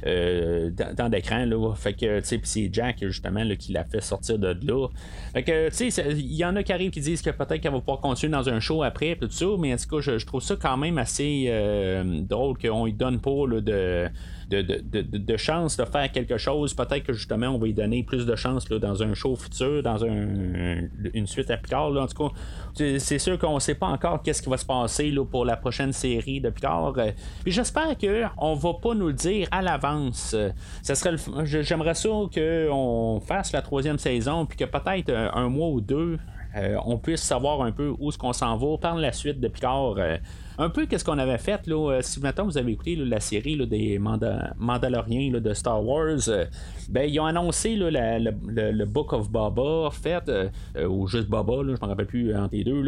Euh, 0.06 0.70
dans, 0.96 1.08
l'écran. 1.10 1.46
Là. 1.46 1.74
Fait 1.74 1.94
que, 1.94 2.20
tu 2.20 2.26
sais, 2.26 2.40
c'est 2.44 2.70
Jack, 2.70 2.98
justement, 3.00 3.42
qui 3.58 3.72
l'a 3.72 3.84
fait 3.84 4.02
sortir 4.02 4.38
de 4.38 4.56
là. 4.62 4.88
Fait 5.32 5.42
que, 5.42 5.68
tu 5.70 5.90
sais, 5.90 6.04
il 6.12 6.34
y 6.34 6.44
en 6.44 6.54
a 6.54 6.62
qui 6.62 6.72
arrivent 6.72 6.90
qui 6.90 7.00
disent 7.00 7.22
que 7.22 7.30
peut-être 7.30 7.60
qu'elle 7.60 7.72
va 7.72 7.80
pouvoir 7.80 8.00
continuer 8.00 8.32
dans 8.32 8.48
un 8.48 8.60
show 8.60 8.82
après, 8.82 9.16
tout 9.16 9.30
ça, 9.30 9.46
mais 9.58 9.72
en 9.72 9.76
tout 9.76 9.96
cas, 9.96 10.00
je, 10.18 10.24
trouve 10.24 10.42
ça 10.42 10.54
quand 10.60 10.76
même 10.76 10.98
assez 10.98 11.50
drôle 12.28 12.58
qu'on 12.58 12.84
lui 12.84 12.92
donne 12.92 13.20
pas 13.20 13.46
là, 13.48 13.60
de 13.60 14.08
de, 14.48 14.62
de, 14.62 15.00
de, 15.00 15.36
chance 15.36 15.76
de 15.76 15.84
faire 15.84 16.10
quelque 16.12 16.38
chose. 16.38 16.74
Peut-être 16.74 17.04
que 17.04 17.12
justement, 17.12 17.48
on 17.48 17.58
va 17.58 17.66
lui 17.66 17.74
donner 17.74 18.02
plus 18.02 18.26
de 18.26 18.36
chance 18.36 18.66
dans 18.68 19.02
un 19.02 19.14
show 19.14 19.34
futur, 19.36 19.82
dans 19.82 19.98
une 19.98 21.26
suite 21.26 21.50
à 21.50 21.56
Picard. 21.56 21.96
En 21.96 22.06
tout 22.06 22.28
cas, 22.28 22.34
c'est 22.98 23.18
sûr 23.18 23.38
qu'on 23.38 23.54
ne 23.54 23.60
sait 23.60 23.74
pas 23.74 23.86
encore 23.86 24.22
qu'est-ce 24.22 24.42
qui 24.42 24.50
va 24.50 24.56
se 24.56 24.66
passer 24.66 25.10
là, 25.10 25.24
pour 25.24 25.44
la 25.44 25.56
prochaine 25.56 25.92
série 25.92 26.40
de 26.40 26.50
Picard. 26.50 26.94
Puis 27.42 27.52
j'espère 27.52 27.96
qu'on 27.98 28.54
va 28.54 28.74
pas 28.74 28.94
nous 28.94 29.08
le 29.08 29.12
dire 29.12 29.48
à 29.50 29.62
l'avance. 29.62 30.36
Ça 30.82 30.94
serait 30.94 31.16
J'aimerais 31.44 31.94
ça 31.94 32.08
qu'on 32.08 33.20
fasse 33.26 33.52
la 33.52 33.62
troisième 33.62 33.98
saison, 33.98 34.46
puis 34.46 34.56
que 34.56 34.64
peut-être 34.64 35.12
un 35.12 35.48
mois 35.48 35.68
ou 35.68 35.80
deux, 35.80 36.18
euh, 36.56 36.76
on 36.84 36.96
puisse 36.98 37.22
savoir 37.22 37.62
un 37.62 37.72
peu 37.72 37.94
où 37.98 38.08
est-ce 38.08 38.18
qu'on 38.18 38.32
s'en 38.32 38.56
va 38.56 38.78
par 38.78 38.96
la 38.96 39.12
suite 39.12 39.40
de 39.40 39.48
Picard. 39.48 39.94
Euh, 39.98 40.16
un 40.58 40.70
peu 40.70 40.86
qu'est-ce 40.86 41.04
qu'on 41.04 41.18
avait 41.18 41.38
fait 41.38 41.66
là, 41.66 41.92
euh, 41.92 42.02
si 42.02 42.20
maintenant 42.20 42.44
vous 42.44 42.58
avez 42.58 42.72
écouté 42.72 42.96
la 42.96 43.20
série 43.20 43.56
des 43.66 43.98
Mandaloriens 43.98 45.32
de 45.32 45.54
Star 45.54 45.84
Wars, 45.84 46.28
ben 46.88 47.10
ils 47.10 47.20
ont 47.20 47.26
annoncé 47.26 47.76
le, 47.76 48.84
Book 48.84 49.12
of 49.12 49.30
Baba 49.30 49.90
fait 49.90 50.30
ou 50.88 51.06
juste 51.06 51.28
Baba, 51.28 51.54
je 51.62 51.68
ne 51.68 51.72
me 51.72 51.86
rappelle 51.86 52.06
plus 52.06 52.34
entre 52.34 52.54
les 52.54 52.64
deux, 52.64 52.82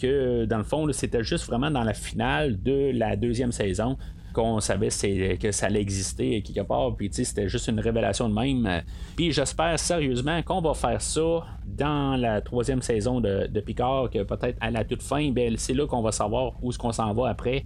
que 0.00 0.44
dans 0.44 0.58
le 0.58 0.64
fond 0.64 0.90
c'était 0.92 1.24
juste 1.24 1.46
vraiment 1.46 1.70
dans 1.70 1.84
la 1.84 1.94
finale 1.94 2.62
de 2.62 2.92
la 2.94 3.16
deuxième 3.16 3.52
saison 3.52 3.96
qu'on 4.32 4.60
savait 4.60 4.88
que 5.36 5.52
ça 5.52 5.66
allait 5.66 5.80
exister 5.80 6.42
quelque 6.42 6.66
part, 6.66 6.94
puis 6.96 7.10
c'était 7.12 7.48
juste 7.48 7.68
une 7.68 7.80
révélation 7.80 8.28
de 8.28 8.34
même. 8.34 8.82
Puis 9.16 9.32
j'espère 9.32 9.78
sérieusement 9.78 10.42
qu'on 10.42 10.60
va 10.60 10.74
faire 10.74 11.00
ça 11.00 11.44
dans 11.66 12.16
la 12.16 12.40
troisième 12.40 12.82
saison 12.82 13.20
de, 13.20 13.60
Picard, 13.60 14.10
que 14.10 14.22
peut-être 14.22 14.58
à 14.60 14.70
la 14.70 14.84
toute 14.84 15.02
fin, 15.02 15.30
ben, 15.30 15.54
c'est 15.56 15.74
là 15.74 15.86
qu'on 15.86 16.02
va 16.02 16.12
savoir 16.12 16.52
où 16.62 16.70
est-ce 16.70 16.78
qu'on 16.78 16.92
s'en 16.92 17.12
va 17.12 17.28
après. 17.28 17.64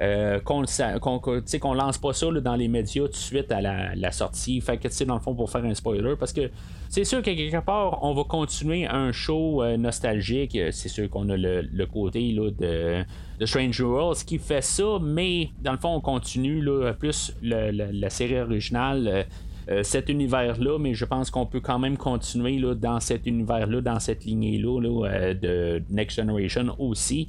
Euh, 0.00 0.40
qu'on 0.40 0.62
ne 0.62 1.76
lance 1.76 1.98
pas 1.98 2.12
ça 2.12 2.26
dans 2.30 2.56
les 2.56 2.68
médias 2.68 3.04
tout 3.04 3.10
de 3.10 3.16
suite 3.16 3.52
à 3.52 3.60
la, 3.60 4.12
sortie. 4.12 4.60
Fait 4.60 4.76
que, 4.76 4.88
tu 4.88 5.04
dans 5.04 5.14
le 5.14 5.20
fond, 5.20 5.34
pour 5.34 5.50
faire 5.50 5.64
un 5.64 5.74
spoiler, 5.74 6.14
parce 6.18 6.32
que 6.32 6.50
c'est 6.88 7.04
sûr 7.04 7.22
que 7.22 7.30
quelque 7.30 7.64
part, 7.64 8.02
on 8.02 8.14
va 8.14 8.24
continuer 8.24 8.86
un 8.86 9.12
show 9.12 9.62
euh, 9.62 9.76
nostalgique. 9.76 10.58
C'est 10.70 10.88
sûr 10.88 11.08
qu'on 11.10 11.28
a 11.28 11.36
le, 11.36 11.86
côté 11.86 12.32
là, 12.32 12.50
de, 12.50 13.04
de 13.38 13.46
Strange 13.46 13.80
Worlds 13.80 14.24
qui 14.24 14.38
fait 14.38 14.62
ça, 14.62 14.98
mais 15.02 15.50
dans 15.62 15.72
le 15.72 15.78
fond, 15.78 15.94
on 15.94 16.00
continue 16.00 16.60
là, 16.60 16.92
plus 16.92 17.32
la 17.42 18.10
série 18.10 18.40
originale. 18.40 19.08
Euh, 19.08 19.22
euh, 19.70 19.82
cet 19.82 20.10
univers-là, 20.10 20.78
mais 20.78 20.92
je 20.92 21.06
pense 21.06 21.30
qu'on 21.30 21.46
peut 21.46 21.60
quand 21.60 21.78
même 21.78 21.96
continuer 21.96 22.58
là, 22.58 22.74
dans 22.74 23.00
cet 23.00 23.26
univers-là, 23.26 23.80
dans 23.80 23.98
cette 23.98 24.26
lignée-là 24.26 24.78
là, 24.78 25.32
de 25.32 25.82
Next 25.88 26.16
Generation 26.16 26.76
aussi. 26.78 27.28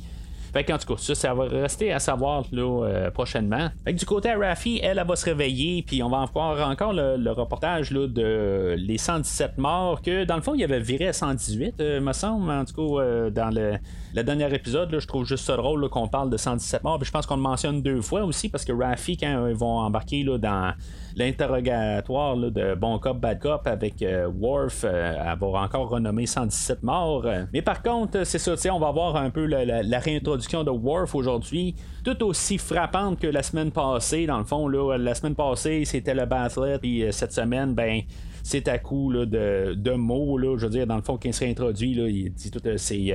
Fait 0.56 0.64
qu'en 0.64 0.78
tout 0.78 0.96
cas, 0.96 1.14
ça, 1.14 1.34
va 1.34 1.44
rester 1.50 1.92
à 1.92 2.00
savoir 2.00 2.46
euh, 2.54 3.12
prochainement. 3.12 3.68
Fait 3.84 3.94
que 3.94 4.00
du 4.00 4.06
côté 4.06 4.30
à 4.30 4.38
Rafi, 4.38 4.80
elle, 4.82 5.00
elle, 5.00 5.06
va 5.06 5.18
se 5.18 5.26
réveiller, 5.26 5.84
puis 5.86 6.02
on 6.02 6.08
va 6.08 6.24
voir 6.34 6.70
encore 6.70 6.94
le, 6.94 7.30
reportage 7.32 7.92
là, 7.92 8.08
de 8.08 8.74
les 8.78 8.98
117 8.98 9.58
morts, 9.58 10.02
que 10.02 10.24
dans 10.24 10.38
le 10.38 10.42
fond, 10.42 10.54
il 10.54 10.62
y 10.62 10.64
avait 10.64 10.80
viré 10.80 11.10
à 11.10 11.14
118, 11.14 11.82
euh, 11.82 12.00
me 12.00 12.14
semble, 12.14 12.50
en 12.50 12.64
tout 12.64 12.74
cas, 12.74 13.04
euh, 13.04 13.30
dans 13.30 13.54
le, 13.54 13.74
le, 14.16 14.24
dernier 14.24 14.54
épisode, 14.54 14.98
je 14.98 15.08
trouve 15.08 15.26
juste 15.26 15.46
ça 15.46 15.58
drôle 15.58 15.88
qu'on 15.90 16.08
parle 16.08 16.30
de 16.30 16.38
117 16.38 16.84
morts, 16.84 17.04
je 17.04 17.12
pense 17.12 17.26
qu'on 17.26 17.36
le 17.36 17.42
mentionne 17.42 17.82
deux 17.82 18.02
fois 18.02 18.24
aussi, 18.24 18.50
parce 18.50 18.64
que 18.64 18.72
Rafi, 18.72 19.18
quand 19.18 19.48
ils 19.48 19.56
vont 19.56 19.80
embarquer 19.80 20.24
dans 20.24 20.74
l'interrogatoire 21.16 22.38
de 22.38 22.76
Bon 22.76 23.00
Cop, 23.00 23.20
Bad 23.20 23.40
Cop 23.40 23.68
avec 23.68 24.02
euh, 24.02 24.28
Worf, 24.28 24.84
euh, 24.84 25.16
avoir 25.24 25.64
encore 25.64 25.90
renommé 25.90 26.26
117 26.26 26.84
morts. 26.84 27.26
Mais 27.54 27.62
par 27.62 27.82
contre, 27.82 28.24
c'est 28.26 28.40
ça, 28.40 28.56
on 28.74 28.80
va 28.80 28.92
voir 28.92 29.16
un 29.16 29.30
peu 29.30 29.46
la, 29.46 30.00
réintroduction 30.00 30.64
de 30.64 30.72
Worf 30.72 31.16
aujourd'hui, 31.16 31.76
tout 32.04 32.22
aussi 32.24 32.58
frappante 32.58 33.20
que 33.20 33.28
la 33.28 33.44
semaine 33.44 33.72
passée. 33.72 34.26
Dans 34.26 34.38
le 34.38 34.46
fond, 34.46 34.68
la 34.68 35.16
semaine 35.16 35.36
passée, 35.36 35.86
c'était 35.86 36.14
le 36.14 36.26
Bathlet, 36.26 36.80
puis 36.80 37.04
euh, 37.04 37.12
cette 37.12 37.34
semaine, 37.34 37.74
ben 37.74 38.02
c'est 38.46 38.68
à 38.68 38.78
coup 38.78 39.12
de, 39.12 39.74
de, 39.74 39.92
mots, 39.94 40.38
là, 40.38 40.56
je 40.56 40.68
veux 40.68 40.72
dire, 40.72 40.86
dans 40.86 40.98
le 40.98 41.02
fond, 41.02 41.18
qu'il 41.18 41.34
se 41.34 41.44
réintroduit, 41.44 41.96
là, 41.96 42.08
il 42.08 42.32
dit 42.32 42.52
toutes 42.52 42.78
ces, 42.78 43.12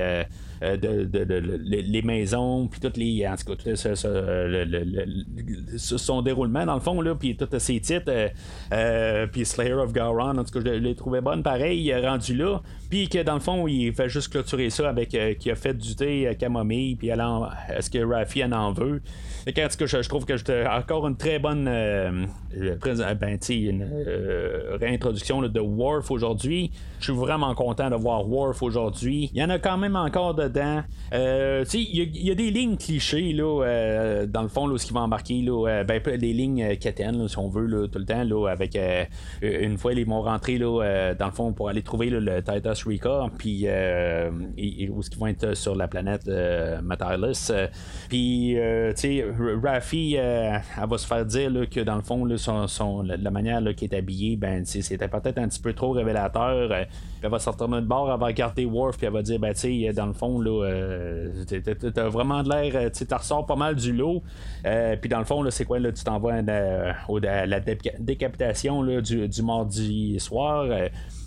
euh, 0.63 0.77
de, 0.77 1.09
les 1.67 2.01
maisons, 2.03 2.67
puis 2.67 2.79
toutes 2.79 2.97
les. 2.97 3.25
En 3.25 3.35
tout 3.35 3.55
cas, 3.55 3.85
son 5.77 6.21
déroulement, 6.21 6.65
dans 6.65 6.75
le 6.75 6.81
fond, 6.81 7.01
là, 7.01 7.15
puis 7.15 7.35
tous 7.35 7.47
ces 7.57 7.79
titres, 7.79 8.09
euh, 8.09 8.27
euh, 8.73 9.25
puis 9.25 9.43
Slayer 9.45 9.73
of 9.73 9.91
Garon, 9.91 10.37
en 10.37 10.43
tout 10.43 10.59
cas, 10.59 10.59
je 10.63 10.71
l'ai 10.73 10.95
trouvé 10.95 11.21
bonne 11.21 11.41
pareil, 11.41 11.91
rendu 11.95 12.35
là. 12.35 12.61
Puis 12.89 13.09
que 13.09 13.23
dans 13.23 13.35
le 13.35 13.39
fond, 13.39 13.67
il 13.67 13.93
fait 13.93 14.09
juste 14.09 14.29
clôturer 14.33 14.69
ça 14.69 14.89
avec 14.89 15.17
qui 15.39 15.49
a 15.49 15.55
fait 15.55 15.73
du 15.73 15.95
thé 15.95 16.27
à 16.27 16.35
camomille, 16.35 16.95
puis 16.95 17.07
est-ce 17.07 17.89
que 17.89 18.03
Rafi 18.03 18.43
en 18.43 18.51
en 18.51 18.73
veut? 18.73 19.01
Et 19.47 19.53
quand, 19.53 19.67
je, 19.79 19.85
je, 19.87 20.09
trouve 20.09 20.25
que 20.25 20.35
j'ai 20.37 20.67
encore 20.67 21.07
une 21.07 21.15
très 21.15 21.39
bonne 21.39 21.63
ben, 21.63 22.27
une, 23.49 23.87
réintroduction 24.79 25.20
de 25.29 25.59
Worf 25.59 26.11
aujourd'hui. 26.11 26.71
Je 26.99 27.05
suis 27.05 27.13
vraiment 27.13 27.55
content 27.55 27.89
de 27.89 27.95
voir 27.95 28.27
Worf 28.29 28.61
aujourd'hui. 28.61 29.31
Il 29.33 29.39
y 29.39 29.43
en 29.43 29.49
a 29.49 29.57
quand 29.59 29.77
même 29.77 29.95
encore 29.95 30.35
de 30.35 30.51
euh, 31.13 31.65
il 31.73 32.25
y, 32.25 32.31
a 32.31 32.35
des 32.35 32.51
lignes 32.51 32.77
clichés 32.77 33.33
là, 33.33 33.63
euh, 33.63 34.25
dans 34.25 34.41
le 34.41 34.47
fond 34.47 34.67
là, 34.67 34.77
ce 34.77 34.85
qui 34.85 34.93
va 34.93 35.01
embarquer 35.01 35.41
là, 35.41 35.67
euh, 35.67 35.83
ben, 35.83 36.01
des 36.01 36.33
lignes 36.33 36.75
quétaines 36.77 37.27
si 37.27 37.37
on 37.37 37.49
veut 37.49 37.65
là, 37.65 37.87
tout 37.87 37.99
le 37.99 38.05
temps 38.05 38.23
là, 38.23 38.47
avec 38.47 38.77
une 39.41 39.77
fois 39.77 39.93
ils 39.93 40.05
vont 40.05 40.21
rentrer 40.21 40.57
là, 40.57 41.13
dans 41.15 41.25
le 41.25 41.31
fond 41.31 41.53
pour 41.53 41.69
aller 41.69 41.81
trouver 41.81 42.09
le 42.09 42.41
Titus 42.43 42.85
Rika 42.85 43.29
puis 43.37 43.65
où 44.89 45.01
ce 45.01 45.09
qu'ils 45.09 45.19
vont 45.19 45.27
être 45.27 45.55
sur 45.55 45.75
la 45.75 45.87
planète 45.87 46.29
Matarless 46.83 47.51
puis 48.09 48.57
Rafi 48.59 50.15
elle 50.15 50.61
va 50.89 50.97
se 50.97 51.07
faire 51.07 51.25
dire 51.25 51.51
que 51.69 51.79
dans 51.81 51.95
le 51.95 52.01
fond 52.01 52.25
la, 52.25 53.31
manière 53.31 53.61
qu'il 53.75 53.91
est 53.91 53.97
habillé 53.97 54.35
ben 54.35 54.63
c'est 54.65 55.01
peut-être 55.19 55.37
un 55.37 55.47
petit 55.47 55.59
peu 55.59 55.73
trop 55.73 55.91
révélateur. 55.91 56.71
elle 56.71 57.29
va 57.29 57.39
sortir 57.39 57.67
de 57.67 57.81
bord, 57.81 58.11
elle 58.11 58.19
va 58.19 58.27
regarder 58.27 58.65
Worf, 58.65 58.97
puis 58.97 59.07
elle 59.07 59.13
va 59.13 59.21
dire, 59.21 59.39
ben, 59.39 59.53
tu 59.53 59.83
sais, 59.85 59.93
dans 59.93 60.05
le 60.05 60.13
fond, 60.13 60.39
là, 60.39 61.27
t'as 61.93 62.09
vraiment 62.09 62.43
de 62.43 62.49
l'air, 62.49 62.91
tu 62.91 63.05
ressors 63.11 63.45
pas 63.45 63.55
mal 63.55 63.75
du 63.75 63.93
lot. 63.93 64.23
puis 64.63 65.09
dans 65.09 65.19
le 65.19 65.25
fond, 65.25 65.43
là, 65.43 65.51
c'est 65.51 65.65
quoi, 65.65 65.79
là, 65.79 65.91
tu 65.91 66.03
t'envoies 66.03 66.33
à, 66.33 67.45
la 67.45 67.59
décapitation 67.59 68.81
là, 68.81 69.01
du, 69.01 69.27
du 69.27 69.41
mardi 69.43 70.19
soir. 70.19 70.67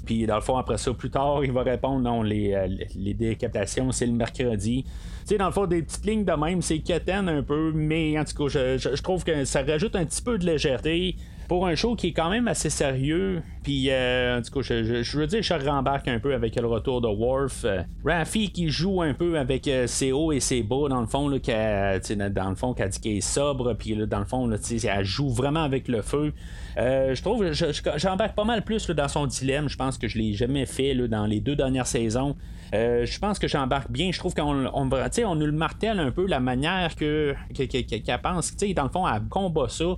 Puis 0.04 0.26
dans 0.26 0.36
le 0.36 0.40
fond, 0.40 0.56
après 0.56 0.76
ça, 0.76 0.92
plus 0.92 1.10
tard, 1.10 1.44
il 1.44 1.52
va 1.52 1.62
répondre 1.62 2.00
non, 2.00 2.22
les, 2.22 2.52
euh, 2.52 2.68
les 2.94 3.14
décapitations, 3.14 3.90
c'est 3.90 4.06
le 4.06 4.12
mercredi. 4.12 4.84
Tu 4.84 4.90
sais, 5.24 5.38
dans 5.38 5.46
le 5.46 5.52
fond, 5.52 5.66
des 5.66 5.82
petites 5.82 6.04
lignes 6.04 6.24
de 6.24 6.32
même, 6.32 6.60
c'est 6.60 6.80
quétaine 6.80 7.28
un 7.28 7.42
peu, 7.42 7.72
mais 7.74 8.18
en 8.18 8.24
tout 8.24 8.44
cas, 8.44 8.76
je, 8.76 9.02
trouve 9.02 9.24
que 9.24 9.44
ça 9.44 9.62
rajoute 9.62 9.96
un 9.96 10.04
petit 10.04 10.22
peu 10.22 10.38
de 10.38 10.44
légèreté 10.44 11.16
pour 11.48 11.66
un 11.66 11.74
show 11.74 11.94
qui 11.96 12.08
est 12.08 12.12
quand 12.12 12.30
même 12.30 12.48
assez 12.48 12.70
sérieux. 12.70 13.42
Puis, 13.62 13.90
euh, 13.90 14.38
en 14.38 14.42
tout 14.42 14.52
cas, 14.52 14.60
je, 14.62 15.16
veux 15.18 15.26
dire, 15.26 15.42
je 15.42 15.54
rembarque 15.54 16.08
un 16.08 16.18
peu 16.18 16.34
avec 16.34 16.56
le 16.56 16.66
retour 16.66 17.00
de 17.00 17.08
Worf. 17.08 17.64
Euh, 17.64 17.82
Raffi 18.04 18.50
qui 18.50 18.68
joue 18.68 19.02
un 19.02 19.14
peu 19.14 19.38
avec 19.38 19.70
ses 19.86 20.12
hauts 20.12 20.32
et 20.32 20.40
ses 20.40 20.62
bas, 20.62 20.88
dans 20.88 21.00
le 21.00 21.06
fond, 21.06 21.28
là, 21.28 21.38
dans 21.38 22.50
le 22.50 22.56
fond, 22.56 22.74
qui 22.74 22.82
a 22.82 22.88
dit 22.88 23.00
qu'elle 23.00 23.16
est 23.16 23.20
sobre, 23.20 23.74
puis 23.74 23.96
dans 24.06 24.18
le 24.18 24.24
fond, 24.24 24.46
là, 24.46 24.56
elle 24.70 25.04
joue 25.04 25.28
vraiment 25.28 25.62
avec 25.62 25.88
le 25.88 26.02
feu. 26.02 26.32
Euh, 26.76 27.14
je 27.14 27.22
trouve, 27.22 27.52
j'embarque 27.96 28.34
pas 28.34 28.44
mal 28.44 28.62
plus 28.62 28.88
dans 28.90 29.08
son 29.08 29.26
dilemme. 29.26 29.68
Je 29.68 29.76
pense 29.76 29.98
que 29.98 30.08
je 30.08 30.18
l'ai 30.18 30.32
jamais 30.32 30.66
fait 30.66 30.94
dans 31.08 31.26
les 31.26 31.40
deux 31.40 31.56
dernières 31.56 31.86
saisons. 31.86 32.36
Euh, 32.74 33.06
je 33.06 33.18
pense 33.18 33.38
que 33.38 33.46
j'embarque 33.46 33.90
bien. 33.90 34.10
Je 34.10 34.18
trouve 34.18 34.34
qu'on 34.34 34.66
on, 34.72 35.34
nous 35.34 35.46
le 35.46 35.52
martèle 35.52 36.00
un 36.00 36.10
peu 36.10 36.26
la 36.26 36.40
manière 36.40 36.96
que, 36.96 37.34
qu'elle 37.54 38.20
pense. 38.20 38.56
Dans 38.56 38.82
le 38.82 38.88
fond, 38.88 39.06
elle 39.06 39.22
combat 39.28 39.68
ça. 39.68 39.96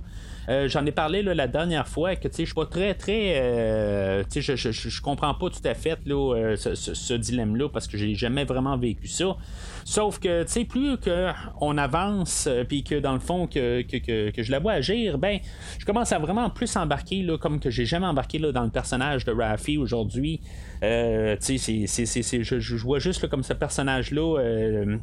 Euh, 0.49 0.69
j'en 0.69 0.85
ai 0.85 0.91
parlé 0.91 1.21
la 1.23 1.47
dernière 1.47 1.87
fois 1.87 2.15
que 2.15 2.29
je 2.29 2.43
suis 2.45 2.53
pas 2.53 2.65
très 2.65 2.93
très. 2.93 3.33
Euh, 3.37 4.23
je, 4.33 4.55
je, 4.55 5.01
comprends 5.01 5.33
pas 5.33 5.49
tout 5.49 5.65
à 5.65 5.73
fait 5.73 5.99
là, 6.05 6.35
euh, 6.35 6.55
ce, 6.55 7.13
dilemme-là 7.13 7.67
parce 7.69 7.87
que 7.87 7.97
j'ai 7.97 8.15
jamais 8.15 8.45
vraiment 8.45 8.77
vécu 8.77 9.07
ça. 9.07 9.35
Sauf 9.83 10.19
que 10.19 10.45
plus 10.63 10.97
qu'on 10.97 11.77
avance 11.77 12.49
puis 12.67 12.83
que 12.83 12.95
dans 12.95 13.13
le 13.13 13.19
fond 13.19 13.47
que, 13.47 13.81
que, 13.81 14.31
que, 14.31 14.43
je 14.43 14.51
la 14.51 14.59
vois 14.59 14.73
agir, 14.73 15.17
ben 15.17 15.39
je 15.79 15.85
commence 15.85 16.11
à 16.11 16.19
vraiment 16.19 16.49
plus 16.49 16.75
embarquer 16.75 17.23
là, 17.23 17.37
comme 17.37 17.59
que 17.59 17.69
j'ai 17.69 17.85
jamais 17.85 18.07
embarqué 18.07 18.39
là, 18.39 18.51
dans 18.51 18.63
le 18.63 18.69
personnage 18.69 19.25
de 19.25 19.31
Raffi 19.31 19.77
aujourd'hui. 19.77 20.41
je, 20.81 22.59
je, 22.59 22.75
vois 22.83 22.99
juste 22.99 23.27
comme 23.27 23.43
ce 23.43 23.53
personnage-là 23.53 24.37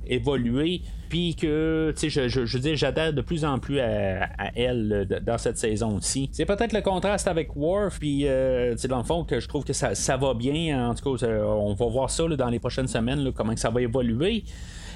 évoluer 0.07 0.83
puis 1.09 1.35
que 1.35 1.95
je, 1.97 2.29
je, 2.29 2.45
je 2.45 2.59
dis 2.59 2.77
j'adhère 2.77 3.13
de 3.13 3.21
plus 3.21 3.45
en 3.45 3.59
plus 3.59 3.81
à, 3.81 4.25
à 4.39 4.51
elle 4.57 5.07
cette 5.39 5.59
saison 5.59 5.97
aussi. 5.97 6.29
C'est 6.33 6.47
peut-être 6.47 6.73
le 6.73 6.81
contraste 6.81 7.29
avec 7.29 7.55
Worf, 7.57 7.99
puis 7.99 8.23
euh, 8.25 8.75
dans 8.89 8.99
le 8.99 9.05
fond 9.05 9.25
que 9.25 9.41
je 9.41 9.49
trouve 9.49 9.65
que 9.65 9.73
ça, 9.73 10.17
va 10.17 10.35
bien. 10.35 10.91
En 10.91 10.95
tout 10.95 11.17
cas, 11.17 11.27
on 11.27 11.75
va 11.75 11.87
voir 11.87 12.11
ça 12.11 12.25
dans 12.27 12.49
les 12.49 12.59
prochaines 12.59 12.89
semaines, 12.89 13.33
comment 13.33 13.57
ça 13.57 13.71
va 13.71 13.83
évoluer. 13.83 14.45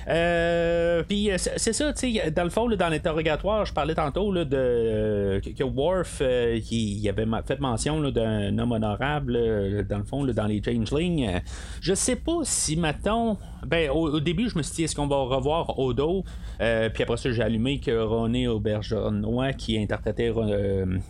Euh, 0.08 1.02
puis 1.02 1.30
euh, 1.30 1.36
c'est 1.38 1.72
ça, 1.72 1.92
tu 1.92 2.14
sais, 2.14 2.30
dans 2.30 2.44
le 2.44 2.50
fond, 2.50 2.68
dans 2.68 2.88
l'interrogatoire, 2.88 3.66
je 3.66 3.74
parlais 3.74 3.94
tantôt 3.94 4.32
de 4.32 4.56
euh, 4.56 5.40
que 5.40 5.64
Worf, 5.64 6.22
il, 6.22 7.08
avait 7.08 7.26
fait 7.46 7.60
mention 7.60 8.10
d'un 8.10 8.58
homme 8.58 8.72
honorable, 8.72 9.84
dans 9.86 9.98
le 9.98 10.04
fond, 10.04 10.24
dans 10.24 10.46
les 10.46 10.62
Changelings. 10.62 11.40
je 11.80 11.94
sais 11.94 12.16
pas 12.16 12.40
si, 12.44 12.76
mettons, 12.76 13.36
ben, 13.66 13.90
au, 13.90 14.20
début, 14.20 14.48
je 14.48 14.56
me 14.56 14.62
suis 14.62 14.76
dit, 14.76 14.84
est-ce 14.84 14.96
qu'on 14.96 15.06
va 15.06 15.16
revoir 15.16 15.78
Odo? 15.78 16.24
puis 16.58 17.02
après 17.02 17.16
ça, 17.16 17.30
j'ai 17.30 17.42
allumé 17.42 17.80
que 17.80 17.90
René 17.90 18.48
Aubergenois, 18.48 19.52
qui 19.52 19.78
interprétait 19.78 20.32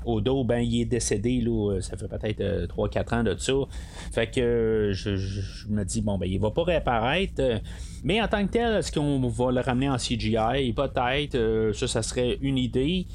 Odo, 0.05 0.45
ben, 0.45 0.61
il 0.61 0.83
est 0.83 0.85
décédé, 0.85 1.41
là, 1.41 1.81
ça 1.81 1.97
fait 1.97 2.09
peut-être 2.09 2.67
3-4 2.67 3.15
ans 3.15 3.23
de 3.25 3.37
ça. 3.37 3.53
Fait 4.13 4.31
que 4.31 4.91
je, 4.93 5.17
je, 5.17 5.69
me 5.69 5.85
dis, 5.85 6.01
bon, 6.03 6.19
ben, 6.19 6.27
il 6.27 6.39
va 6.39 6.51
pas 6.51 6.65
réapparaître. 6.65 7.43
Mais 8.05 8.21
en 8.23 8.29
tant 8.29 8.47
que 8.47 8.53
tel, 8.53 8.77
est-ce 8.77 8.93
qu'on 8.93 9.21
va 9.29 9.51
le 9.51 9.61
ramener 9.61 9.89
en 9.89 9.97
CGI 9.97 10.73
Peut-être, 10.75 11.35
euh, 11.35 11.73
ça, 11.73 11.89
ça 11.89 12.03
serait 12.03 12.39
une 12.41 12.59
idée. 12.59 13.07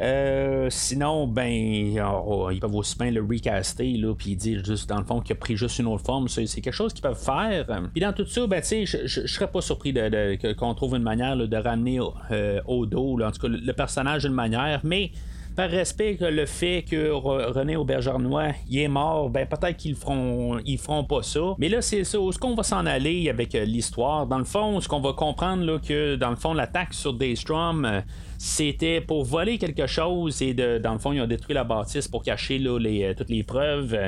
Euh, 0.00 0.68
sinon, 0.70 1.26
ben, 1.26 2.00
oh, 2.26 2.50
ils 2.50 2.60
peuvent 2.60 2.74
aussi 2.74 2.96
bien 2.96 3.10
le 3.10 3.20
recaster, 3.20 3.96
là, 3.96 4.14
puis 4.14 4.36
dire 4.36 4.64
juste 4.64 4.88
dans 4.88 4.98
le 4.98 5.04
fond 5.04 5.20
qu'il 5.20 5.32
a 5.32 5.38
pris 5.38 5.56
juste 5.56 5.78
une 5.78 5.86
autre 5.88 6.04
forme. 6.04 6.28
C'est, 6.28 6.46
quelque 6.46 6.72
chose 6.72 6.92
qu'ils 6.92 7.02
peuvent 7.02 7.18
faire. 7.18 7.66
Puis 7.92 8.00
dans 8.00 8.12
tout 8.12 8.26
ça, 8.26 8.46
ben, 8.46 8.60
tu 8.60 8.86
sais, 8.86 9.06
je, 9.06 9.26
serais 9.26 9.50
pas 9.50 9.60
surpris 9.60 9.92
de, 9.92 10.54
qu'on 10.54 10.74
trouve 10.74 10.96
une 10.96 11.02
manière 11.02 11.36
de 11.36 11.56
ramener 11.56 11.98
euh, 12.30 12.60
au 12.66 12.86
dos, 12.86 13.20
en 13.20 13.30
tout 13.32 13.40
cas, 13.40 13.48
le 13.48 13.72
personnage 13.72 14.22
d'une 14.22 14.32
manière, 14.32 14.80
mais 14.84 15.10
par 15.58 15.70
respect 15.70 16.14
que 16.14 16.24
le 16.24 16.46
fait 16.46 16.84
que 16.88 17.10
René 17.10 17.74
Aubergernois 17.74 18.50
il 18.68 18.78
est 18.78 18.86
mort, 18.86 19.28
ben 19.28 19.44
peut-être 19.44 19.76
qu'ils 19.76 19.96
feront 19.96 20.60
ils 20.64 20.78
feront 20.78 21.02
pas 21.02 21.24
ça. 21.24 21.56
Mais 21.58 21.68
là 21.68 21.82
c'est 21.82 22.04
ça, 22.04 22.20
où 22.20 22.30
est-ce 22.30 22.38
qu'on 22.38 22.54
va 22.54 22.62
s'en 22.62 22.86
aller 22.86 23.28
avec 23.28 23.56
euh, 23.56 23.64
l'histoire? 23.64 24.28
Dans 24.28 24.38
le 24.38 24.44
fond, 24.44 24.80
ce 24.80 24.86
qu'on 24.86 25.00
va 25.00 25.14
comprendre 25.14 25.80
que 25.80 26.14
dans 26.14 26.30
le 26.30 26.36
fond 26.36 26.54
l'attaque 26.54 26.94
sur 26.94 27.12
Daystrom 27.12 28.04
c'était 28.38 29.00
pour 29.00 29.24
voler 29.24 29.58
quelque 29.58 29.88
chose 29.88 30.40
et 30.42 30.54
de, 30.54 30.78
dans 30.78 30.92
le 30.92 31.00
fond 31.00 31.12
ils 31.12 31.20
ont 31.20 31.26
détruit 31.26 31.54
la 31.54 31.64
bâtisse 31.64 32.06
pour 32.06 32.22
cacher 32.22 32.60
là, 32.60 32.78
les, 32.78 33.02
euh, 33.02 33.14
toutes 33.14 33.30
les 33.30 33.42
preuves. 33.42 33.98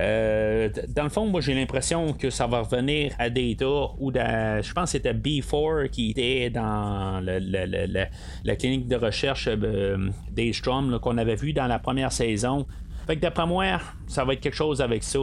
Euh, 0.00 0.68
dans 0.88 1.04
le 1.04 1.08
fond, 1.08 1.26
moi 1.26 1.40
j'ai 1.40 1.54
l'impression 1.54 2.12
que 2.12 2.28
ça 2.28 2.48
va 2.48 2.62
revenir 2.62 3.14
à 3.20 3.30
Data 3.30 3.92
ou 4.00 4.12
je 4.12 4.72
pense 4.72 4.84
que 4.84 4.90
c'était 4.90 5.14
B4 5.14 5.90
qui 5.90 6.10
était 6.10 6.50
dans 6.50 7.24
la 7.24 8.56
clinique 8.56 8.88
de 8.88 8.96
recherche 8.96 9.48
euh, 9.48 10.08
Daystrom 10.32 10.98
qu'on 10.98 11.16
avait 11.16 11.36
vu 11.36 11.52
dans 11.52 11.68
la 11.68 11.78
première 11.78 12.10
saison. 12.10 12.66
Fait 13.06 13.14
que 13.14 13.20
d'après 13.20 13.46
moi, 13.46 13.80
ça 14.08 14.24
va 14.24 14.32
être 14.34 14.40
quelque 14.40 14.56
chose 14.56 14.82
avec 14.82 15.02
ça, 15.04 15.20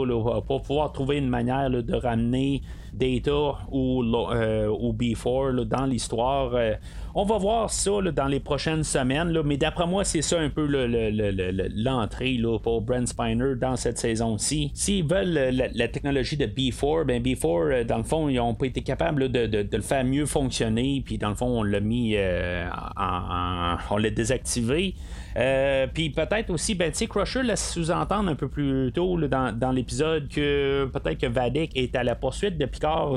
pour 0.48 0.62
pouvoir 0.64 0.92
trouver 0.94 1.18
une 1.18 1.30
manière 1.30 1.70
de 1.70 1.94
ramener 1.94 2.64
Data 2.96 3.58
ou, 3.72 4.04
euh, 4.04 4.68
ou 4.68 4.94
B4 4.94 5.66
dans 5.66 5.86
l'histoire. 5.86 6.52
Euh, 6.56 6.74
on 7.14 7.24
va 7.24 7.38
voir 7.38 7.70
ça 7.70 7.92
dans 8.14 8.28
les 8.28 8.40
prochaines 8.40 8.84
semaines, 8.84 9.40
mais 9.46 9.58
d'après 9.58 9.88
moi, 9.88 10.04
c'est 10.04 10.22
ça 10.22 10.40
un 10.40 10.50
peu 10.50 10.66
l'entrée 11.76 12.38
pour 12.62 12.82
Brent 12.82 13.08
Spiner 13.08 13.56
dans 13.56 13.78
cette 13.78 13.98
saison-ci. 13.98 14.72
S'ils 14.74 15.06
veulent 15.06 15.54
la, 15.74 15.88
technologie 15.88 16.36
de 16.36 16.46
B4, 16.46 17.06
ben 17.06 17.22
B4, 17.22 17.46
euh, 17.46 17.84
dans 17.86 17.98
le 17.98 18.04
fond, 18.04 18.28
ils 18.28 18.36
n'ont 18.36 18.54
pas 18.54 18.66
été 18.66 18.82
capables 18.82 19.30
de, 19.30 19.68
le 19.72 19.82
faire 19.82 20.04
mieux 20.04 20.26
fonctionner, 20.26 21.02
puis 21.06 21.18
dans 21.18 21.30
le 21.30 21.36
fond, 21.36 21.60
on 21.60 21.64
l'a 21.64 21.80
mis 21.80 22.18
en, 22.18 23.78
on 23.92 23.98
l'a 23.98 24.10
désactivé. 24.10 24.96
puis 25.94 26.10
peut-être 26.10 26.50
aussi, 26.50 26.76
ben, 26.76 26.92
Crusher 26.92 27.44
laisse 27.44 27.72
sous-entendre 27.72 28.30
un 28.30 28.36
peu 28.36 28.50
plus 28.50 28.92
tôt 28.94 29.18
dans, 29.28 29.72
l'épisode 29.72 30.28
que 30.28 30.86
peut-être 30.86 31.20
que 31.20 31.28
Vadik 31.28 31.72
est 31.76 31.96
à 31.96 32.04
la 32.04 32.16
poursuite 32.16 32.58
de 32.58 32.66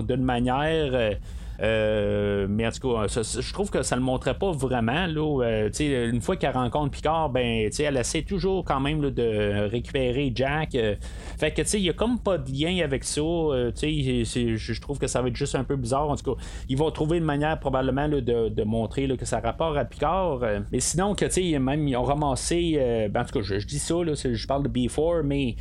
d'une 0.02 0.24
manière 0.24 0.90
euh, 0.92 1.14
euh, 1.61 2.46
mais 2.48 2.66
en 2.66 2.70
tout 2.70 2.94
cas, 2.94 3.07
je 3.09 3.52
trouve 3.52 3.70
que 3.70 3.83
ça 3.83 3.96
le 3.96 4.02
montrait 4.02 4.38
pas 4.38 4.52
vraiment. 4.52 5.07
Là, 5.07 5.42
euh, 5.44 5.70
une 6.11 6.20
fois 6.20 6.37
qu'elle 6.37 6.52
rencontre 6.52 6.90
Picard, 6.90 7.31
ben, 7.31 7.68
elle 7.78 7.96
essaie 7.96 8.22
toujours 8.22 8.64
quand 8.64 8.81
même 8.81 9.00
de 9.11 9.68
récupérer 9.68 10.33
Jack. 10.35 10.74
Euh. 10.74 10.94
fait 11.38 11.52
que 11.52 11.62
il 11.76 11.83
y 11.83 11.90
a 11.90 11.92
comme 11.92 12.18
pas 12.18 12.38
de 12.38 12.50
lien 12.50 12.83
avec 12.85 13.04
ça. 13.04 13.20
je 13.20 14.81
trouve 14.81 14.98
que 14.98 15.07
ça 15.07 15.20
va 15.20 15.28
être 15.28 15.37
juste 15.37 15.54
un 15.54 15.64
peu 15.64 15.76
bizarre. 15.76 16.09
En 16.09 16.16
tout 16.16 16.35
cas, 16.35 16.40
ils 16.68 16.78
vont 16.78 16.90
trouver 16.90 17.18
une 17.18 17.24
manière 17.24 17.59
probablement 17.59 18.09
de, 18.09 18.62
montrer 18.64 19.09
que 19.16 19.24
ça 19.24 19.40
rapport 19.40 19.76
à 19.76 19.85
Picard. 19.85 20.40
mais 20.70 20.81
sinon, 20.81 21.14
que 21.14 21.59
même 21.59 21.88
ils 21.88 21.96
ont 21.96 22.04
ramassé. 22.04 23.09
Ben, 23.11 23.22
en 23.22 23.24
tout 23.24 23.40
cas, 23.40 23.42
je, 23.42 23.66
dis 23.66 23.78
ça, 23.78 23.94
je 24.04 24.46
parle 24.46 24.62
de 24.62 24.68
B4, 24.68 25.22
mais 25.22 25.57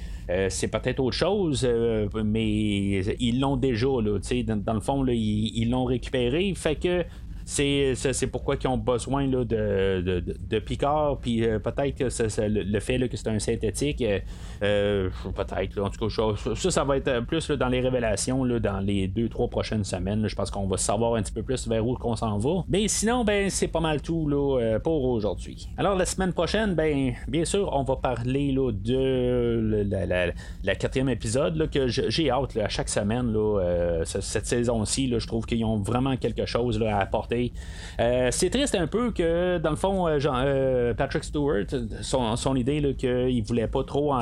c'est 0.49 0.67
peut-être 0.67 0.99
autre 0.99 1.15
chose. 1.15 1.67
mais 2.23 2.47
ils 3.19 3.39
l'ont 3.39 3.57
déjà. 3.57 3.87
Là, 3.87 4.19
dans, 4.45 4.63
dans 4.63 4.73
le 4.73 4.79
fond, 4.79 5.05
ils 5.07 5.69
l'ont 5.69 5.85
récupérer. 5.85 6.53
Fait 6.55 6.75
que 6.75 7.03
c'est, 7.47 8.27
pourquoi 8.29 8.55
ils 8.61 8.67
ont 8.67 8.77
besoin 8.77 9.25
là, 9.25 9.45
de, 9.45 10.01
de, 10.01 10.19
de, 10.19 10.59
Picard, 10.59 11.17
puis 11.19 11.45
euh, 11.45 11.59
peut-être 11.59 11.95
que 11.95 12.41
le, 12.41 12.79
fait 12.81 12.97
là, 12.97 13.07
que 13.07 13.15
c'est 13.15 13.29
un 13.29 13.39
synthétique, 13.39 14.01
euh, 14.01 14.19
euh, 14.63 15.09
peut-être, 15.33 15.79
en 15.79 15.89
tout 15.89 16.09
cas, 16.09 16.53
ça, 16.55 16.71
ça 16.71 16.83
va 16.83 16.97
être 16.97 17.21
plus 17.21 17.49
dans 17.51 17.69
les 17.69 17.79
révélations 17.79 18.45
dans 18.45 18.79
les 18.81 19.07
deux, 19.07 19.29
trois 19.29 19.47
prochaines 19.47 19.85
semaines. 19.85 20.27
je 20.27 20.35
pense 20.35 20.51
qu'on 20.51 20.67
va 20.67 20.75
savoir 20.75 21.15
un 21.15 21.21
petit 21.21 21.31
peu 21.31 21.41
plus 21.41 21.67
vers 21.69 21.87
où 21.87 21.95
qu'on 21.95 22.17
s'en 22.17 22.37
va. 22.37 22.65
Mais 22.67 22.89
sinon, 22.89 23.23
ben, 23.23 23.49
c'est 23.49 23.69
pas 23.69 23.79
mal 23.79 24.01
tout 24.01 24.29
pour 24.83 25.05
aujourd'hui. 25.05 25.69
Alors, 25.77 25.95
la 25.95 26.05
semaine 26.05 26.33
prochaine, 26.33 26.75
ben, 26.75 27.13
bien 27.29 27.45
sûr, 27.45 27.69
on 27.73 27.83
va 27.83 27.95
parler 27.95 28.53
de 28.53 29.85
la, 29.89 30.33
la, 30.63 30.75
quatrième 30.75 31.09
épisode 31.09 31.69
que 31.71 31.87
j'ai 31.87 32.29
hâte 32.29 32.57
à 32.57 32.67
chaque 32.67 32.89
semaine, 32.89 33.33
cette 34.03 34.45
saison-ci. 34.45 35.13
je 35.17 35.27
trouve 35.27 35.45
qu'ils 35.45 35.63
ont 35.63 35.77
vraiment 35.77 36.17
quelque 36.17 36.45
chose 36.45 36.81
à 36.83 36.97
apporter 36.97 37.36
c'est 38.31 38.49
triste 38.49 38.75
un 38.75 38.87
peu 38.87 39.11
que, 39.11 39.57
dans 39.57 39.71
le 39.71 39.75
fond, 39.75 40.19
Jean, 40.19 40.43
Patrick 40.95 41.23
Stewart, 41.23 41.65
son, 42.01 42.55
idée 42.55 42.95
qu'il 42.97 43.43
voulait 43.43 43.67
pas 43.67 43.83
trop 43.83 44.13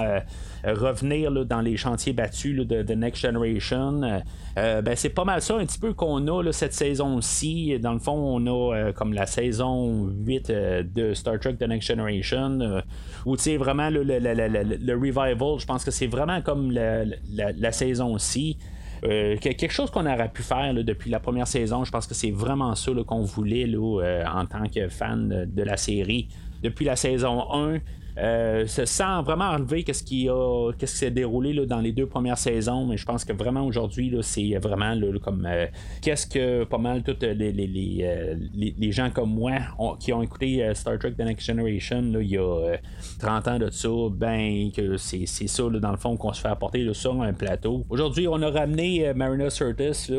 revenir 0.64 1.32
dans 1.46 1.62
les 1.62 1.78
chantiers 1.78 2.14
battus 2.14 2.66
de, 2.66 2.82
de, 2.84 2.94
Next 2.94 3.22
Generation. 3.22 4.22
ben, 4.56 4.96
c'est 4.96 5.10
pas 5.10 5.26
mal 5.26 5.42
ça 5.42 5.56
un 5.56 5.66
petit 5.66 5.80
peu 5.80 5.94
qu'on 5.94 6.28
a 6.28 6.52
cette 6.52 6.74
saison-ci. 6.74 7.78
Dans 7.80 7.94
le 7.94 8.00
fond, 8.00 8.14
on 8.14 8.48
a 8.48 8.92
comme 8.94 9.14
la 9.14 9.26
saison 9.26 10.08
8 10.26 10.52
de 10.94 11.14
Star 11.14 11.40
Trek 11.40 11.56
The 11.56 11.68
Next 11.68 11.88
Generation, 11.88 12.82
où 13.26 13.38
tu 13.38 13.58
vraiment 13.58 13.90
le, 13.90 14.94
revival, 14.94 15.60
je 15.60 15.66
pense 15.66 15.84
que 15.84 15.92
c'est 15.92 16.08
vraiment 16.08 16.42
comme 16.42 16.72
la, 16.72 17.72
saison-ci. 17.72 18.58
Euh, 19.04 19.38
quelque 19.38 19.72
chose 19.72 19.92
qu'on 19.92 20.06
aurait 20.06 20.30
pu 20.30 20.42
faire 20.42 20.74
depuis 20.74 21.10
la 21.10 21.20
première 21.20 21.48
saison, 21.48 21.84
je 21.84 21.92
pense 21.92 22.08
que 22.08 22.14
c'est 22.14 22.32
vraiment 22.32 22.76
ça 22.76 22.92
qu'on 23.06 23.22
voulait 23.22 23.68
euh, 23.68 24.24
en 24.26 24.46
tant 24.46 24.68
que 24.68 24.88
fan 24.88 25.46
de 25.46 25.64
la 25.64 25.78
série. 25.78 26.30
Depuis 26.64 26.86
la 26.86 26.96
saison 26.96 27.52
1, 27.54 27.80
euh, 28.18 28.66
sans 28.68 29.24
vraiment 29.24 29.50
enlever 29.50 29.84
qu'est-ce 29.84 30.04
qui 30.04 30.30
qu'est-ce 30.78 30.94
qui 30.94 30.98
s'est 31.00 31.12
déroulé 31.12 31.66
dans 31.66 31.82
les 31.82 31.92
deux 31.92 32.08
premières 32.08 32.38
saisons, 32.38 32.86
mais 32.86 32.96
je 32.96 33.06
pense 33.06 33.26
que 33.26 33.34
vraiment 33.34 33.66
aujourd'hui 33.66 34.16
c'est 34.22 34.58
vraiment 34.58 34.96
comme 35.22 35.46
euh, 35.46 35.68
qu'est-ce 36.02 36.26
que 36.26 36.64
pas 36.64 36.78
mal 36.78 37.04
tous 37.04 37.18
les, 37.22 38.00
euh, 38.04 38.92
gens 38.92 39.10
comme 39.10 39.32
moi 39.32 39.56
qui 40.00 40.14
ont 40.14 40.22
écouté 40.22 40.66
Star 40.74 40.98
Trek 40.98 41.12
The 41.12 41.22
Next 41.24 41.46
Generation 41.46 42.04
il 42.20 42.28
y 42.28 42.38
a 42.38 42.78
30 43.20 43.48
ans 43.50 43.60
de 43.60 43.70
ça, 43.70 43.90
ben 44.12 44.72
que 44.72 44.96
c'est, 44.96 45.26
ça 45.26 45.64
dans 45.70 45.92
le 45.92 45.98
fond 45.98 46.16
qu'on 46.16 46.32
se 46.32 46.42
fait 46.42 46.48
apporter 46.48 46.88
sur 46.94 47.22
un 47.22 47.34
plateau. 47.34 47.86
Aujourd'hui 47.90 48.28
on 48.30 48.42
a 48.42 48.50
ramené 48.50 49.14
Marina 49.14 49.50
Curtis 49.50 50.10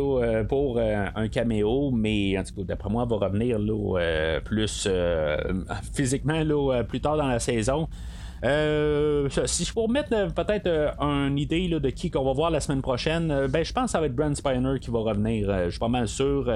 pour 0.49 0.79
un 0.79 1.29
caméo, 1.29 1.91
mais 1.93 2.39
en 2.39 2.45
tout 2.45 2.57
cas 2.57 2.63
d'après 2.65 2.91
moi 2.91 3.05
elle 3.05 3.19
va 3.19 3.27
revenir 3.27 3.59
plus 4.45 4.87
physiquement 5.95 6.43
plus 6.87 7.01
tard 7.01 7.17
dans 7.17 7.29
la 7.29 7.39
saison. 7.39 7.86
Euh, 8.45 9.29
si 9.47 9.65
je 9.65 9.73
peux 9.73 9.91
mettre 9.91 10.11
euh, 10.13 10.29
peut-être 10.29 10.67
euh, 10.67 10.91
une 11.01 11.39
idée 11.39 11.69
de 11.69 11.91
qui 11.91 12.11
qu'on 12.11 12.25
va 12.25 12.33
voir 12.33 12.51
la 12.51 12.61
semaine 12.61 12.83
prochaine, 12.83 13.47
ben, 13.49 13.65
je 13.65 13.73
pense 13.73 13.87
que 13.87 13.91
ça 13.93 14.01
va 14.01 14.07
être 14.07 14.15
Brent 14.15 14.35
Spiner 14.35 14.79
qui 14.79 14.91
va 14.91 14.99
revenir. 14.99 15.65
je 15.65 15.71
suis 15.71 15.79
pas 15.79 15.89
mal 15.89 16.07
sûr. 16.07 16.53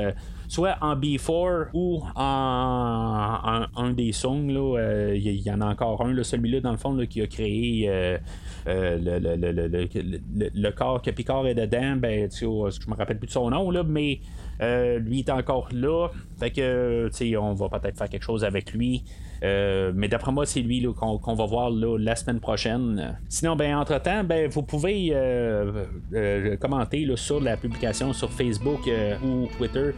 soit 0.48 0.76
en 0.80 0.94
B4 0.94 1.68
ou 1.72 2.02
en, 2.14 3.66
un 3.76 3.90
des 3.92 4.12
songs. 4.12 4.76
Il 5.14 5.18
y, 5.18 5.50
en 5.50 5.60
a 5.60 5.66
encore 5.66 6.02
un, 6.02 6.22
celui-là, 6.22 6.60
dans 6.60 6.72
le 6.72 6.76
fond, 6.76 6.96
qui 7.06 7.22
a 7.22 7.26
créé 7.26 8.18
le, 8.66 10.70
corps 10.70 11.00
que 11.00 11.10
Picard 11.10 11.46
est 11.46 11.54
dedans. 11.54 11.96
Ben, 11.96 12.28
je 12.30 12.46
me 12.46 12.94
rappelle 12.94 13.18
plus 13.18 13.28
de 13.28 13.32
son 13.32 13.50
nom, 13.50 13.70
là, 13.70 13.82
mais 13.82 14.20
lui 14.60 15.20
est 15.20 15.30
encore 15.30 15.68
là. 15.72 16.08
Fait 16.38 16.50
que, 16.50 17.08
on 17.38 17.54
va 17.54 17.68
peut-être 17.70 17.96
faire 17.96 18.08
quelque 18.08 18.24
chose 18.24 18.44
avec 18.44 18.72
lui. 18.72 19.02
Euh, 19.43 19.93
mais 19.95 20.09
d'après 20.09 20.32
moi, 20.32 20.47
c'est 20.47 20.61
lui 20.61 20.86
qu'on, 20.95 21.34
va 21.34 21.47
voir 21.47 21.70
la 21.70 22.16
semaine 22.16 22.41
prochaine. 22.41 23.18
Sinon, 23.28 23.57
ben, 23.57 23.76
entre-temps, 23.76 24.24
ben, 24.24 24.49
vous 24.49 24.62
pouvez 24.62 25.11
euh, 25.12 25.84
euh, 26.14 26.57
commenter 26.57 27.07
sur 27.16 27.41
la 27.41 27.57
publication 27.57 28.12
sur 28.12 28.30
Facebook 28.30 28.88
ou 29.24 29.49
Twitter. 29.57 29.93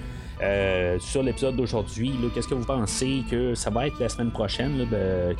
sur 1.01 1.23
l'épisode 1.23 1.57
d'aujourd'hui, 1.57 2.13
qu'est-ce 2.35 2.49
que 2.49 2.55
vous 2.55 2.65
pensez 2.65 3.23
que 3.31 3.55
ça 3.55 3.71
va 3.71 3.87
être 3.87 3.99
la 4.01 4.09
semaine 4.09 4.31
prochaine, 4.31 4.79
de 4.79 5.35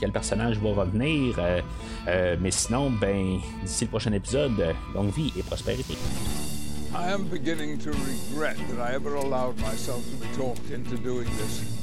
quel, 0.00 0.12
personnage 0.12 0.58
va 0.58 0.70
revenir. 0.82 1.36
mais 2.40 2.50
sinon, 2.50 2.90
ben, 2.90 3.38
d'ici 3.62 3.84
le 3.84 3.90
prochain 3.90 4.12
épisode, 4.12 4.74
longue 4.94 5.12
vie 5.12 5.32
et 5.38 5.42
prospérité. 5.42 5.94
I 6.94 7.12
am 7.12 7.24
beginning 7.24 7.78
to 7.80 7.90
regret 7.90 8.56
that 8.70 8.80
I 8.80 8.94
ever 8.94 9.14
allowed 9.16 9.58
myself 9.60 10.02
to 10.10 10.16
be 10.16 10.26
talked 10.34 10.70
into 10.70 10.96
doing 10.96 11.28
this. 11.36 11.77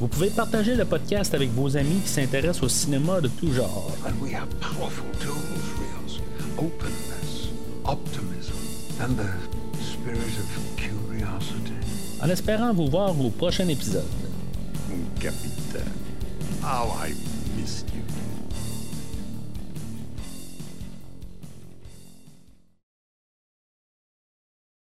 Vous 0.00 0.08
pouvez 0.08 0.30
partager 0.30 0.74
le 0.74 0.84
podcast 0.84 1.34
avec 1.34 1.50
vos 1.50 1.76
amis 1.76 2.00
qui 2.00 2.08
s'intéressent 2.08 2.64
au 2.64 2.68
cinéma 2.68 3.20
de 3.20 3.28
tout 3.28 3.52
genre. 3.52 3.92
En 12.22 12.28
espérant 12.30 12.72
vous 12.74 12.88
voir 12.88 13.20
au 13.20 13.30
prochain 13.30 13.68
épisode. 13.68 14.04
Capitaine, 15.20 15.82